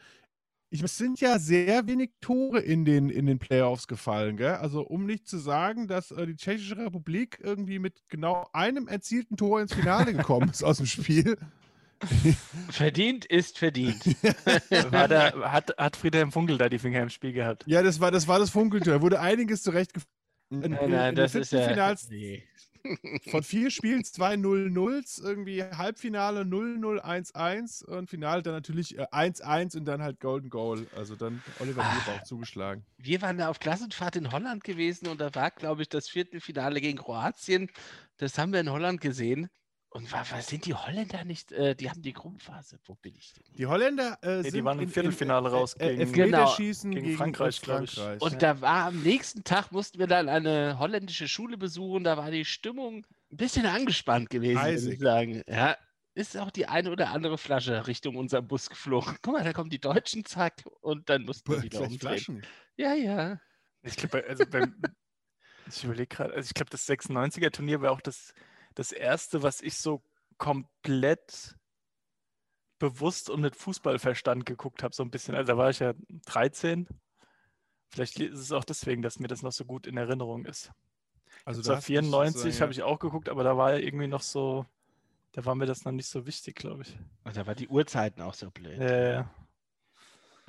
[0.71, 4.55] ich, es sind ja sehr wenig Tore in den, in den Playoffs gefallen, gell?
[4.55, 9.37] Also um nicht zu sagen, dass äh, die Tschechische Republik irgendwie mit genau einem erzielten
[9.37, 11.37] Tor ins Finale gekommen ist aus dem Spiel.
[12.71, 14.07] Verdient ist verdient.
[14.91, 17.65] War da, hat, hat Friedhelm Funkel da die Finger im Spiel gehabt?
[17.67, 18.95] Ja, das war das, war das Funkeltor.
[18.95, 19.93] Da wurde einiges zurecht
[20.51, 21.95] Nein, nein, das ist ja.
[22.11, 22.43] Nee.
[23.31, 29.85] von vier Spielen zwei 0-0s, irgendwie Halbfinale 0-0-1-1 und Finale dann natürlich äh, 1-1 und
[29.85, 30.87] dann halt Golden Goal.
[30.97, 31.93] Also dann Oliver Ah.
[31.93, 32.87] Bierbauch zugeschlagen.
[32.97, 36.81] Wir waren da auf Klassenfahrt in Holland gewesen und da war, glaube ich, das Viertelfinale
[36.81, 37.71] gegen Kroatien.
[38.17, 39.51] Das haben wir in Holland gesehen.
[39.93, 41.51] Und wa- was sind die Holländer nicht?
[41.51, 42.79] Äh, die haben die Gruppenphase.
[42.85, 43.45] Wo bin ich denn?
[43.57, 46.95] Die Holländer äh, die sind waren im in- Viertelfinale in, raus äh, gegen- Elfmeterschießen Genau,
[47.01, 47.91] gegen, gegen Frankreich, glaub ich.
[47.95, 48.23] Frankreich.
[48.23, 52.05] Und da war am nächsten Tag mussten wir dann eine holländische Schule besuchen.
[52.05, 55.43] Da war die Stimmung ein bisschen angespannt gewesen, würde ich sagen.
[55.49, 55.77] Ja,
[56.15, 59.17] ist auch die eine oder andere Flasche Richtung unserem Bus geflogen.
[59.23, 61.99] Guck mal, da kommen die Deutschen, zack, und dann mussten wir wieder umdrehen.
[61.99, 62.43] Flaschen.
[62.77, 63.41] Ja, ja.
[63.83, 64.81] Ich glaube, also beim,
[65.69, 68.35] ich überlege gerade, also ich glaube, das 96er-Turnier war auch das,
[68.75, 70.03] das erste, was ich so
[70.39, 71.57] komplett
[72.79, 75.35] bewusst und mit Fußballverstand geguckt habe, so ein bisschen.
[75.35, 75.93] Also da war ich ja
[76.27, 76.89] 13.
[77.89, 80.73] Vielleicht ist es auch deswegen, dass mir das noch so gut in Erinnerung ist.
[81.45, 84.07] Also da hast du 94 sozusagen, habe ich auch geguckt, aber da war ja irgendwie
[84.07, 84.67] noch so,
[85.33, 86.99] da war mir das noch nicht so wichtig, glaube ich.
[87.25, 88.79] Und da war die Uhrzeiten auch so blöd.
[88.79, 89.25] Äh,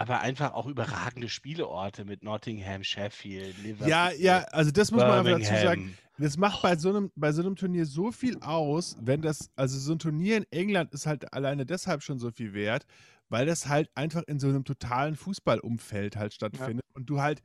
[0.01, 3.87] Aber einfach auch überragende Spieleorte mit Nottingham, Sheffield, Liverpool.
[3.87, 5.81] Ja, ja, also das muss man einfach dazu sagen.
[5.81, 5.97] Birmingham.
[6.17, 9.77] Das macht bei so, einem, bei so einem Turnier so viel aus, wenn das, also
[9.77, 12.85] so ein Turnier in England ist halt alleine deshalb schon so viel wert,
[13.29, 17.41] weil das halt einfach in so einem totalen Fußballumfeld halt stattfindet und du halt,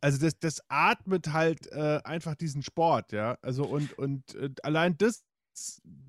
[0.00, 4.96] also das, das atmet halt äh, einfach diesen Sport, ja, also und, und äh, allein
[4.96, 5.24] das,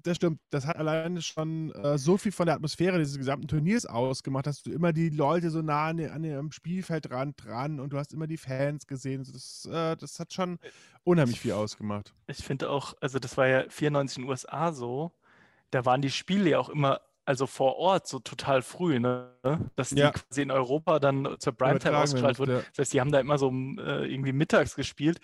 [0.03, 3.85] das stimmt, das hat alleine schon äh, so viel von der Atmosphäre dieses gesamten Turniers
[3.85, 7.97] ausgemacht, dass du immer die Leute so nah an, an dem Spielfeldrand dran und du
[7.97, 10.59] hast immer die Fans gesehen, das, äh, das hat schon
[11.03, 12.13] unheimlich viel ausgemacht.
[12.27, 15.11] Ich finde auch, also das war ja 94 in den USA so,
[15.71, 19.31] da waren die Spiele ja auch immer, also vor Ort so total früh, ne?
[19.75, 20.11] Dass die Ja.
[20.11, 22.53] quasi in Europa dann zur Primetime ausgestrahlt wurden.
[22.53, 25.19] musste, Das heißt, die haben da immer so um, äh, irgendwie mittags gespielt.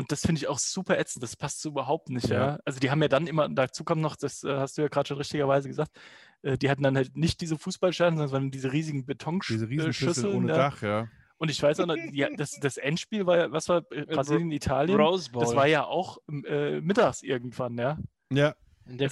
[0.00, 1.22] Und das finde ich auch super ätzend.
[1.22, 2.52] Das passt so überhaupt nicht, ja.
[2.52, 2.58] Ja.
[2.64, 5.08] Also die haben ja dann immer, dazu kommt noch, das äh, hast du ja gerade
[5.08, 5.92] schon richtigerweise gesagt,
[6.40, 10.34] äh, die hatten dann halt nicht diese Fußballstadien, sondern diese riesigen Diese Riesenschüssel Betonschüsseln.
[10.34, 10.56] ohne da.
[10.56, 11.08] Dach, ja.
[11.36, 14.50] Und ich weiß auch noch, ja, das, das Endspiel war ja, was war äh, Brasilien,
[14.52, 14.98] Italien?
[14.98, 15.44] Rose Bowl.
[15.44, 17.98] Das war ja auch äh, mittags irgendwann, ja.
[18.32, 18.54] Ja,
[18.86, 19.10] in der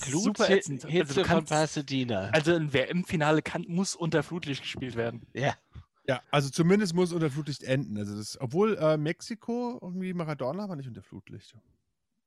[0.49, 0.87] ätzend.
[0.87, 2.31] Also von Pasadena.
[2.33, 5.27] Also ein WM-Finale kann, muss unter Flutlicht gespielt werden.
[5.35, 5.55] ja.
[6.09, 7.99] Ja, also zumindest muss unter Flutlicht enden.
[7.99, 11.57] Also das, obwohl äh, Mexiko irgendwie Maradona war nicht unter Flutlicht.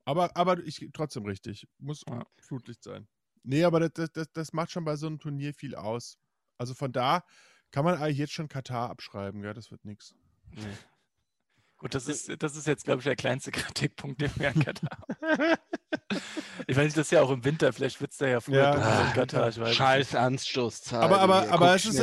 [0.05, 1.67] Aber, aber ich trotzdem richtig.
[1.79, 2.25] Muss Ja.
[2.37, 3.07] Flutlicht sein.
[3.43, 6.17] Nee, aber das, das- das, macht schon bei so einem Turnier viel aus.
[6.57, 7.23] Also von da
[7.71, 10.13] kann man eigentlich jetzt schon Katar abschreiben, ja, das wird nichts.
[10.51, 10.61] Nee.
[11.81, 14.99] Gut, das ist, das ist jetzt, glaube ich, der kleinste Kritikpunkt, den wir an Katar
[15.01, 15.57] haben.
[16.67, 18.57] Ich weiß nicht, das ist ja auch im Winter, vielleicht wird es da ja früher
[18.61, 21.01] Ja, dunkel ah, in Katar, ich weiß Scheiß Anstoßzeit.
[21.01, 21.97] Aber- aber- hier, aber es ist-.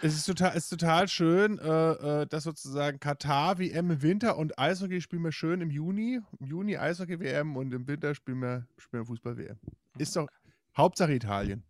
[0.00, 4.38] Es ist total, es ist total schön, äh, äh, dass sozusagen Katar WM im Winter
[4.38, 6.20] und Eishockey spielen wir schön im Juni.
[6.40, 9.58] Im Juni Eishockey WM und im Winter spielen wir, spielen wir Fußball WM.
[9.98, 10.26] Ist doch
[10.74, 11.64] Hauptsache Italien.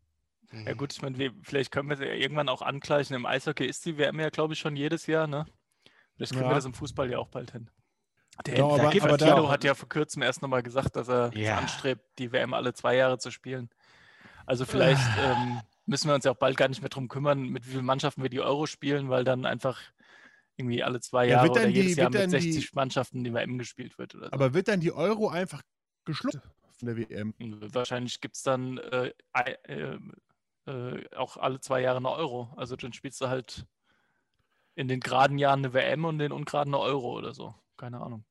[0.53, 0.67] Mhm.
[0.69, 3.17] Ja gut, ich meine, wir- vielleicht können wir es ja irgendwann auch angleichen.
[3.17, 5.45] Im Eishockey ist die WM ja, glaube ich, schon jedes Jahr, ne?
[6.23, 6.51] Vielleicht kriegen Ja.
[6.51, 7.69] wir das im Fußball ja auch bald hin.
[8.47, 11.59] Der Ja, aber- aber da- hat ja vor kurzem erst nochmal gesagt, dass er Ja.
[11.59, 13.69] anstrebt, die WM alle zwei Jahre zu spielen.
[14.47, 15.33] Also vielleicht Ah.
[15.33, 17.85] ähm, müssen wir uns ja auch bald gar nicht mehr drum kümmern, mit wie vielen
[17.85, 19.81] Mannschaften wir die Euro spielen, weil dann einfach
[20.57, 22.75] irgendwie alle zwei Ja, Jahre wird oder dann die- jedes Jahr mit dann 60 die-
[22.77, 24.33] Mannschaften die WM gespielt wird oder so.
[24.33, 25.63] Aber wird dann die Euro einfach
[26.05, 26.41] geschluckt
[26.79, 27.35] von der WM?
[27.39, 29.99] Wahrscheinlich gibt es dann äh, äh,
[30.67, 32.53] äh, auch alle zwei Jahre eine Euro.
[32.57, 33.67] Also dann spielst du halt
[34.75, 37.55] in den geraden Jahren eine WM und in den ungeraden eine Euro oder so.
[37.77, 38.25] Keine Ahnung.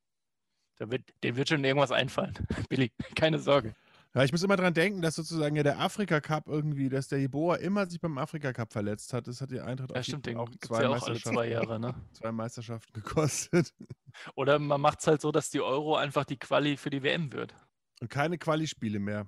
[0.78, 2.34] Da wird, dem wird schon irgendwas einfallen.
[2.70, 3.76] Billy, keine Sorge.
[4.14, 7.20] Ja, ich muss immer dran denken, dass sozusagen ja der Afrika Cup irgendwie, dass der
[7.20, 9.28] Jeboa immer sich beim Afrika Cup verletzt hat.
[9.28, 11.94] Das hat die Eintracht Ja, stimmt, gibt es ja auch alle zwei Jahre, ne?
[12.14, 13.74] zwei Meisterschaften gekostet.
[14.36, 17.32] Oder man macht es halt so, dass die Euro einfach die Quali für die WM
[17.32, 17.56] wird.
[18.02, 19.28] Und keine Quali-Spiele mehr.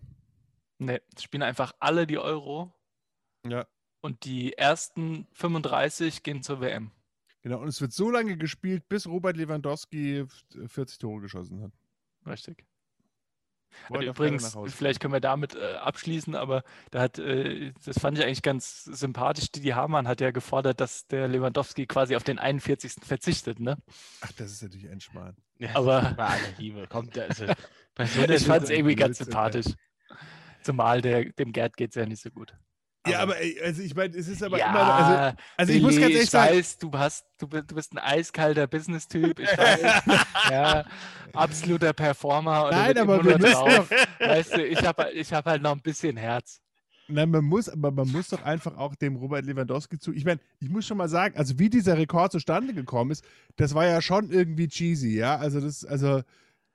[0.79, 2.73] Ne, spielen einfach alle die Euro
[3.45, 3.65] Ja,
[4.01, 6.91] und die ersten 35 gehen zur WM.
[7.43, 7.59] Genau.
[7.59, 10.25] Und es wird so lange gespielt, bis Robert Lewandowski
[10.67, 11.71] 40 Tore geschossen hat.
[12.25, 12.65] Richtig.
[13.89, 18.23] Darf übrigens, vielleicht können wir damit äh, abschließen, aber da hat, äh, das fand ich
[18.23, 19.51] eigentlich ganz sympathisch.
[19.51, 22.93] Didi Hamann hat ja gefordert, dass der Lewandowski quasi auf den 41.
[23.03, 23.77] verzichtet, ne?
[24.21, 25.35] Ach, das ist natürlich ein Schmarrn.
[25.57, 26.15] Ja, Aber-
[26.57, 26.87] Liebe.
[26.87, 27.45] Kommt, also,
[27.95, 29.67] bei so einer Ich fand es irgendwie ganz sympathisch.
[30.61, 32.55] Zumal der, dem Gerd geht es ja nicht so gut.
[33.05, 34.79] Ja, aber also ich meine, es ist aber ja, immer.
[34.81, 36.55] Also, also ich muss Billy, ganz ehrlich ich sagen.
[36.55, 39.39] weiß, du, hast, du, bist, du bist ein eiskalter Business-Typ.
[39.39, 39.81] Ich weiß,
[40.49, 40.85] ja,
[41.33, 42.65] absoluter Performer.
[42.65, 43.89] Und er Nein, aber wir müssen drauf.
[44.19, 46.61] Weißt du, ich habe ich hab halt noch ein bisschen Herz.
[47.09, 50.13] Nein, man muss, aber man muss doch einfach auch dem Robert Lewandowski zu.
[50.13, 53.25] Ich meine, ich muss schon mal sagen, also wie dieser Rekord zustande gekommen ist,
[53.57, 55.35] das war ja schon irgendwie cheesy, ja.
[55.35, 56.21] Also das, also,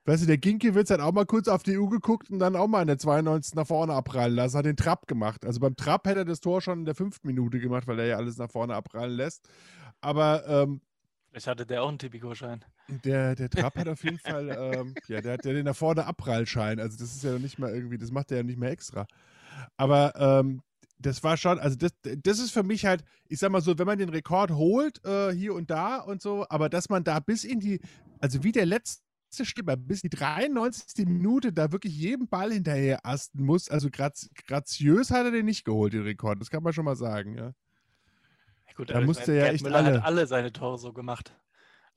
[0.08, 2.66] weißt du, der Ginkiewicz hat auch mal kurz auf die Uhr geguckt und dann auch
[2.66, 5.44] mal in der 92 nach vorne abprallen lassen, hat den Trapp gemacht.
[5.44, 8.06] Also beim Trapp hätte er das Tor schon in der fünften Minute gemacht, weil er
[8.06, 9.46] ja alles nach vorne abprallen lässt.
[10.00, 10.80] Aber ähm,
[11.30, 12.64] Vielleicht hatte der auch einen Tipico-Schein.
[13.04, 16.06] der, der Trapp hat auf jeden Fall, ähm, ja, der hat ja den nach vorne
[16.06, 16.80] Abprallschein.
[16.80, 19.06] Also das ist ja nicht mal irgendwie, das macht er ja nicht mehr extra.
[19.76, 20.62] Aber ähm,
[20.98, 23.86] das war schon, also das, das ist für mich halt, ich sag mal so, wenn
[23.86, 27.44] man den Rekord holt, äh, hier und da und so, aber dass man da bis
[27.44, 27.80] in die,
[28.20, 31.06] also wie der letzte Stipper, bis die 93.
[31.06, 35.64] Minute da wirklich jeden Ball hinterher asten muss, also graz, graziös hat er den nicht
[35.64, 37.52] geholt, den Rekord, das kann man schon mal sagen, ja.
[38.66, 40.92] Ja, gut, Da musste mein, ja Gerd echt Müller alle- hat alle seine Tore so
[40.92, 41.34] gemacht.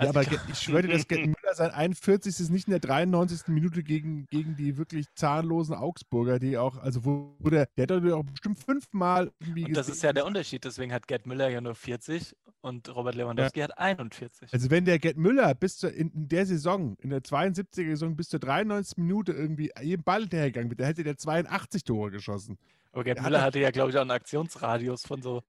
[0.01, 2.39] Ja, Also aber ich schwöre dir, dass Gerd Müller sein 41.
[2.39, 3.47] ist nicht in der 93.
[3.47, 7.91] Minute gegen, gegen die wirklich zahnlosen Augsburger, die auch, also wo, wo der, der hat
[7.91, 10.63] doch auch bestimmt fünfmal irgendwie Und das gesehen- ist ja der Unterschied.
[10.65, 14.53] Deswegen hat Gerd Müller ja nur 40 und Robert Lewandowski hat 41.
[14.53, 18.15] Also wenn der Gerd Müller bis zur, in, in der Saison, in der 72er Saison
[18.15, 18.97] bis zur 93.
[18.97, 22.57] Minute irgendwie jeden Ball hinterhergegangen wäre, da hätte der 82 Tore geschossen.
[22.91, 25.41] Aber Gerd er hat Müller hatte ja, glaube ich, auch einen Aktionsradius von so,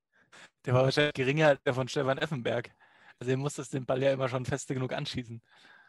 [0.65, 2.71] der war wahrscheinlich geringer als der von Stefan Effenberg.
[3.19, 5.43] Also er musste den Ball ja immer schon feste genug anschießen.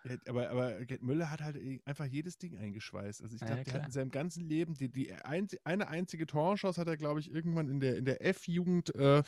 [0.04, 3.22] Ja, Aber, aber Gerd Müller hat halt einfach jedes Ding eingeschweißt.
[3.22, 5.88] Also ich Ja, glaube, ja, der hat in seinem ganzen Leben, die, die ein, eine
[5.88, 9.24] einzige Torchance hat er, glaube ich, irgendwann in der, in der F-Jugend äh,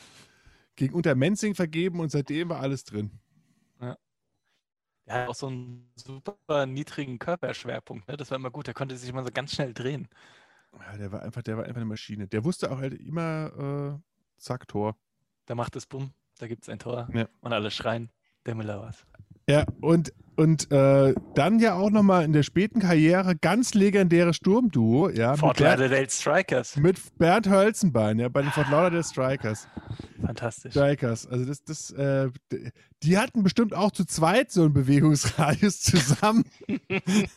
[0.76, 3.12] gegen Untermenzing vergeben und seitdem war alles drin.
[5.08, 8.08] Er hat auch so einen super niedrigen Körperschwerpunkt.
[8.08, 8.18] Ne?
[8.18, 8.68] Das war immer gut.
[8.68, 10.08] Der konnte sich immer so ganz schnell drehen.
[10.74, 12.28] Ja, der war einfach, der war einfach eine Maschine.
[12.28, 14.98] Der wusste auch halt immer, äh, zack, Tor.
[15.46, 17.28] Da macht es Bumm, da gibt es ein Tor Ja.
[17.42, 18.10] und alle schreien,
[18.46, 19.06] der Müller war's.
[19.48, 25.10] Ja, und, und äh, dann ja auch nochmal in der späten Karriere ganz legendäre Sturmduo,
[25.10, 26.76] ja, mit Fort Lauderdale Strikers.
[26.78, 29.68] mit Bernd Hölzenbein, ja, bei den Fort Lauderdale Strikers.
[30.26, 30.72] Fantastisch.
[30.74, 32.30] Strikers, also das, das, äh,
[33.04, 36.46] die hatten bestimmt auch zu zweit so einen Bewegungsradius zusammen.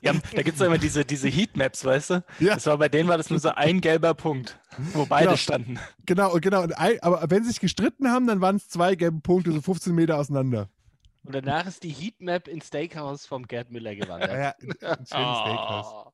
[0.00, 2.24] Ja, da gibt es immer diese, diese Heatmaps, weißt du?
[2.40, 2.54] Ja.
[2.54, 4.59] Das war bei denen war das nur so ein gelber Punkt,
[4.94, 5.36] wo beide Genau.
[5.36, 5.78] standen.
[6.06, 6.62] Genau, genau.
[6.62, 9.61] Und ein, aber wenn sie sich gestritten haben, dann waren es zwei gelbe Punkte, so
[9.61, 10.68] 15 Meter auseinander.
[11.29, 14.31] Und danach ist die Heatmap ins Steakhouse vom Gerd Müller gewandert.
[14.33, 15.87] Ja, ein, ein schönes Steakhouse.
[15.93, 16.12] Oh,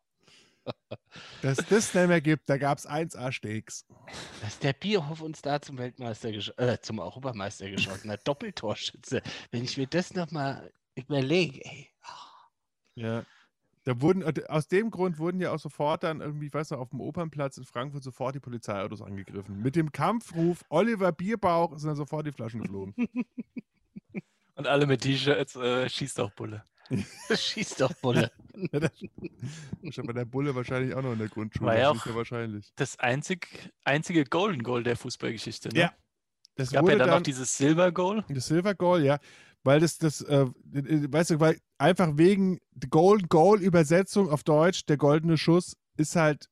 [1.41, 3.87] Dass das nicht mehr gibt, da gab es 1A-Steaks.
[4.43, 8.27] dass der Bierhof uns da zum Weltmeister, gesch- äh, zum Europameister geschossen hat.
[8.27, 9.23] Doppeltorschütze.
[9.53, 11.91] Wenn ich mir das nochmal überlege, ey.
[12.97, 13.25] Ja.
[13.85, 16.79] Da wurden, äh, aus dem Grund wurden ja auch sofort dann irgendwie, ich weiß noch,
[16.81, 19.63] auf dem Opernplatz in Frankfurt sofort die Polizeiautos angegriffen.
[19.63, 22.95] Mit dem Kampfruf Oliver Bierbauch sind dann sofort die Flaschen geflogen.
[24.57, 26.65] Und alle mit T-Shirts, äh, schießt auch Bulle.
[27.35, 28.31] Schieß doch, Bulle.
[28.71, 28.91] Das-
[29.91, 31.67] Stand bei der Bulle wahrscheinlich auch noch in der Grundschule.
[31.71, 32.73] War ja das ist auch- ja wahrscheinlich.
[32.77, 35.71] Das einzig, einzige Golden Goal der Fußballgeschichte.
[35.71, 35.81] Ne?
[35.81, 35.93] Ja.
[36.57, 38.25] Das Es gab ja dann, dann noch dieses Silver Goal.
[38.29, 39.19] das Silver Goal, ja.
[39.65, 44.85] Weil das, das, äh, weißt du, weil einfach wegen der Golden Goal Übersetzung auf Deutsch,
[44.87, 46.49] der goldene Schuss, ist halt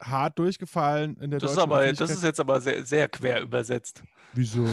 [0.00, 3.40] hart durchgefallen in der Das ist, deutschen aber, das ist jetzt aber sehr, sehr quer
[3.40, 4.02] übersetzt.
[4.34, 4.66] Wieso?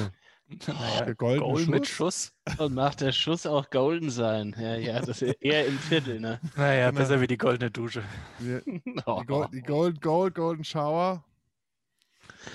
[0.67, 2.31] Naja, Goal mit Schuss?
[2.47, 2.59] Schuss.
[2.59, 4.55] Und macht der Schuss auch golden sein.
[4.59, 6.39] Ja, ja, das ist eher im Viertel, ne?
[6.55, 6.99] Naja, Genau.
[7.01, 8.03] besser wie die goldene Dusche.
[8.39, 8.59] Die,
[9.05, 9.21] Oh.
[9.21, 11.23] die, Gold, die Gold, Gold, Golden Shower.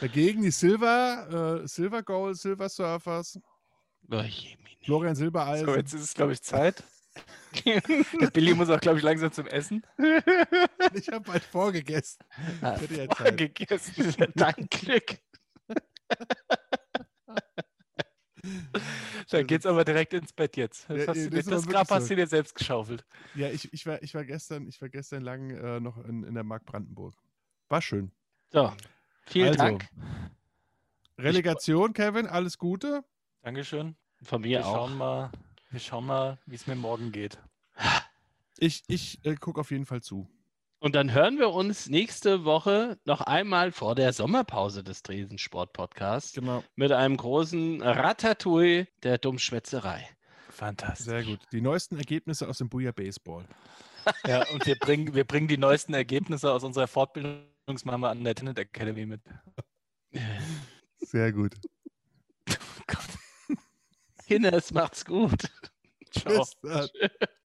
[0.01, 3.39] Dagegen die Silver, äh, Silver Goal, Silver Surfers,
[4.10, 4.23] Oh.
[4.85, 5.66] Florian Silbereisen.
[5.66, 6.82] So, jetzt ist es, glaube ich, Zeit.
[7.65, 9.82] Der Billy muss auch, glaube ich, langsam zum Essen.
[10.94, 12.19] Ich habe bald vorgegessen.
[12.62, 13.36] Ah, Ich hätte jetzt Zeit.
[13.36, 14.15] Gegessen.
[14.36, 15.19] Dein Glück.
[19.31, 20.89] Dann geht's aber direkt ins Bett jetzt.
[20.89, 21.95] Das, Ja, hast das dir- das Grab so.
[21.97, 23.05] hast du dir selbst geschaufelt.
[23.35, 26.35] Ja, ich, ich, war, ich, war gestern, ich war gestern lang äh, noch in, in
[26.35, 27.15] der Mark Brandenburg.
[27.69, 28.11] War schön.
[28.51, 28.73] So,
[29.27, 29.89] vielen Also, Dank.
[31.19, 33.05] Relegation, Kevin, alles Gute.
[33.43, 33.97] Dankeschön.
[34.23, 34.73] Von Wir mir auch.
[34.75, 35.31] schauen mal,
[35.70, 37.39] wir schauen mal, wie es mir morgen geht.
[38.59, 40.29] Ich, ich äh, gucke auf jeden Fall zu.
[40.81, 45.73] Und dann hören wir uns nächste Woche noch einmal vor der Sommerpause des Dresden Sport
[45.73, 46.63] Podcasts Genau.
[46.77, 50.09] mit einem großen Ratatouille der Dummschwätzerei.
[50.51, 51.07] Fantastisch.
[51.07, 51.41] Sehr gut.
[51.53, 53.45] Die neuesten Ergebnisse aus dem Booyah Baseball.
[54.27, 58.59] Ja, und wir bringen, wir bringen die neuesten Ergebnisse aus unserer Fortbildungsmama an der Tenet
[58.59, 59.21] Academy mit.
[60.99, 61.55] Sehr gut.
[64.27, 65.43] Kinders, macht's gut.
[66.11, 66.39] Ciao.
[66.39, 66.89] Bis dann.